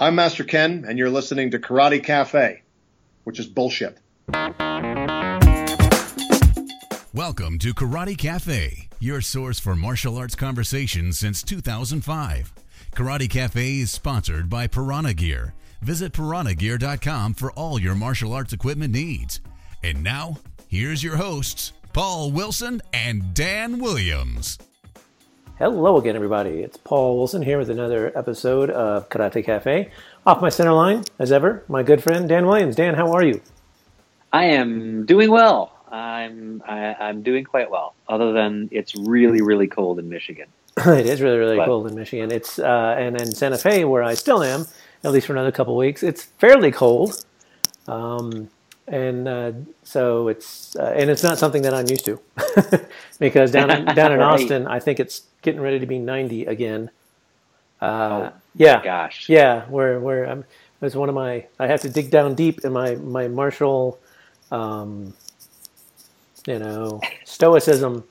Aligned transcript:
I'm 0.00 0.14
Master 0.14 0.44
Ken, 0.44 0.84
and 0.86 0.96
you're 0.96 1.10
listening 1.10 1.50
to 1.50 1.58
Karate 1.58 2.00
Cafe, 2.04 2.62
which 3.24 3.40
is 3.40 3.48
bullshit. 3.48 3.98
Welcome 7.12 7.58
to 7.58 7.74
Karate 7.74 8.16
Cafe, 8.16 8.88
your 9.00 9.20
source 9.20 9.58
for 9.58 9.74
martial 9.74 10.16
arts 10.16 10.36
conversations 10.36 11.18
since 11.18 11.42
2005. 11.42 12.52
Karate 12.94 13.28
Cafe 13.28 13.78
is 13.80 13.90
sponsored 13.90 14.48
by 14.48 14.68
Piranha 14.68 15.14
Gear. 15.14 15.54
Visit 15.82 16.12
piranhagear.com 16.12 17.34
for 17.34 17.50
all 17.54 17.80
your 17.80 17.96
martial 17.96 18.32
arts 18.32 18.52
equipment 18.52 18.92
needs. 18.94 19.40
And 19.82 20.04
now, 20.04 20.36
here's 20.68 21.02
your 21.02 21.16
hosts, 21.16 21.72
Paul 21.92 22.30
Wilson 22.30 22.80
and 22.92 23.34
Dan 23.34 23.80
Williams. 23.80 24.58
Hello 25.58 25.96
again, 25.96 26.14
everybody. 26.14 26.60
It's 26.60 26.76
Paul 26.76 27.18
Wilson 27.18 27.42
here 27.42 27.58
with 27.58 27.68
another 27.68 28.16
episode 28.16 28.70
of 28.70 29.08
Karate 29.08 29.44
Cafe. 29.44 29.90
Off 30.24 30.40
my 30.40 30.50
center 30.50 30.70
line, 30.70 31.02
as 31.18 31.32
ever, 31.32 31.64
my 31.66 31.82
good 31.82 32.00
friend 32.00 32.28
Dan 32.28 32.46
Williams. 32.46 32.76
Dan, 32.76 32.94
how 32.94 33.10
are 33.10 33.24
you? 33.24 33.40
I 34.32 34.44
am 34.44 35.04
doing 35.04 35.32
well. 35.32 35.76
I'm 35.90 36.62
I, 36.64 36.78
am 36.78 36.96
i 37.00 37.08
am 37.08 37.22
doing 37.24 37.42
quite 37.42 37.72
well. 37.72 37.96
Other 38.08 38.30
than 38.32 38.68
it's 38.70 38.94
really 38.94 39.42
really 39.42 39.66
cold 39.66 39.98
in 39.98 40.08
Michigan. 40.08 40.46
it 40.76 41.06
is 41.06 41.20
really 41.20 41.38
really 41.38 41.56
but, 41.56 41.66
cold 41.66 41.88
in 41.88 41.96
Michigan. 41.96 42.30
It's 42.30 42.60
uh, 42.60 42.94
and 42.96 43.20
in 43.20 43.34
Santa 43.34 43.58
Fe, 43.58 43.84
where 43.84 44.04
I 44.04 44.14
still 44.14 44.44
am, 44.44 44.64
at 45.02 45.10
least 45.10 45.26
for 45.26 45.32
another 45.32 45.50
couple 45.50 45.76
weeks, 45.76 46.04
it's 46.04 46.22
fairly 46.22 46.70
cold. 46.70 47.24
Um, 47.88 48.48
and 48.90 49.28
uh, 49.28 49.52
so 49.84 50.28
it's 50.28 50.76
uh, 50.76 50.94
and 50.96 51.10
it's 51.10 51.22
not 51.22 51.38
something 51.38 51.62
that 51.62 51.74
I'm 51.74 51.86
used 51.88 52.04
to 52.06 52.20
because 53.18 53.50
down 53.50 53.70
in, 53.70 53.84
down 53.94 54.12
in 54.12 54.18
right. 54.20 54.40
Austin, 54.40 54.66
I 54.66 54.80
think 54.80 55.00
it's 55.00 55.22
getting 55.42 55.60
ready 55.60 55.78
to 55.78 55.86
be 55.86 55.98
90 55.98 56.46
again. 56.46 56.90
Uh, 57.80 58.30
oh, 58.32 58.32
yeah, 58.54 58.82
gosh, 58.82 59.28
yeah. 59.28 59.64
Where 59.66 60.00
where 60.00 60.24
I'm, 60.24 60.44
it's 60.82 60.94
one 60.94 61.08
of 61.08 61.14
my 61.14 61.46
I 61.58 61.66
have 61.66 61.80
to 61.82 61.88
dig 61.88 62.10
down 62.10 62.34
deep 62.34 62.64
in 62.64 62.72
my 62.72 62.96
my 62.96 63.28
martial, 63.28 63.98
um, 64.50 65.14
you 66.46 66.58
know, 66.58 67.00
stoicism 67.24 68.04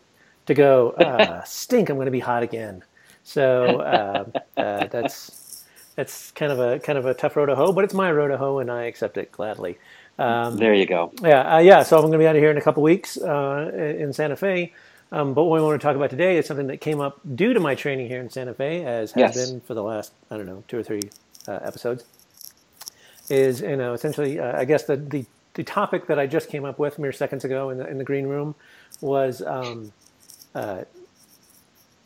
to 0.45 0.53
go 0.53 0.91
uh, 0.91 1.43
stink. 1.45 1.89
I'm 1.89 1.97
going 1.97 2.05
to 2.05 2.11
be 2.11 2.19
hot 2.19 2.43
again. 2.43 2.83
So 3.23 3.81
uh, 3.81 4.25
uh, 4.55 4.87
that's 4.87 5.65
that's 5.95 6.31
kind 6.31 6.51
of 6.51 6.59
a 6.59 6.79
kind 6.79 6.97
of 6.97 7.05
a 7.05 7.13
tough 7.13 7.35
road 7.35 7.47
to 7.47 7.55
hoe, 7.55 7.73
but 7.73 7.83
it's 7.83 7.93
my 7.93 8.11
road 8.11 8.29
to 8.29 8.37
hoe, 8.37 8.59
and 8.59 8.71
I 8.71 8.83
accept 8.83 9.17
it 9.17 9.31
gladly. 9.31 9.77
Um, 10.19 10.57
there 10.57 10.73
you 10.73 10.85
go. 10.85 11.11
Yeah, 11.21 11.55
uh, 11.55 11.59
yeah. 11.59 11.83
So 11.83 11.97
I'm 11.97 12.01
going 12.03 12.13
to 12.13 12.17
be 12.17 12.27
out 12.27 12.35
of 12.35 12.41
here 12.41 12.51
in 12.51 12.57
a 12.57 12.61
couple 12.61 12.83
weeks 12.83 13.17
uh, 13.17 13.71
in 13.75 14.13
Santa 14.13 14.35
Fe. 14.35 14.73
Um, 15.11 15.33
but 15.33 15.43
what 15.45 15.59
we 15.59 15.65
want 15.65 15.79
to 15.79 15.85
talk 15.85 15.95
about 15.95 16.09
today 16.09 16.37
is 16.37 16.45
something 16.45 16.67
that 16.67 16.81
came 16.81 16.99
up 16.99 17.19
due 17.35 17.53
to 17.53 17.59
my 17.59 17.75
training 17.75 18.07
here 18.07 18.19
in 18.19 18.29
Santa 18.29 18.53
Fe, 18.53 18.83
as 18.83 19.11
has 19.13 19.35
yes. 19.35 19.49
been 19.49 19.61
for 19.61 19.73
the 19.73 19.83
last 19.83 20.11
I 20.29 20.37
don't 20.37 20.45
know 20.45 20.63
two 20.67 20.77
or 20.77 20.83
three 20.83 21.09
uh, 21.47 21.59
episodes. 21.61 22.03
Is 23.29 23.61
you 23.61 23.77
know 23.77 23.93
essentially 23.93 24.39
uh, 24.39 24.59
I 24.59 24.65
guess 24.65 24.83
the, 24.83 24.97
the 24.97 25.25
the 25.53 25.63
topic 25.63 26.07
that 26.07 26.19
I 26.19 26.27
just 26.27 26.49
came 26.49 26.65
up 26.65 26.77
with 26.77 26.99
mere 26.99 27.11
seconds 27.11 27.45
ago 27.45 27.69
in 27.69 27.77
the 27.77 27.87
in 27.87 27.97
the 27.97 28.03
green 28.03 28.27
room 28.27 28.55
was 28.99 29.41
um, 29.41 29.93
uh, 30.53 30.83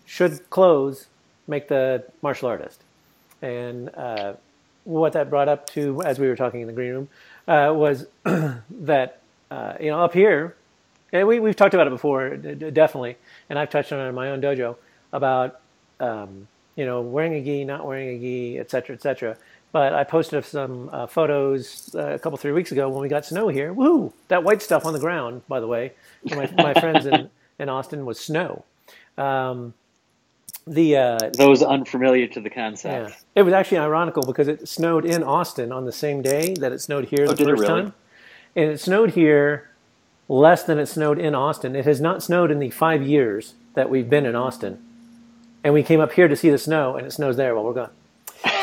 should 0.06 0.50
clothes 0.50 1.08
make 1.48 1.70
the 1.70 2.04
martial 2.22 2.50
artist, 2.50 2.82
and 3.42 3.90
uh, 3.96 4.34
what 4.84 5.14
that 5.14 5.30
brought 5.30 5.48
up 5.48 5.68
to 5.72 6.04
as 6.04 6.20
we 6.20 6.28
were 6.28 6.36
talking 6.36 6.62
in 6.62 6.68
the 6.68 6.74
green 6.74 6.92
room 6.92 7.10
uh, 7.52 7.74
was 7.74 8.08
that 8.70 9.20
uh, 9.50 9.74
you 9.80 9.92
know 9.92 10.02
up 10.02 10.14
here, 10.14 10.56
and 11.12 11.28
we 11.28 11.40
we've 11.40 11.56
talked 11.56 11.74
about 11.74 11.88
it 11.88 11.90
before, 11.90 12.38
definitely, 12.38 13.18
and 13.50 13.60
I've 13.60 13.70
touched 13.70 13.92
on 13.92 14.00
it 14.00 14.08
in 14.08 14.16
my 14.16 14.30
own 14.30 14.42
dojo 14.42 14.78
about 15.12 15.60
um, 16.00 16.48
you 16.78 16.86
know 16.86 17.02
wearing 17.02 17.34
a 17.34 17.42
gi, 17.42 17.66
not 17.66 17.86
wearing 17.86 18.16
a 18.16 18.20
gi, 18.20 18.58
et 18.58 18.72
cetera, 18.72 18.96
et 18.96 19.02
cetera. 19.02 19.38
But 19.74 19.94
I 19.94 20.04
posted 20.04 20.44
some 20.46 20.90
uh, 20.92 21.08
photos 21.08 21.94
uh, 21.96 22.14
a 22.14 22.20
couple 22.20 22.38
three 22.38 22.52
weeks 22.52 22.72
ago 22.72 22.90
when 22.90 23.02
we 23.02 23.10
got 23.10 23.26
snow 23.26 23.48
here. 23.48 23.72
Woo! 23.74 24.14
That 24.28 24.44
white 24.44 24.62
stuff 24.62 24.86
on 24.86 24.94
the 24.94 25.00
ground, 25.00 25.44
by 25.48 25.62
the 25.62 25.68
way, 25.68 25.94
for 26.28 26.36
my, 26.36 26.52
my 26.58 26.74
friends 26.74 27.06
in, 27.06 27.30
in 27.60 27.70
Austin 27.70 28.06
was 28.06 28.20
snow. 28.20 28.66
Um, 29.18 29.74
the 30.68 30.98
uh, 30.98 31.18
those 31.38 31.64
unfamiliar 31.64 32.28
to 32.28 32.40
the 32.40 32.50
concept. 32.50 33.10
Yeah. 33.10 33.16
It 33.36 33.44
was 33.44 33.54
actually 33.54 33.80
ironical 33.80 34.24
because 34.24 34.48
it 34.48 34.68
snowed 34.68 35.06
in 35.06 35.24
Austin 35.24 35.72
on 35.72 35.86
the 35.86 35.92
same 35.92 36.22
day 36.22 36.54
that 36.56 36.72
it 36.72 36.82
snowed 36.82 37.06
here 37.06 37.26
oh, 37.28 37.34
the 37.34 37.44
first 37.44 37.62
really? 37.62 37.68
time, 37.68 37.94
and 38.56 38.72
it 38.72 38.80
snowed 38.80 39.12
here 39.12 39.70
less 40.28 40.64
than 40.64 40.80
it 40.80 40.86
snowed 40.86 41.20
in 41.20 41.36
Austin. 41.36 41.76
It 41.76 41.86
has 41.86 42.00
not 42.00 42.24
snowed 42.24 42.52
in 42.52 42.60
the 42.60 42.70
five 42.70 43.02
years 43.02 43.56
that 43.74 43.90
we've 43.90 44.10
been 44.10 44.26
in 44.26 44.36
Austin, 44.36 44.84
and 45.64 45.74
we 45.74 45.84
came 45.84 46.00
up 46.00 46.14
here 46.14 46.28
to 46.28 46.36
see 46.36 46.50
the 46.50 46.58
snow, 46.58 46.96
and 46.96 47.08
it 47.08 47.12
snows 47.12 47.38
there 47.38 47.56
while 47.56 47.64
we're 47.66 47.74
gone. 47.74 47.92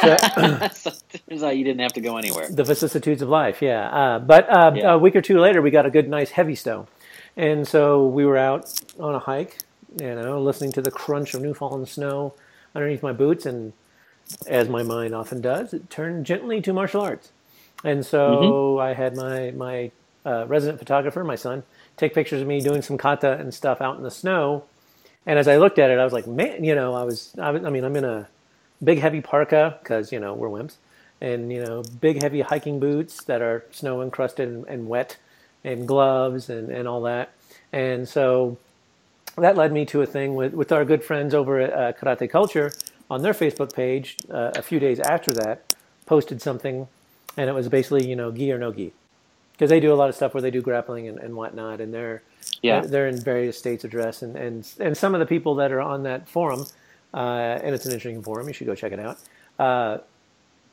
So, 0.00 0.68
so 0.72 0.90
turns 1.28 1.42
out 1.42 1.56
you 1.56 1.64
didn't 1.64 1.80
have 1.80 1.92
to 1.94 2.00
go 2.00 2.16
anywhere. 2.16 2.48
The 2.50 2.64
vicissitudes 2.64 3.22
of 3.22 3.28
life, 3.28 3.60
yeah. 3.60 3.88
Uh, 3.88 4.18
but 4.20 4.48
uh, 4.48 4.72
yeah. 4.74 4.92
a 4.92 4.98
week 4.98 5.16
or 5.16 5.20
two 5.20 5.38
later, 5.38 5.60
we 5.62 5.70
got 5.70 5.86
a 5.86 5.90
good, 5.90 6.08
nice, 6.08 6.30
heavy 6.30 6.54
snow, 6.54 6.86
and 7.36 7.66
so 7.66 8.06
we 8.06 8.24
were 8.24 8.36
out 8.36 8.72
on 9.00 9.14
a 9.14 9.18
hike 9.18 9.58
you 10.00 10.14
know, 10.14 10.40
listening 10.40 10.72
to 10.72 10.82
the 10.82 10.90
crunch 10.90 11.34
of 11.34 11.42
new 11.42 11.54
fallen 11.54 11.86
snow 11.86 12.34
underneath 12.74 13.02
my 13.02 13.12
boots, 13.12 13.46
and 13.46 13.72
as 14.46 14.68
my 14.68 14.82
mind 14.82 15.14
often 15.14 15.40
does, 15.40 15.72
it 15.72 15.90
turned 15.90 16.26
gently 16.26 16.60
to 16.62 16.72
martial 16.72 17.00
arts. 17.00 17.30
And 17.84 18.04
so 18.04 18.76
mm-hmm. 18.76 18.80
I 18.80 18.94
had 18.94 19.16
my 19.16 19.50
my 19.52 19.90
uh, 20.26 20.46
resident 20.46 20.78
photographer, 20.78 21.24
my 21.24 21.36
son, 21.36 21.62
take 21.96 22.14
pictures 22.14 22.42
of 22.42 22.48
me 22.48 22.60
doing 22.60 22.82
some 22.82 22.98
kata 22.98 23.38
and 23.38 23.54
stuff 23.54 23.80
out 23.80 23.96
in 23.96 24.02
the 24.02 24.10
snow. 24.10 24.64
And 25.26 25.38
as 25.38 25.48
I 25.48 25.56
looked 25.56 25.78
at 25.78 25.90
it, 25.90 25.98
I 25.98 26.04
was 26.04 26.12
like, 26.12 26.26
man, 26.26 26.64
you 26.64 26.74
know, 26.74 26.94
I 26.94 27.04
was, 27.04 27.34
I, 27.38 27.50
was, 27.50 27.64
I 27.64 27.70
mean, 27.70 27.84
I'm 27.84 27.96
in 27.96 28.04
a 28.04 28.28
big 28.82 28.98
heavy 28.98 29.20
parka 29.20 29.78
because 29.82 30.12
you 30.12 30.20
know 30.20 30.34
we're 30.34 30.48
wimps, 30.48 30.76
and 31.20 31.52
you 31.52 31.64
know, 31.64 31.82
big 32.00 32.22
heavy 32.22 32.40
hiking 32.40 32.80
boots 32.80 33.24
that 33.24 33.42
are 33.42 33.64
snow 33.70 34.02
encrusted 34.02 34.48
and, 34.48 34.66
and 34.66 34.88
wet, 34.88 35.16
and 35.64 35.86
gloves 35.86 36.50
and 36.50 36.70
and 36.70 36.88
all 36.88 37.02
that. 37.02 37.32
And 37.72 38.08
so 38.08 38.56
that 39.40 39.56
led 39.56 39.72
me 39.72 39.84
to 39.86 40.02
a 40.02 40.06
thing 40.06 40.34
with, 40.34 40.54
with 40.54 40.72
our 40.72 40.84
good 40.84 41.02
friends 41.02 41.34
over 41.34 41.60
at 41.60 41.72
uh, 41.72 41.92
Karate 41.98 42.28
Culture 42.30 42.72
on 43.10 43.22
their 43.22 43.34
Facebook 43.34 43.72
page. 43.74 44.16
Uh, 44.30 44.52
a 44.54 44.62
few 44.62 44.78
days 44.78 45.00
after 45.00 45.32
that, 45.32 45.74
posted 46.06 46.40
something, 46.42 46.88
and 47.36 47.48
it 47.48 47.52
was 47.52 47.68
basically 47.68 48.08
you 48.08 48.16
know 48.16 48.30
gi 48.30 48.52
or 48.52 48.58
no 48.58 48.72
gi, 48.72 48.92
because 49.52 49.70
they 49.70 49.80
do 49.80 49.92
a 49.92 49.96
lot 49.96 50.08
of 50.08 50.14
stuff 50.14 50.34
where 50.34 50.42
they 50.42 50.50
do 50.50 50.60
grappling 50.62 51.08
and, 51.08 51.18
and 51.18 51.34
whatnot, 51.34 51.80
and 51.80 51.92
they're 51.92 52.22
yeah 52.62 52.80
they're, 52.80 52.90
they're 52.90 53.08
in 53.08 53.20
various 53.20 53.58
states 53.58 53.84
of 53.84 53.90
dress, 53.90 54.22
and, 54.22 54.36
and 54.36 54.68
and 54.80 54.96
some 54.96 55.14
of 55.14 55.20
the 55.20 55.26
people 55.26 55.54
that 55.56 55.72
are 55.72 55.80
on 55.80 56.02
that 56.02 56.28
forum, 56.28 56.66
uh, 57.14 57.58
and 57.62 57.74
it's 57.74 57.86
an 57.86 57.92
interesting 57.92 58.22
forum. 58.22 58.46
You 58.48 58.54
should 58.54 58.66
go 58.66 58.74
check 58.74 58.92
it 58.92 59.00
out. 59.00 59.18
Uh, 59.58 59.98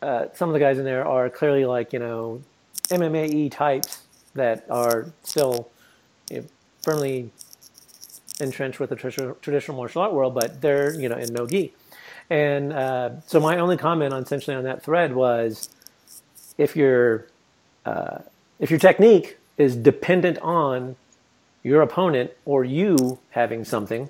uh, 0.02 0.28
some 0.34 0.50
of 0.50 0.54
the 0.54 0.60
guys 0.60 0.78
in 0.78 0.86
there 0.86 1.06
are 1.06 1.30
clearly 1.30 1.66
like 1.66 1.94
you 1.94 2.00
know 2.00 2.42
MMAE 2.90 3.52
types 3.52 4.02
that 4.36 4.66
are 4.70 5.08
still 5.24 5.70
you 6.30 6.42
know, 6.42 6.46
firmly 6.84 7.32
entrenched 8.40 8.80
with 8.80 8.90
the 8.90 8.96
traditional 9.42 9.78
martial 9.78 10.02
art 10.02 10.14
world, 10.14 10.34
but 10.34 10.62
they're 10.62 10.94
you 11.00 11.10
know 11.10 11.18
in 11.18 11.34
no 11.34 11.48
gi. 11.48 11.74
And 12.30 12.74
uh, 12.74 13.22
so 13.28 13.40
my 13.40 13.58
only 13.58 13.78
comment 13.78 14.14
on 14.14 14.24
essentially 14.24 14.56
on 14.56 14.64
that 14.64 14.84
thread 14.84 15.14
was, 15.14 15.70
if 16.58 16.76
your 16.76 17.28
uh, 17.86 18.20
if 18.60 18.72
your 18.72 18.80
technique 18.80 19.38
is 19.58 19.76
dependent 19.76 20.40
on 20.40 20.96
your 21.64 21.82
opponent 21.82 22.32
or 22.46 22.64
you 22.64 23.20
having 23.32 23.64
something, 23.64 24.10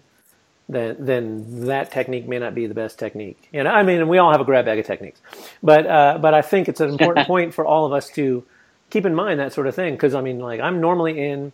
then 0.68 0.96
then 1.00 1.66
that 1.66 1.91
technique 1.91 2.28
may 2.28 2.40
not 2.40 2.56
be 2.56 2.68
the 2.68 2.74
best 2.74 2.97
technique. 2.97 3.50
And 3.53 3.68
I 3.68 3.84
mean, 3.84 4.08
we 4.08 4.18
all 4.18 4.31
have 4.31 4.41
a 4.41 4.46
grab 4.46 4.66
bag 4.66 4.80
of 4.80 4.85
techniques, 4.85 5.19
but 5.62 5.85
uh, 5.85 6.18
but 6.22 6.34
I 6.34 6.41
think 6.41 6.68
it's 6.69 6.80
an 6.80 6.90
important 6.96 7.28
point 7.28 7.53
for 7.53 7.66
all 7.66 7.85
of 7.85 7.94
us 7.94 8.09
to 8.12 8.44
keep 8.90 9.06
in 9.06 9.14
mind 9.14 9.40
that 9.40 9.53
sort 9.53 9.68
of 9.68 9.75
thing 9.75 9.94
because 9.94 10.16
I 10.16 10.22
mean, 10.22 10.40
like 10.40 10.62
I'm 10.62 10.80
normally 10.80 11.19
in 11.19 11.52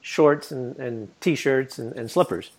shorts 0.00 0.50
and, 0.50 0.76
and 0.76 1.08
t-shirts 1.20 1.78
and, 1.78 1.94
and 1.96 2.10
slippers 2.10 2.50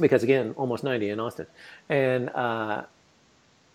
because 0.00 0.22
again, 0.22 0.54
almost 0.56 0.84
90 0.84 1.10
in 1.10 1.20
Austin. 1.20 1.46
And, 1.88 2.30
uh, 2.30 2.82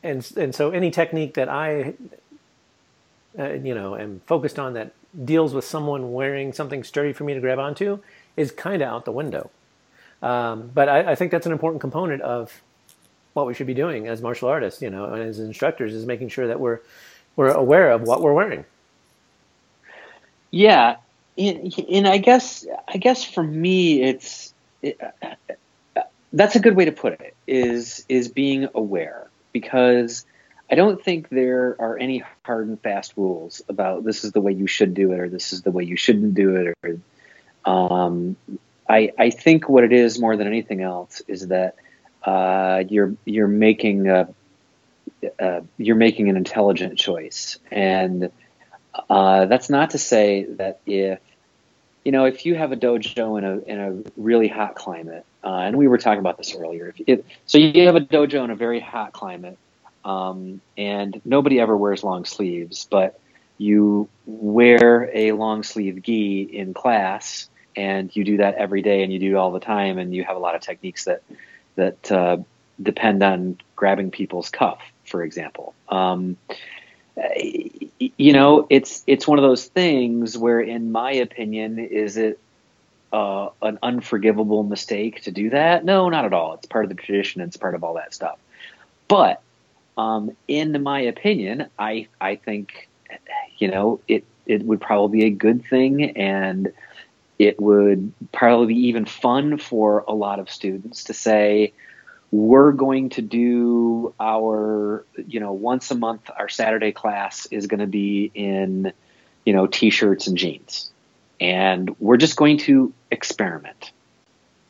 and, 0.04 0.30
and 0.38 0.54
so 0.54 0.72
any 0.72 0.92
technique 0.92 1.36
that 1.36 1.50
I, 1.50 1.94
uh, 3.38 3.54
you 3.54 3.76
know, 3.76 3.96
am 3.96 4.22
focused 4.26 4.60
on 4.60 4.74
that 4.74 4.94
deals 5.26 5.54
with 5.54 5.66
someone 5.66 6.14
wearing 6.14 6.54
something 6.54 6.84
sturdy 6.84 7.14
for 7.14 7.24
me 7.24 7.34
to 7.34 7.40
grab 7.40 7.60
onto 7.60 8.00
is 8.36 8.52
kind 8.52 8.82
of 8.82 8.88
out 8.88 9.06
the 9.06 9.12
window. 9.12 9.50
Um, 10.22 10.72
but 10.74 10.90
I, 10.90 11.12
I, 11.12 11.16
think 11.16 11.32
that's 11.32 11.46
an 11.46 11.52
important 11.52 11.80
component 11.80 12.24
of 12.24 12.62
what 13.34 13.46
we 13.46 13.54
should 13.54 13.68
be 13.68 13.76
doing 13.76 14.08
as 14.08 14.20
martial 14.20 14.50
artists, 14.50 14.82
you 14.82 14.90
know, 14.90 15.06
and 15.06 15.22
as 15.22 15.40
instructors 15.40 15.94
is 15.94 16.08
making 16.08 16.30
sure 16.30 16.48
that 16.48 16.60
we're, 16.60 16.80
we're 17.36 17.52
aware 17.52 17.92
of 17.92 18.02
what 18.02 18.22
we're 18.22 18.34
wearing. 18.34 18.66
Yeah, 20.50 20.96
and, 21.38 22.08
I 22.08 22.18
guess 22.18 22.66
I 22.88 22.98
guess 22.98 23.24
for 23.24 23.44
me 23.44 24.02
it's 24.02 24.54
it, 24.82 25.00
that's 26.34 26.56
a 26.56 26.60
good 26.60 26.76
way 26.76 26.86
to 26.86 26.92
put 26.92 27.14
it 27.14 27.36
is 27.46 28.06
is 28.10 28.28
being 28.28 28.68
aware 28.74 29.30
because 29.52 30.26
I 30.70 30.76
don't 30.76 31.02
think 31.04 31.30
there 31.30 31.76
are 31.80 31.98
any 31.98 32.24
hard 32.44 32.68
and 32.68 32.80
fast 32.82 33.14
rules 33.16 33.62
about 33.70 34.04
this 34.04 34.24
is 34.24 34.32
the 34.34 34.42
way 34.42 34.52
you 34.52 34.68
should 34.68 34.94
do 34.94 35.12
it 35.14 35.20
or 35.20 35.30
this 35.30 35.54
is 35.54 35.62
the 35.62 35.72
way 35.72 35.84
you 35.84 35.96
shouldn't 35.96 36.34
do 36.34 36.56
it 36.56 36.76
or 36.84 37.00
um, 37.66 38.36
I 38.90 39.12
I 39.18 39.30
think 39.30 39.68
what 39.70 39.84
it 39.84 39.94
is 39.94 40.20
more 40.20 40.38
than 40.38 40.48
anything 40.48 40.82
else 40.82 41.22
is 41.28 41.48
that 41.48 41.76
uh, 42.24 42.84
you're 42.88 43.16
you're 43.26 43.48
making 43.48 44.10
a 44.10 44.30
uh, 45.40 45.62
you're 45.78 45.96
making 45.96 46.30
an 46.30 46.38
intelligent 46.38 46.98
choice, 46.98 47.58
and 47.72 48.32
uh, 49.10 49.46
that's 49.46 49.70
not 49.70 49.92
to 49.92 49.98
say 49.98 50.46
that 50.58 50.80
if 50.86 51.20
you 52.04 52.12
know 52.12 52.26
if 52.26 52.46
you 52.46 52.56
have 52.56 52.72
a 52.72 52.76
dojo 52.76 53.38
in 53.38 53.44
a 53.44 53.58
in 53.60 53.80
a 53.80 54.12
really 54.16 54.48
hot 54.48 54.76
climate, 54.76 55.26
uh, 55.44 55.58
and 55.58 55.76
we 55.76 55.88
were 55.88 55.98
talking 55.98 56.20
about 56.20 56.38
this 56.38 56.56
earlier. 56.56 56.94
If, 56.98 57.02
if, 57.08 57.26
so 57.46 57.58
you 57.58 57.86
have 57.86 57.96
a 57.96 58.02
dojo 58.02 58.44
in 58.44 58.50
a 58.50 58.56
very 58.56 58.80
hot 58.80 59.14
climate, 59.14 59.58
um, 60.06 60.62
and 60.78 61.20
nobody 61.26 61.60
ever 61.60 61.76
wears 61.76 62.04
long 62.04 62.26
sleeves, 62.26 62.88
but 62.90 63.20
you 63.58 64.08
wear 64.26 65.10
a 65.14 65.32
long 65.32 65.64
sleeve 65.64 66.02
gi 66.04 66.42
in 66.44 66.74
class, 66.74 67.50
and 67.76 68.16
you 68.16 68.24
do 68.24 68.38
that 68.38 68.56
every 68.56 68.82
day, 68.82 69.04
and 69.04 69.12
you 69.12 69.20
do 69.20 69.32
it 69.32 69.36
all 69.36 69.52
the 69.52 69.60
time, 69.60 69.98
and 69.98 70.14
you 70.14 70.24
have 70.24 70.36
a 70.36 70.40
lot 70.40 70.56
of 70.56 70.62
techniques 70.62 71.06
that 71.06 71.24
that 71.76 72.12
uh, 72.12 72.38
depend 72.82 73.24
on 73.24 73.58
grabbing 73.76 74.12
people's 74.12 74.50
cuff, 74.50 74.80
for 75.06 75.24
example. 75.24 75.74
Um, 75.90 76.38
you 78.00 78.34
know, 78.34 78.68
it's 78.70 79.04
it's 79.08 79.28
one 79.28 79.38
of 79.38 79.44
those 79.44 79.66
things 79.66 80.38
where, 80.38 80.60
in 80.60 80.92
my 80.92 81.12
opinion, 81.12 81.80
is 81.80 82.18
it 82.18 82.40
uh, 83.12 83.50
an 83.62 83.80
unforgivable 83.82 84.64
mistake 84.64 85.24
to 85.24 85.32
do 85.32 85.50
that? 85.50 85.86
No, 85.86 86.10
not 86.10 86.26
at 86.26 86.34
all. 86.34 86.54
It's 86.56 86.68
part 86.68 86.86
of 86.86 86.90
the 86.90 86.96
tradition. 86.96 87.42
It's 87.42 87.58
part 87.58 87.76
of 87.76 87.84
all 87.84 87.96
that 87.96 88.14
stuff. 88.14 88.38
But 89.08 89.42
um, 89.98 90.36
in 90.48 90.82
my 90.84 91.02
opinion, 91.02 91.68
I 91.80 92.08
I 92.22 92.36
think 92.36 92.88
you 93.58 93.70
know 93.70 94.00
it 94.08 94.24
it 94.46 94.64
would 94.64 94.82
probably 94.82 95.20
be 95.20 95.26
a 95.26 95.32
good 95.32 95.66
thing 95.66 96.18
and 96.18 96.72
it 97.40 97.60
would 97.60 98.12
probably 98.32 98.68
be 98.68 98.88
even 98.88 99.06
fun 99.06 99.58
for 99.58 100.04
a 100.08 100.14
lot 100.14 100.40
of 100.40 100.50
students 100.50 101.04
to 101.06 101.14
say 101.14 101.74
we're 102.32 102.74
going 102.74 103.10
to 103.10 103.22
do 103.22 104.14
our 104.20 105.06
you 105.28 105.40
know 105.40 105.54
once 105.54 105.92
a 105.92 105.96
month 105.96 106.30
our 106.38 106.50
saturday 106.50 106.92
class 106.92 107.46
is 107.48 107.68
going 107.68 107.80
to 107.80 107.88
be 107.88 108.30
in 108.34 108.92
you 109.48 109.54
know 109.54 109.66
t-shirts 109.66 110.28
and 110.28 110.38
jeans. 110.38 110.92
And 111.40 111.96
we're 112.00 112.18
just 112.18 112.36
going 112.36 112.58
to 112.60 112.94
experiment 113.10 113.94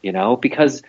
you 0.04 0.12
know 0.12 0.36
because 0.36 0.84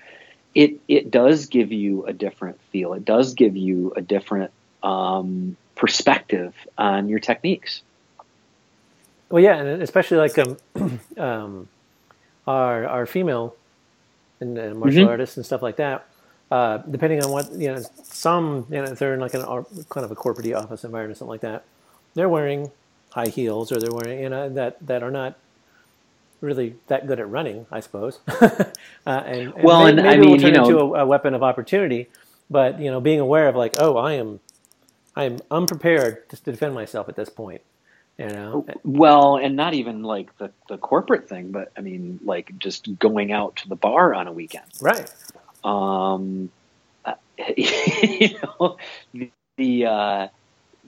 it 0.54 0.78
it 0.88 1.10
does 1.10 1.46
give 1.46 1.72
you 1.72 2.04
a 2.04 2.12
different 2.12 2.60
feel. 2.70 2.92
It 2.92 3.06
does 3.06 3.32
give 3.32 3.56
you 3.56 3.94
a 3.96 4.02
different 4.02 4.50
um, 4.82 5.56
perspective 5.74 6.54
on 6.76 7.08
your 7.08 7.18
techniques. 7.18 7.80
Well 9.30 9.42
yeah 9.42 9.56
and 9.56 9.82
especially 9.82 10.18
like 10.18 10.38
um, 10.38 11.00
um 11.16 11.68
our 12.46 12.86
our 12.86 13.06
female 13.06 13.56
and, 14.38 14.58
and 14.58 14.78
martial 14.78 15.00
mm-hmm. 15.00 15.10
artists 15.10 15.38
and 15.38 15.46
stuff 15.46 15.62
like 15.62 15.76
that 15.76 16.07
uh, 16.50 16.78
depending 16.78 17.22
on 17.22 17.30
what 17.30 17.52
you 17.52 17.72
know, 17.72 17.82
some 18.02 18.66
you 18.70 18.76
know, 18.76 18.84
if 18.84 18.98
they're 18.98 19.14
in 19.14 19.20
like 19.20 19.34
an 19.34 19.42
kind 19.42 20.04
of 20.04 20.10
a 20.10 20.14
corporate 20.14 20.52
office 20.54 20.84
environment, 20.84 21.16
or 21.16 21.18
something 21.18 21.30
like 21.30 21.40
that, 21.42 21.64
they're 22.14 22.28
wearing 22.28 22.70
high 23.10 23.28
heels 23.28 23.72
or 23.72 23.78
they're 23.78 23.92
wearing 23.92 24.20
you 24.20 24.28
know 24.28 24.48
that 24.48 24.76
that 24.86 25.02
are 25.02 25.10
not 25.10 25.36
really 26.40 26.76
that 26.86 27.06
good 27.06 27.20
at 27.20 27.28
running, 27.28 27.66
I 27.70 27.80
suppose. 27.80 28.20
uh, 28.28 28.64
and, 29.06 29.52
and, 29.54 29.64
well, 29.64 29.84
maybe, 29.84 29.98
and 29.98 30.06
maybe 30.06 30.08
I 30.08 30.16
mean, 30.18 30.30
we'll 30.30 30.38
turn 30.38 30.54
you 30.54 30.60
know, 30.60 30.64
into 30.64 30.78
a, 30.78 31.02
a, 31.02 31.06
weapon 31.06 31.34
of 31.34 31.42
opportunity. 31.42 32.08
But 32.50 32.80
you 32.80 32.90
know, 32.90 33.00
being 33.00 33.20
aware 33.20 33.48
of 33.48 33.56
like, 33.56 33.74
oh, 33.78 33.96
I 33.96 34.14
am, 34.14 34.40
I 35.16 35.24
am 35.24 35.38
unprepared 35.50 36.28
to 36.30 36.36
defend 36.36 36.74
myself 36.74 37.08
at 37.08 37.16
this 37.16 37.28
point. 37.28 37.62
You 38.16 38.28
know. 38.28 38.66
Well, 38.84 39.36
and 39.36 39.54
not 39.54 39.74
even 39.74 40.02
like 40.02 40.36
the 40.38 40.50
the 40.68 40.78
corporate 40.78 41.28
thing, 41.28 41.52
but 41.52 41.70
I 41.76 41.82
mean, 41.82 42.18
like 42.24 42.56
just 42.58 42.98
going 42.98 43.32
out 43.32 43.56
to 43.56 43.68
the 43.68 43.76
bar 43.76 44.14
on 44.14 44.26
a 44.26 44.32
weekend. 44.32 44.64
Right. 44.80 45.12
Um, 45.68 46.50
you 47.56 48.30
know, 48.42 48.76
the 49.56 49.86
uh, 49.86 50.28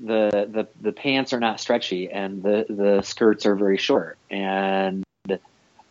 the 0.02 0.48
the 0.50 0.68
the 0.80 0.92
pants 0.92 1.32
are 1.32 1.40
not 1.40 1.60
stretchy 1.60 2.10
and 2.10 2.42
the 2.42 2.66
the 2.68 3.02
skirts 3.02 3.46
are 3.46 3.54
very 3.54 3.76
short. 3.76 4.18
And 4.30 5.04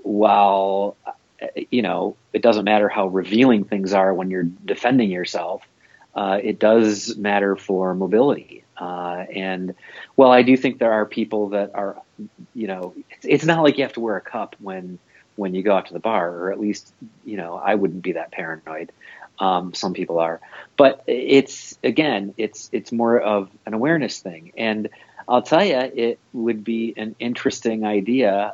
while 0.04 0.98
you 1.70 1.82
know 1.82 2.16
it 2.34 2.42
doesn't 2.42 2.66
matter 2.66 2.90
how 2.90 3.08
revealing 3.08 3.64
things 3.64 3.94
are 3.94 4.14
when 4.14 4.30
you're 4.30 4.44
defending 4.44 5.12
yourself, 5.12 5.64
uh, 6.16 6.40
it 6.42 6.60
does 6.60 7.16
matter 7.18 7.56
for 7.56 7.94
mobility. 7.94 8.64
Uh, 8.78 9.26
and 9.36 9.76
well, 10.16 10.32
I 10.32 10.42
do 10.42 10.56
think 10.56 10.80
there 10.80 10.94
are 10.94 11.06
people 11.06 11.50
that 11.50 11.76
are, 11.76 12.02
you 12.56 12.68
know, 12.68 12.94
it's, 13.10 13.26
it's 13.26 13.46
not 13.46 13.62
like 13.62 13.78
you 13.78 13.84
have 13.84 13.94
to 13.94 14.00
wear 14.00 14.16
a 14.16 14.22
cup 14.22 14.56
when 14.60 15.00
when 15.40 15.56
you 15.56 15.64
go 15.64 15.76
out 15.76 15.88
to 15.88 15.94
the 15.94 16.00
bar, 16.00 16.30
or 16.30 16.52
at 16.52 16.60
least, 16.60 16.94
you 17.26 17.38
know, 17.38 17.56
I 17.56 17.76
wouldn't 17.76 18.04
be 18.04 18.14
that 18.14 18.32
paranoid. 18.32 18.92
Um, 19.40 19.74
some 19.74 19.94
people 19.94 20.20
are, 20.20 20.42
but 20.76 21.02
it's 21.08 21.80
again, 21.82 22.34
it's 22.38 22.70
it's 22.74 22.92
more 22.92 23.18
of 23.20 23.50
an 23.66 23.74
awareness 23.74 24.20
thing. 24.20 24.52
And 24.58 24.90
I'll 25.30 25.42
tell 25.42 25.64
you, 25.64 25.78
it 25.78 26.20
would 26.34 26.64
be 26.64 26.94
an 26.98 27.16
interesting 27.20 27.86
idea 27.86 28.54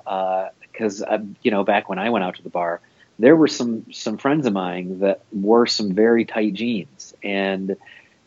because 0.72 1.02
uh, 1.02 1.06
uh, 1.08 1.20
you 1.42 1.50
know, 1.50 1.64
back 1.64 1.90
when 1.90 1.98
I 1.98 2.12
went 2.12 2.24
out 2.24 2.36
to 2.36 2.44
the 2.44 2.52
bar, 2.52 2.82
there 3.18 3.36
were 3.36 3.48
some 3.48 3.92
some 3.92 4.18
friends 4.18 4.46
of 4.46 4.54
mine 4.54 5.00
that 5.00 5.22
wore 5.32 5.66
some 5.66 5.92
very 5.94 6.24
tight 6.24 6.54
jeans, 6.54 7.16
and 7.24 7.76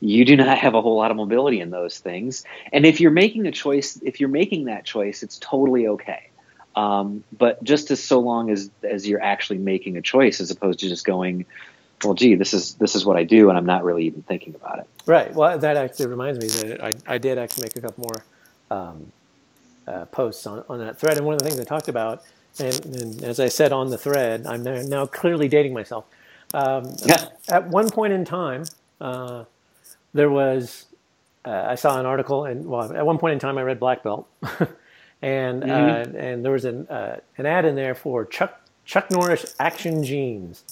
you 0.00 0.24
do 0.24 0.36
not 0.36 0.58
have 0.58 0.74
a 0.74 0.82
whole 0.82 0.96
lot 0.96 1.12
of 1.12 1.16
mobility 1.16 1.60
in 1.60 1.70
those 1.70 1.98
things. 1.98 2.44
And 2.72 2.84
if 2.84 3.00
you're 3.00 3.12
making 3.12 3.46
a 3.46 3.52
choice, 3.52 4.00
if 4.02 4.18
you're 4.18 4.28
making 4.28 4.64
that 4.64 4.84
choice, 4.84 5.22
it's 5.22 5.38
totally 5.38 5.86
okay. 5.86 6.30
Um, 6.78 7.24
but 7.36 7.62
just 7.64 7.90
as 7.90 8.02
so 8.02 8.20
long 8.20 8.50
as 8.50 8.70
as 8.84 9.08
you're 9.08 9.20
actually 9.20 9.58
making 9.58 9.96
a 9.96 10.00
choice, 10.00 10.40
as 10.40 10.52
opposed 10.52 10.78
to 10.78 10.88
just 10.88 11.04
going, 11.04 11.44
well, 12.04 12.14
gee, 12.14 12.36
this 12.36 12.54
is 12.54 12.74
this 12.74 12.94
is 12.94 13.04
what 13.04 13.16
I 13.16 13.24
do, 13.24 13.48
and 13.48 13.58
I'm 13.58 13.66
not 13.66 13.82
really 13.82 14.04
even 14.04 14.22
thinking 14.22 14.54
about 14.54 14.78
it. 14.78 14.86
Right. 15.04 15.34
Well, 15.34 15.58
that 15.58 15.76
actually 15.76 16.06
reminds 16.06 16.38
me 16.38 16.46
that 16.46 16.84
I, 16.84 17.14
I 17.14 17.18
did 17.18 17.36
actually 17.36 17.64
make 17.64 17.74
a 17.74 17.80
couple 17.80 18.04
more 18.04 18.78
um, 18.78 19.12
uh, 19.88 20.04
posts 20.04 20.46
on, 20.46 20.64
on 20.68 20.78
that 20.78 21.00
thread, 21.00 21.16
and 21.16 21.26
one 21.26 21.34
of 21.34 21.40
the 21.40 21.48
things 21.48 21.58
I 21.58 21.64
talked 21.64 21.88
about, 21.88 22.22
and, 22.60 22.86
and 22.86 23.24
as 23.24 23.40
I 23.40 23.48
said 23.48 23.72
on 23.72 23.90
the 23.90 23.98
thread, 23.98 24.46
I'm 24.46 24.62
now, 24.62 24.80
now 24.82 25.06
clearly 25.06 25.48
dating 25.48 25.74
myself. 25.74 26.04
Um, 26.54 26.94
yeah. 27.04 27.30
At 27.48 27.66
one 27.66 27.90
point 27.90 28.12
in 28.12 28.24
time, 28.24 28.62
uh, 29.00 29.46
there 30.14 30.30
was 30.30 30.86
uh, 31.44 31.66
I 31.70 31.74
saw 31.74 31.98
an 31.98 32.06
article, 32.06 32.44
and 32.44 32.66
well, 32.66 32.92
at 32.94 33.04
one 33.04 33.18
point 33.18 33.32
in 33.32 33.40
time, 33.40 33.58
I 33.58 33.62
read 33.62 33.80
Black 33.80 34.04
Belt. 34.04 34.28
and 35.22 35.62
mm-hmm. 35.62 36.14
uh, 36.14 36.18
and 36.18 36.44
there 36.44 36.52
was 36.52 36.64
an 36.64 36.86
uh, 36.88 37.18
an 37.36 37.46
ad 37.46 37.64
in 37.64 37.74
there 37.74 37.94
for 37.94 38.24
Chuck 38.24 38.60
Chuck 38.84 39.10
Norris 39.10 39.54
action 39.58 40.04
jeans. 40.04 40.64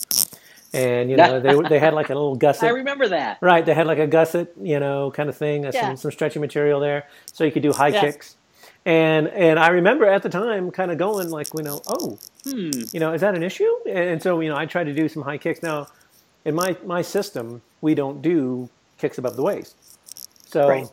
And 0.72 1.10
you 1.10 1.16
know 1.16 1.40
they 1.40 1.68
they 1.68 1.78
had 1.78 1.94
like 1.94 2.10
a 2.10 2.14
little 2.14 2.36
gusset. 2.44 2.68
I 2.68 2.72
remember 2.72 3.08
that. 3.08 3.38
Right, 3.40 3.64
they 3.64 3.74
had 3.74 3.86
like 3.86 3.98
a 3.98 4.06
gusset, 4.06 4.52
you 4.60 4.78
know, 4.78 5.10
kind 5.10 5.28
of 5.28 5.36
thing, 5.36 5.64
uh, 5.64 5.70
yeah. 5.72 5.88
some 5.88 5.96
some 5.96 6.10
stretchy 6.10 6.38
material 6.38 6.80
there, 6.80 7.06
so 7.32 7.44
you 7.44 7.52
could 7.52 7.62
do 7.62 7.72
high 7.72 7.88
yes. 7.88 8.00
kicks. 8.00 8.36
And 8.84 9.28
and 9.28 9.58
I 9.58 9.68
remember 9.68 10.04
at 10.04 10.22
the 10.22 10.28
time 10.28 10.70
kind 10.70 10.90
of 10.90 10.98
going 10.98 11.30
like, 11.30 11.48
you 11.56 11.62
know, 11.62 11.80
oh, 11.86 12.18
hmm. 12.44 12.70
you 12.92 13.00
know, 13.00 13.12
is 13.12 13.20
that 13.22 13.34
an 13.34 13.42
issue? 13.42 13.72
And 13.88 14.22
so 14.22 14.40
you 14.40 14.48
know, 14.48 14.56
I 14.56 14.66
tried 14.66 14.84
to 14.84 14.94
do 14.94 15.08
some 15.08 15.22
high 15.22 15.38
kicks. 15.38 15.62
Now, 15.62 15.88
in 16.44 16.54
my 16.54 16.76
my 16.84 17.02
system, 17.02 17.62
we 17.80 17.94
don't 17.94 18.20
do 18.20 18.68
kicks 18.98 19.18
above 19.18 19.36
the 19.36 19.42
waist. 19.42 19.76
So 20.46 20.68
right 20.68 20.88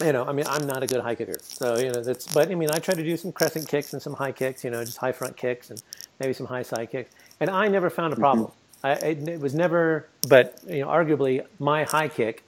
you 0.00 0.12
know, 0.12 0.24
I 0.24 0.32
mean, 0.32 0.46
I'm 0.48 0.66
not 0.66 0.82
a 0.82 0.86
good 0.86 1.00
high 1.00 1.14
kicker, 1.14 1.38
so 1.42 1.78
you 1.78 1.90
know 1.90 2.02
that's. 2.02 2.32
But 2.32 2.50
I 2.50 2.54
mean, 2.54 2.70
I 2.70 2.78
try 2.78 2.94
to 2.94 3.02
do 3.02 3.16
some 3.16 3.32
crescent 3.32 3.68
kicks 3.68 3.92
and 3.92 4.02
some 4.02 4.12
high 4.12 4.32
kicks, 4.32 4.62
you 4.64 4.70
know, 4.70 4.84
just 4.84 4.98
high 4.98 5.12
front 5.12 5.36
kicks 5.36 5.70
and 5.70 5.82
maybe 6.20 6.32
some 6.32 6.46
high 6.46 6.62
side 6.62 6.90
kicks, 6.90 7.14
and 7.40 7.48
I 7.48 7.68
never 7.68 7.88
found 7.88 8.12
a 8.12 8.16
problem. 8.16 8.48
Mm-hmm. 8.48 8.86
I, 8.86 8.92
it, 8.92 9.28
it, 9.28 9.40
was 9.40 9.54
never, 9.54 10.06
but 10.28 10.60
you 10.68 10.80
know, 10.80 10.88
arguably, 10.88 11.44
my 11.58 11.84
high 11.84 12.08
kick 12.08 12.44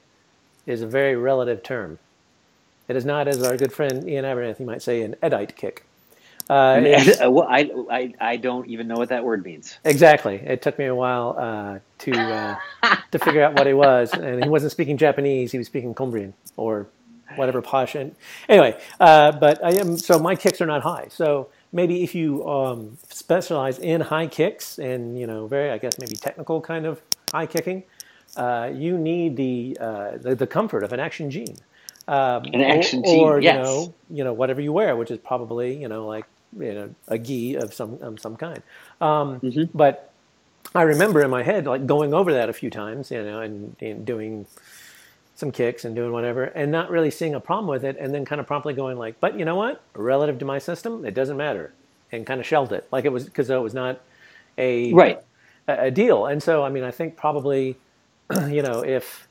is 0.67 0.83
a 0.83 0.87
very 0.87 1.17
relative 1.17 1.63
term. 1.63 1.99
It 2.87 2.97
is 2.97 3.05
not, 3.05 3.29
as 3.29 3.43
our 3.43 3.57
good 3.57 3.73
friend 3.73 4.05
Iain 4.05 4.25
Abernethy 4.25 4.65
might 4.65 4.83
say, 4.83 5.03
an 5.03 5.17
edite 5.23 5.57
kick. 5.57 5.85
Uh, 6.49 6.81
well, 7.23 7.47
I, 7.49 7.71
I, 7.91 8.15
I 8.21 8.37
don't 8.37 8.69
even 8.69 8.89
know 8.89 8.97
what 8.97 9.11
that 9.11 9.25
word 9.25 9.45
means. 9.45 9.79
Exactly. 9.85 10.37
It 10.37 10.63
took 10.63 10.79
me 10.79 10.87
a 10.87 10.95
while 10.95 11.35
uh, 11.39 11.79
to 11.99 12.13
uh, 12.13 12.57
to 13.11 13.19
figure 13.19 13.43
out 13.43 13.55
what 13.55 13.67
it 13.67 13.75
was, 13.75 14.13
and 14.13 14.43
he 14.43 14.49
wasn't 14.49 14.73
speaking 14.73 14.97
Japanese; 14.97 15.53
he 15.53 15.59
was 15.59 15.67
speaking 15.67 15.95
Cumbrian 15.95 16.33
or 16.57 16.87
whatever 17.37 17.63
posh. 17.63 17.95
And 17.95 18.15
anyway, 18.49 18.81
uh, 19.01 19.33
but 19.33 19.65
I 19.65 19.73
am 19.73 19.97
so 19.97 20.19
my 20.19 20.35
kicks 20.35 20.61
are 20.61 20.67
not 20.67 20.83
high. 20.83 21.09
So 21.11 21.49
maybe 21.73 22.03
if 22.03 22.15
you 22.15 22.49
um, 22.49 22.99
specialize 23.09 23.79
in 23.79 24.01
high 24.01 24.27
kicks 24.27 24.79
and 24.79 25.19
you 25.19 25.27
know 25.27 25.47
very 25.47 25.71
I 25.71 25.79
guess 25.79 25.99
maybe 25.99 26.17
technical 26.17 26.61
kind 26.61 26.87
of 26.87 27.01
high 27.33 27.47
kicking, 27.47 27.85
uh, 28.37 28.71
you 28.75 28.97
need 28.97 29.37
the, 29.37 29.77
uh, 29.81 30.17
the, 30.17 30.35
the 30.35 30.47
comfort 30.47 30.83
of 30.83 30.93
an 30.93 31.01
action 31.01 31.31
jean. 31.31 31.57
Um, 32.07 32.45
an 32.45 32.63
action 32.63 33.03
jean, 33.05 33.21
or, 33.21 33.41
yes. 33.41 33.55
you 33.55 33.63
know, 33.63 33.95
you 34.11 34.25
know 34.25 34.33
whatever 34.33 34.63
you 34.63 34.73
wear, 34.73 34.97
which 34.97 35.11
is 35.11 35.19
probably 35.19 35.77
you 35.77 35.89
know 35.89 36.07
like 36.07 36.25
you 36.59 36.73
know 36.73 36.95
a 37.09 37.19
gi 37.19 37.57
of 37.57 37.75
some 37.75 37.99
of 38.01 38.19
some 38.19 38.37
kind. 38.37 38.63
Um, 39.01 39.41
mm-hmm. 39.41 39.65
But 39.77 40.09
I 40.75 40.83
remember 40.83 41.23
in 41.23 41.31
my 41.31 41.43
head 41.43 41.67
like 41.67 41.87
going 41.87 42.15
over 42.15 42.33
that 42.33 42.49
a 42.49 42.53
few 42.53 42.71
times, 42.71 43.11
you 43.11 43.23
know, 43.23 43.41
and, 43.41 43.77
and 43.81 44.05
doing 44.05 44.47
some 45.39 45.53
kicks 45.53 45.85
and 45.85 45.95
doing 45.95 46.11
whatever 46.11 46.45
and 46.45 46.73
not 46.73 46.91
really 46.91 47.13
seeing 47.13 47.33
a 47.33 47.39
problem 47.41 47.69
with 47.69 47.85
it 47.85 47.97
and 48.01 48.13
then 48.13 48.25
kind 48.25 48.41
of 48.41 48.47
promptly 48.47 48.75
going 48.75 48.99
like 48.99 49.21
but 49.21 49.39
you 49.39 49.45
know 49.45 49.55
what? 49.55 49.81
Relative 49.95 50.37
to 50.41 50.45
my 50.45 50.59
system 50.59 51.05
it 51.05 51.15
doesn't 51.15 51.37
matter 51.37 51.73
and 52.11 52.27
kind 52.27 52.41
of 52.41 52.47
shelved 52.47 52.73
it. 52.73 52.89
Like 52.91 53.05
it 53.05 53.13
was 53.13 53.25
because 53.25 53.49
it 53.49 53.57
was 53.57 53.73
not 53.73 54.01
a 54.59 54.93
right. 54.93 55.21
a, 55.69 55.85
a, 55.85 55.91
deal. 55.93 56.27
And 56.27 56.43
so 56.43 56.65
i 56.65 56.69
mean 56.69 56.83
i 56.83 56.91
think 56.91 57.17
probably 57.17 57.77
you 58.49 58.63
know 58.63 58.85
if 58.85 59.29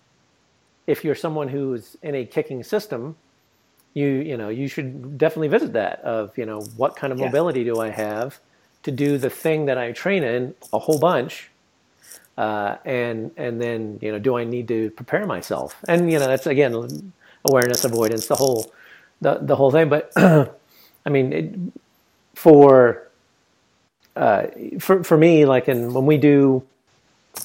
if 0.87 1.03
you're 1.03 1.15
someone 1.15 1.49
who's 1.49 1.97
in 2.01 2.15
a 2.15 2.25
kicking 2.25 2.63
system, 2.63 3.17
you 3.93 4.07
you 4.07 4.37
know 4.37 4.47
you 4.47 4.69
should 4.69 5.17
definitely 5.17 5.49
visit 5.49 5.73
that 5.73 5.99
of 5.99 6.37
you 6.37 6.45
know 6.45 6.61
what 6.77 6.95
kind 6.95 7.11
of 7.11 7.19
Yeah. 7.19 7.25
mobility 7.25 7.65
do 7.65 7.81
I 7.81 7.89
have 7.89 8.39
to 8.83 8.91
do 8.91 9.17
the 9.17 9.29
thing 9.29 9.65
that 9.65 9.77
I 9.77 9.91
train 9.91 10.23
in 10.23 10.55
a 10.71 10.79
whole 10.79 10.99
bunch, 10.99 11.49
uh, 12.37 12.77
and 12.85 13.31
and 13.37 13.61
then 13.61 13.99
you 14.01 14.11
know 14.11 14.19
do 14.19 14.37
I 14.37 14.43
need 14.43 14.67
to 14.69 14.91
prepare 14.91 15.25
myself? 15.25 15.75
And 15.87 16.11
you 16.11 16.19
know 16.19 16.27
that's 16.27 16.47
again 16.47 17.13
awareness, 17.45 17.83
avoidance, 17.83 18.27
the 18.27 18.35
whole 18.35 18.71
the 19.21 19.39
the 19.41 19.55
whole 19.55 19.71
thing. 19.71 19.89
But 19.89 20.11
I 20.17 21.09
mean, 21.09 21.33
it, 21.33 21.55
for 22.35 23.07
uh, 24.15 24.47
for 24.79 25.03
for 25.03 25.17
me, 25.17 25.45
like, 25.45 25.67
and 25.67 25.93
when 25.93 26.05
we 26.05 26.17
do, 26.17 26.63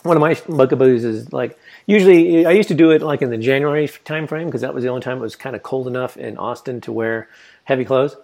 one 0.03 0.17
of 0.17 0.21
my 0.21 0.35
bugaboos 0.35 1.05
is 1.05 1.33
like 1.33 1.59
usually 1.87 2.47
I 2.47 2.53
used 2.53 2.69
to 2.69 2.75
do 2.75 2.91
it 2.91 3.03
like 3.03 3.23
in 3.23 3.31
the 3.31 3.39
January 3.39 3.89
time 4.05 4.27
frame 4.27 4.47
because 4.47 4.63
that 4.63 4.75
was 4.75 4.85
the 4.85 4.91
only 4.91 5.03
time 5.03 5.19
it 5.19 5.21
was 5.21 5.37
kind 5.37 5.55
of 5.55 5.63
cold 5.63 5.87
enough 5.87 6.17
in 6.17 6.39
Austin 6.39 6.81
to 6.83 6.93
wear 6.93 7.29
heavy 7.65 7.85
clothes, 7.85 8.17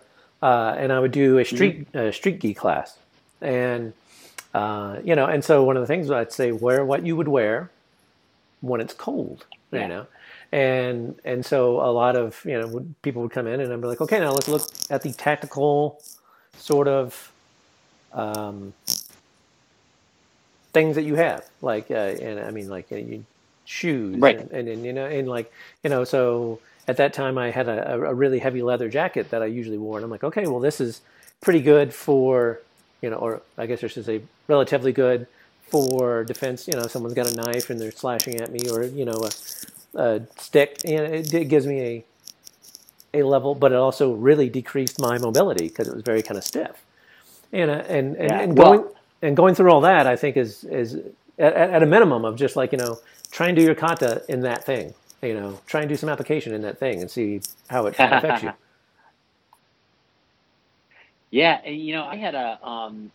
uh, 0.42 0.74
and 0.76 0.92
I 0.92 1.00
would 1.00 1.12
do 1.12 1.38
a 1.38 1.44
street 1.44 1.94
uh, 1.94 2.10
street 2.12 2.40
gi 2.40 2.54
class, 2.54 2.96
and 3.40 3.92
uh, 4.58 5.00
you 5.04 5.14
know, 5.16 5.26
and 5.26 5.44
so 5.44 5.64
one 5.64 5.76
of 5.76 5.82
the 5.82 5.88
things 5.88 6.10
I'd 6.10 6.32
say 6.32 6.52
wear 6.52 6.84
what 6.84 7.06
you 7.06 7.16
would 7.16 7.28
wear 7.28 7.70
when 8.60 8.80
it's 8.80 8.94
cold, 8.94 9.46
you 9.72 9.88
know. 9.88 10.06
And 10.52 11.16
and 11.24 11.44
so 11.46 11.80
a 11.80 11.92
lot 11.92 12.16
of 12.16 12.42
you 12.44 12.58
know 12.60 12.86
people 13.02 13.22
would 13.22 13.32
come 13.32 13.46
in 13.46 13.60
and 13.60 13.72
I'd 13.72 13.80
be 13.80 13.88
like, 13.88 14.02
okay, 14.02 14.20
now 14.20 14.32
let's 14.32 14.48
look 14.48 14.64
at 14.90 15.02
the 15.02 15.12
tactical 15.12 16.00
sort 16.58 16.88
of 16.88 17.32
um, 18.12 18.74
things 20.72 20.96
that 20.96 21.02
you 21.04 21.16
have, 21.16 21.44
like, 21.62 21.90
uh, 21.90 21.94
and 21.94 22.40
I 22.40 22.50
mean, 22.50 22.68
like 22.68 22.92
uh, 22.92 22.96
you, 22.96 23.24
shoes, 23.64 24.16
Right. 24.20 24.38
And, 24.40 24.50
and, 24.52 24.68
and 24.68 24.84
you 24.86 24.92
know, 24.94 25.06
and 25.06 25.28
like, 25.28 25.52
you 25.84 25.90
know, 25.90 26.04
so 26.04 26.60
at 26.88 26.98
that 26.98 27.12
time 27.14 27.38
I 27.38 27.50
had 27.50 27.68
a- 27.68 27.94
a 27.94 28.14
really 28.14 28.40
heavy 28.40 28.62
leather 28.62 28.88
jacket 28.88 29.30
that 29.30 29.42
I 29.42 29.46
usually 29.46 29.78
wore, 29.78 29.98
and 29.98 30.04
I'm 30.04 30.10
like, 30.10 30.24
okay, 30.24 30.46
well, 30.46 30.60
this 30.60 30.80
is 30.80 31.02
pretty 31.42 31.62
good 31.62 31.94
for, 31.94 32.60
you 33.02 33.10
know, 33.10 33.16
or 33.16 33.42
I 33.58 33.66
guess 33.66 33.84
I 33.84 33.88
should 33.88 34.04
say, 34.06 34.22
relatively 34.48 34.92
good 34.92 35.26
for 35.70 36.24
defense. 36.24 36.68
You 36.68 36.74
know, 36.78 36.86
someone's 36.86 37.14
got 37.14 37.30
a 37.32 37.36
knife 37.36 37.70
and 37.70 37.80
they're 37.80 37.92
slashing 37.92 38.40
at 38.40 38.52
me, 38.52 38.60
or 38.70 38.84
you 38.84 39.04
know, 39.04 39.28
a, 39.96 40.00
a 40.02 40.22
stick. 40.38 40.80
You 40.84 40.98
know, 40.98 41.04
it, 41.04 41.32
it 41.34 41.44
gives 41.46 41.66
me 41.66 41.80
a 41.82 42.04
a 43.14 43.22
level, 43.24 43.54
but 43.54 43.72
it 43.72 43.76
also 43.76 44.12
really 44.14 44.48
decreased 44.50 45.00
my 45.00 45.18
mobility 45.18 45.68
because 45.68 45.88
it 45.88 45.94
was 45.94 46.02
very 46.04 46.22
kind 46.22 46.38
of 46.38 46.44
stiff. 46.44 46.82
And 47.52 47.70
uh, 47.70 47.84
and 47.88 48.16
and, 48.16 48.30
Yeah, 48.30 48.40
and 48.42 48.56
well- 48.56 48.78
going 48.78 48.88
and 49.22 49.36
going 49.36 49.54
through 49.54 49.72
all 49.72 49.82
that, 49.82 50.06
I 50.06 50.16
think 50.16 50.36
is 50.36 50.64
is 50.64 50.96
at, 51.38 51.54
at 51.54 51.82
a 51.82 51.86
minimum 51.86 52.24
of 52.24 52.36
just 52.36 52.56
like 52.56 52.72
you 52.72 52.78
know 52.78 53.00
try 53.30 53.48
and 53.48 53.56
do 53.56 53.62
your 53.62 53.74
kata 53.74 54.22
in 54.28 54.42
that 54.42 54.64
thing. 54.64 54.94
You 55.22 55.34
know, 55.34 55.60
try 55.66 55.80
and 55.80 55.88
do 55.88 55.96
some 55.96 56.08
application 56.10 56.54
in 56.54 56.62
that 56.62 56.78
thing 56.78 57.00
and 57.02 57.10
see 57.10 57.42
how 57.68 57.86
it 57.86 57.96
affects 58.12 58.42
you. 58.42 58.52
Yeah, 61.30 61.60
and 61.64 61.76
you 61.76 61.92
know, 61.94 62.04
I 62.04 62.16
had 62.16 62.34
a 62.34 62.58
um, 62.66 63.10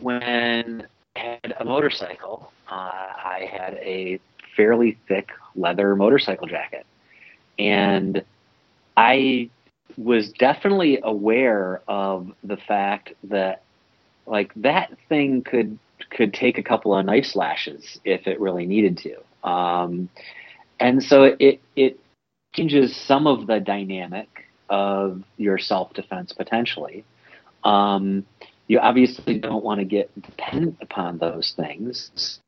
when 0.00 0.86
I 1.16 1.18
had 1.20 1.54
a 1.60 1.64
motorcycle, 1.64 2.52
uh, 2.68 2.72
I 2.72 3.48
had 3.50 3.74
a 3.74 4.18
fairly 4.56 4.98
thick 5.06 5.28
leather 5.54 5.94
motorcycle 5.94 6.46
jacket, 6.46 6.86
and 7.58 8.24
I 8.96 9.50
was 9.96 10.32
definitely 10.32 10.98
aware 11.02 11.82
of 11.88 12.32
the 12.44 12.56
fact 12.56 13.12
that 13.24 13.62
like 14.26 14.52
that 14.56 14.96
thing 15.08 15.42
could 15.42 15.78
could 16.10 16.32
take 16.34 16.58
a 16.58 16.62
couple 16.62 16.94
of 16.96 17.04
knife 17.06 17.26
slashes 17.26 18.00
if 18.04 18.26
it 18.26 18.40
really 18.40 18.66
needed 18.66 18.98
to. 18.98 19.48
Um, 19.48 20.08
and 20.80 21.02
so 21.02 21.36
it 21.38 21.60
it 21.76 22.00
changes 22.54 22.96
some 22.96 23.26
of 23.26 23.46
the 23.46 23.60
dynamic 23.60 24.28
of 24.68 25.22
your 25.36 25.58
self 25.58 25.92
defense 25.94 26.32
potentially. 26.32 27.04
Um, 27.64 28.24
you 28.68 28.78
obviously 28.78 29.38
don't 29.38 29.64
want 29.64 29.80
to 29.80 29.84
get 29.84 30.10
dependent 30.20 30.76
upon 30.80 31.18
those 31.18 31.54
things. 31.56 32.40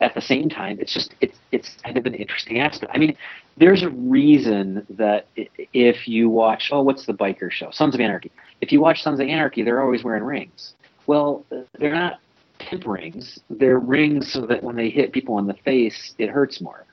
At 0.00 0.14
the 0.14 0.22
same 0.22 0.48
time, 0.48 0.78
it's 0.80 0.94
just 0.94 1.14
it's 1.20 1.36
it's 1.52 1.76
kind 1.84 1.98
of 1.98 2.06
an 2.06 2.14
interesting 2.14 2.58
aspect. 2.58 2.90
I 2.94 2.98
mean, 2.98 3.16
there's 3.58 3.82
a 3.82 3.90
reason 3.90 4.86
that 4.88 5.26
if 5.36 6.08
you 6.08 6.30
watch 6.30 6.70
oh, 6.72 6.82
what's 6.82 7.04
the 7.04 7.12
biker 7.12 7.50
show, 7.52 7.70
Sons 7.70 7.94
of 7.94 8.00
Anarchy? 8.00 8.32
If 8.62 8.72
you 8.72 8.80
watch 8.80 9.02
Sons 9.02 9.20
of 9.20 9.28
Anarchy, 9.28 9.62
they're 9.62 9.82
always 9.82 10.02
wearing 10.02 10.24
rings. 10.24 10.74
Well, 11.06 11.44
they're 11.78 11.92
not 11.92 12.20
pimp 12.58 12.86
rings. 12.86 13.40
They're 13.50 13.78
rings 13.78 14.32
so 14.32 14.46
that 14.46 14.62
when 14.62 14.76
they 14.76 14.88
hit 14.88 15.12
people 15.12 15.38
in 15.38 15.46
the 15.46 15.54
face, 15.64 16.14
it 16.18 16.30
hurts 16.30 16.60
more. 16.60 16.86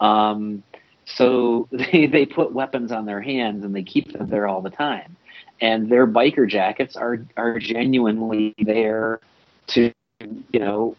Um, 0.00 0.62
so 1.04 1.68
they, 1.72 2.06
they 2.06 2.26
put 2.26 2.52
weapons 2.52 2.92
on 2.92 3.04
their 3.06 3.20
hands 3.20 3.64
and 3.64 3.74
they 3.74 3.82
keep 3.82 4.12
them 4.12 4.28
there 4.28 4.46
all 4.46 4.62
the 4.62 4.70
time. 4.70 5.16
And 5.60 5.88
their 5.88 6.06
biker 6.06 6.48
jackets 6.48 6.96
are 6.96 7.18
are 7.36 7.58
genuinely 7.58 8.54
there 8.58 9.20
to 9.68 9.92
you 10.52 10.60
know 10.60 10.96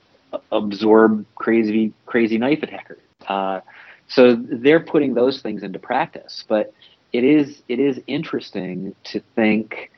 absorb 0.51 1.25
crazy 1.35 1.93
crazy 2.05 2.37
knife 2.37 2.63
attackers. 2.63 2.99
Uh, 3.27 3.61
so 4.07 4.35
they're 4.35 4.79
putting 4.79 5.13
those 5.13 5.41
things 5.41 5.63
into 5.63 5.79
practice. 5.79 6.43
But 6.47 6.73
it 7.13 7.23
is 7.23 7.61
it 7.67 7.79
is 7.79 7.99
interesting 8.07 8.95
to 9.05 9.21
think, 9.35 9.91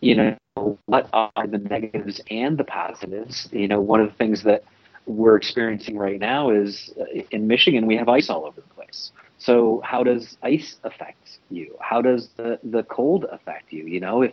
you 0.00 0.14
know, 0.14 0.78
what 0.86 1.08
are 1.12 1.46
the 1.46 1.58
negatives 1.58 2.20
and 2.30 2.58
the 2.58 2.64
positives. 2.64 3.48
You 3.52 3.68
know, 3.68 3.80
one 3.80 4.00
of 4.00 4.08
the 4.08 4.14
things 4.16 4.44
that 4.44 4.64
we're 5.06 5.36
experiencing 5.36 5.98
right 5.98 6.18
now 6.18 6.50
is 6.50 6.92
uh, 6.98 7.22
in 7.30 7.46
Michigan 7.46 7.86
we 7.86 7.96
have 7.96 8.08
ice 8.08 8.30
all 8.30 8.44
over 8.44 8.60
the 8.60 8.74
place. 8.74 9.12
So 9.44 9.82
how 9.84 10.02
does 10.02 10.38
ice 10.42 10.76
affect 10.84 11.38
you? 11.50 11.76
How 11.80 12.00
does 12.00 12.28
the 12.36 12.58
the 12.64 12.82
cold 12.84 13.26
affect 13.30 13.72
you? 13.72 13.84
You 13.84 14.00
know, 14.00 14.22
if 14.22 14.32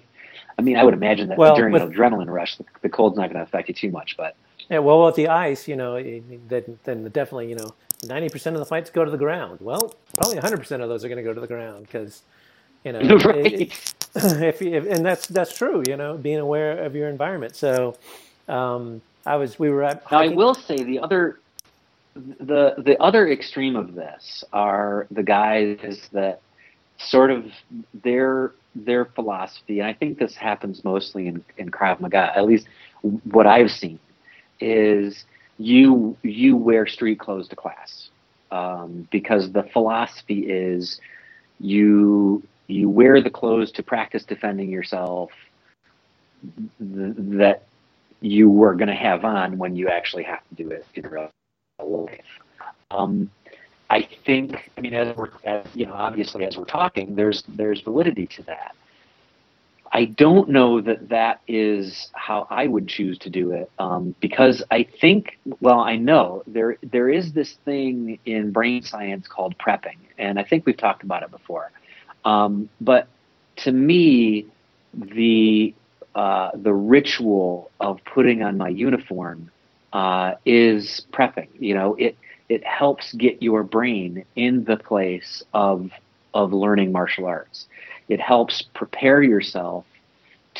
I 0.57 0.61
mean, 0.61 0.77
I 0.77 0.83
would 0.83 0.93
imagine 0.93 1.27
that 1.29 1.37
Well, 1.37 1.55
during 1.55 1.73
with- 1.73 1.81
an 1.81 1.91
adrenaline 1.93 2.27
rush, 2.29 2.55
the, 2.57 2.65
the 2.81 2.89
cold's 2.89 3.17
not 3.17 3.27
going 3.27 3.35
to 3.37 3.41
affect 3.43 3.67
you 3.67 3.73
too 3.73 3.91
much. 3.91 4.15
But 4.15 4.35
Yeah, 4.69 4.79
well, 4.79 5.03
with 5.05 5.15
the 5.15 5.27
ice, 5.27 5.67
you 5.67 5.75
know, 5.75 6.01
then 6.47 6.79
then 6.85 7.03
definitely, 7.09 7.49
you 7.49 7.55
know, 7.55 7.73
ninety 8.05 8.29
percent 8.29 8.55
of 8.55 8.61
the 8.61 8.65
fights 8.65 8.89
go 8.89 9.03
to 9.03 9.11
the 9.11 9.17
ground. 9.17 9.59
Well, 9.61 9.93
probably 10.17 10.37
hundred 10.37 10.57
percent 10.59 10.81
of 10.81 10.87
those 10.87 11.03
are 11.03 11.09
going 11.09 11.17
to 11.17 11.23
go 11.23 11.33
to 11.33 11.41
the 11.41 11.47
ground 11.47 11.87
because, 11.87 12.21
you 12.85 12.93
know, 12.93 12.99
right. 13.25 13.53
it- 13.63 13.93
if, 14.15 14.61
if 14.61 14.85
and 14.87 15.05
that's 15.05 15.27
that's 15.27 15.57
true. 15.57 15.83
You 15.87 15.97
know, 15.97 16.15
being 16.17 16.39
aware 16.39 16.83
of 16.85 16.95
your 16.95 17.09
environment. 17.09 17.55
So, 17.57 17.97
um, 18.47 19.01
I 19.25 19.35
was 19.35 19.59
we 19.59 19.69
were 19.69 19.83
at. 19.83 20.09
Now, 20.09 20.19
I 20.19 20.29
will 20.29 20.53
say 20.53 20.75
the 20.77 20.99
other, 20.99 21.39
the 22.15 22.75
the 22.77 22.97
other 22.99 23.29
extreme 23.29 23.75
of 23.75 23.95
this 23.95 24.43
are 24.51 25.07
the 25.11 25.23
guys 25.23 26.09
that 26.11 26.41
sort 26.97 27.31
of 27.31 27.45
their 28.03 28.53
their 28.75 29.05
philosophy, 29.05 29.79
and 29.79 29.87
I 29.87 29.93
think 29.93 30.17
this 30.17 30.35
happens 30.35 30.83
mostly 30.83 31.27
in 31.27 31.43
in 31.57 31.71
Krav 31.71 31.99
Maga. 31.99 32.31
At 32.35 32.45
least 32.45 32.67
what 33.23 33.47
I've 33.47 33.71
seen 33.71 33.99
is 34.59 35.25
you 35.57 36.17
you 36.23 36.57
wear 36.57 36.85
street 36.87 37.19
clothes 37.19 37.47
to 37.49 37.55
class 37.55 38.09
um, 38.51 39.07
because 39.11 39.51
the 39.51 39.63
philosophy 39.73 40.49
is 40.49 40.99
you 41.59 42.43
you 42.67 42.89
wear 42.89 43.21
the 43.21 43.29
clothes 43.29 43.71
to 43.73 43.83
practice 43.83 44.23
defending 44.23 44.69
yourself 44.69 45.31
th- 46.79 47.15
that 47.17 47.63
you 48.21 48.49
were 48.49 48.75
going 48.75 48.87
to 48.87 48.95
have 48.95 49.25
on 49.25 49.57
when 49.57 49.75
you 49.75 49.87
actually 49.87 50.23
have 50.23 50.39
to 50.49 50.63
do 50.63 50.69
it 50.69 50.85
in 50.95 51.05
real 51.07 51.29
life. 51.91 52.25
Um, 52.91 53.29
I 53.89 54.07
think, 54.25 54.71
I 54.77 54.81
mean, 54.81 54.93
as 54.93 55.15
we're, 55.15 55.29
as, 55.43 55.65
you 55.73 55.85
know, 55.85 55.93
obviously 55.93 56.45
as 56.45 56.57
we're 56.57 56.65
talking, 56.65 57.15
there's 57.15 57.43
there's 57.47 57.81
validity 57.81 58.25
to 58.27 58.43
that. 58.43 58.75
I 59.93 60.05
don't 60.05 60.49
know 60.49 60.79
that 60.79 61.09
that 61.09 61.41
is 61.47 62.09
how 62.13 62.47
I 62.49 62.67
would 62.67 62.87
choose 62.87 63.17
to 63.19 63.29
do 63.29 63.51
it 63.51 63.69
um, 63.77 64.15
because 64.21 64.63
I 64.71 64.83
think, 65.01 65.37
well, 65.59 65.81
I 65.81 65.97
know 65.97 66.43
there 66.47 66.77
there 66.81 67.09
is 67.09 67.33
this 67.33 67.57
thing 67.65 68.17
in 68.25 68.51
brain 68.51 68.83
science 68.83 69.27
called 69.27 69.57
prepping, 69.57 69.97
and 70.17 70.39
I 70.39 70.43
think 70.43 70.65
we've 70.65 70.77
talked 70.77 71.03
about 71.03 71.23
it 71.23 71.31
before. 71.31 71.71
Um, 72.23 72.69
but 72.79 73.07
to 73.57 73.71
me, 73.73 74.45
the 74.93 75.73
uh, 76.15 76.51
the 76.55 76.73
ritual 76.73 77.69
of 77.81 77.99
putting 78.05 78.43
on 78.43 78.57
my 78.57 78.69
uniform 78.69 79.51
uh, 79.93 80.33
is 80.45 81.05
prepping. 81.11 81.47
You 81.59 81.73
know, 81.75 81.95
it 81.95 82.17
it 82.49 82.65
helps 82.65 83.13
get 83.13 83.41
your 83.41 83.63
brain 83.63 84.25
in 84.35 84.63
the 84.65 84.77
place 84.77 85.43
of 85.53 85.91
of 86.33 86.53
learning 86.53 86.91
martial 86.91 87.25
arts. 87.25 87.67
It 88.09 88.19
helps 88.19 88.61
prepare 88.61 89.21
yourself 89.21 89.85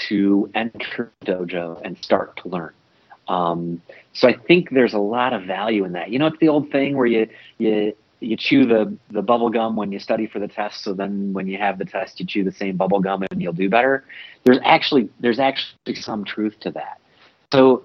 to 0.08 0.50
enter 0.56 1.12
dojo 1.26 1.82
and 1.84 1.98
start 1.98 2.38
to 2.38 2.50
learn. 2.50 2.72
Um, 3.28 3.82
so 4.14 4.28
I 4.28 4.34
think 4.34 4.70
there's 4.72 4.94
a 4.94 5.00
lot 5.00 5.34
of 5.34 5.44
value 5.44 5.86
in 5.86 5.94
that. 5.94 6.10
You 6.12 6.20
know, 6.20 6.28
it's 6.28 6.40
the 6.40 6.50
old 6.50 6.72
thing 6.72 6.98
where 6.98 7.06
you 7.06 7.28
you 7.58 7.94
you 8.20 8.38
chew 8.38 8.66
the 8.66 8.96
the 9.10 9.22
bubble 9.22 9.50
gum 9.50 9.76
when 9.76 9.92
you 9.92 10.00
study 10.00 10.28
for 10.28 10.40
the 10.40 10.48
test, 10.48 10.84
so 10.84 10.94
then 10.94 11.34
when 11.34 11.48
you 11.48 11.58
have 11.58 11.78
the 11.78 11.86
test, 11.86 12.20
you 12.20 12.26
chew 12.26 12.44
the 12.44 12.52
same 12.52 12.78
bubble 12.78 13.00
gum 13.00 13.24
and 13.30 13.42
you'll 13.42 13.54
do 13.54 13.70
better. 13.70 14.04
There's 14.44 14.60
actually 14.64 15.10
there's 15.20 15.40
actually 15.40 15.96
some 15.96 16.24
truth 16.24 16.60
to 16.62 16.72
that. 16.72 17.00
So 17.54 17.84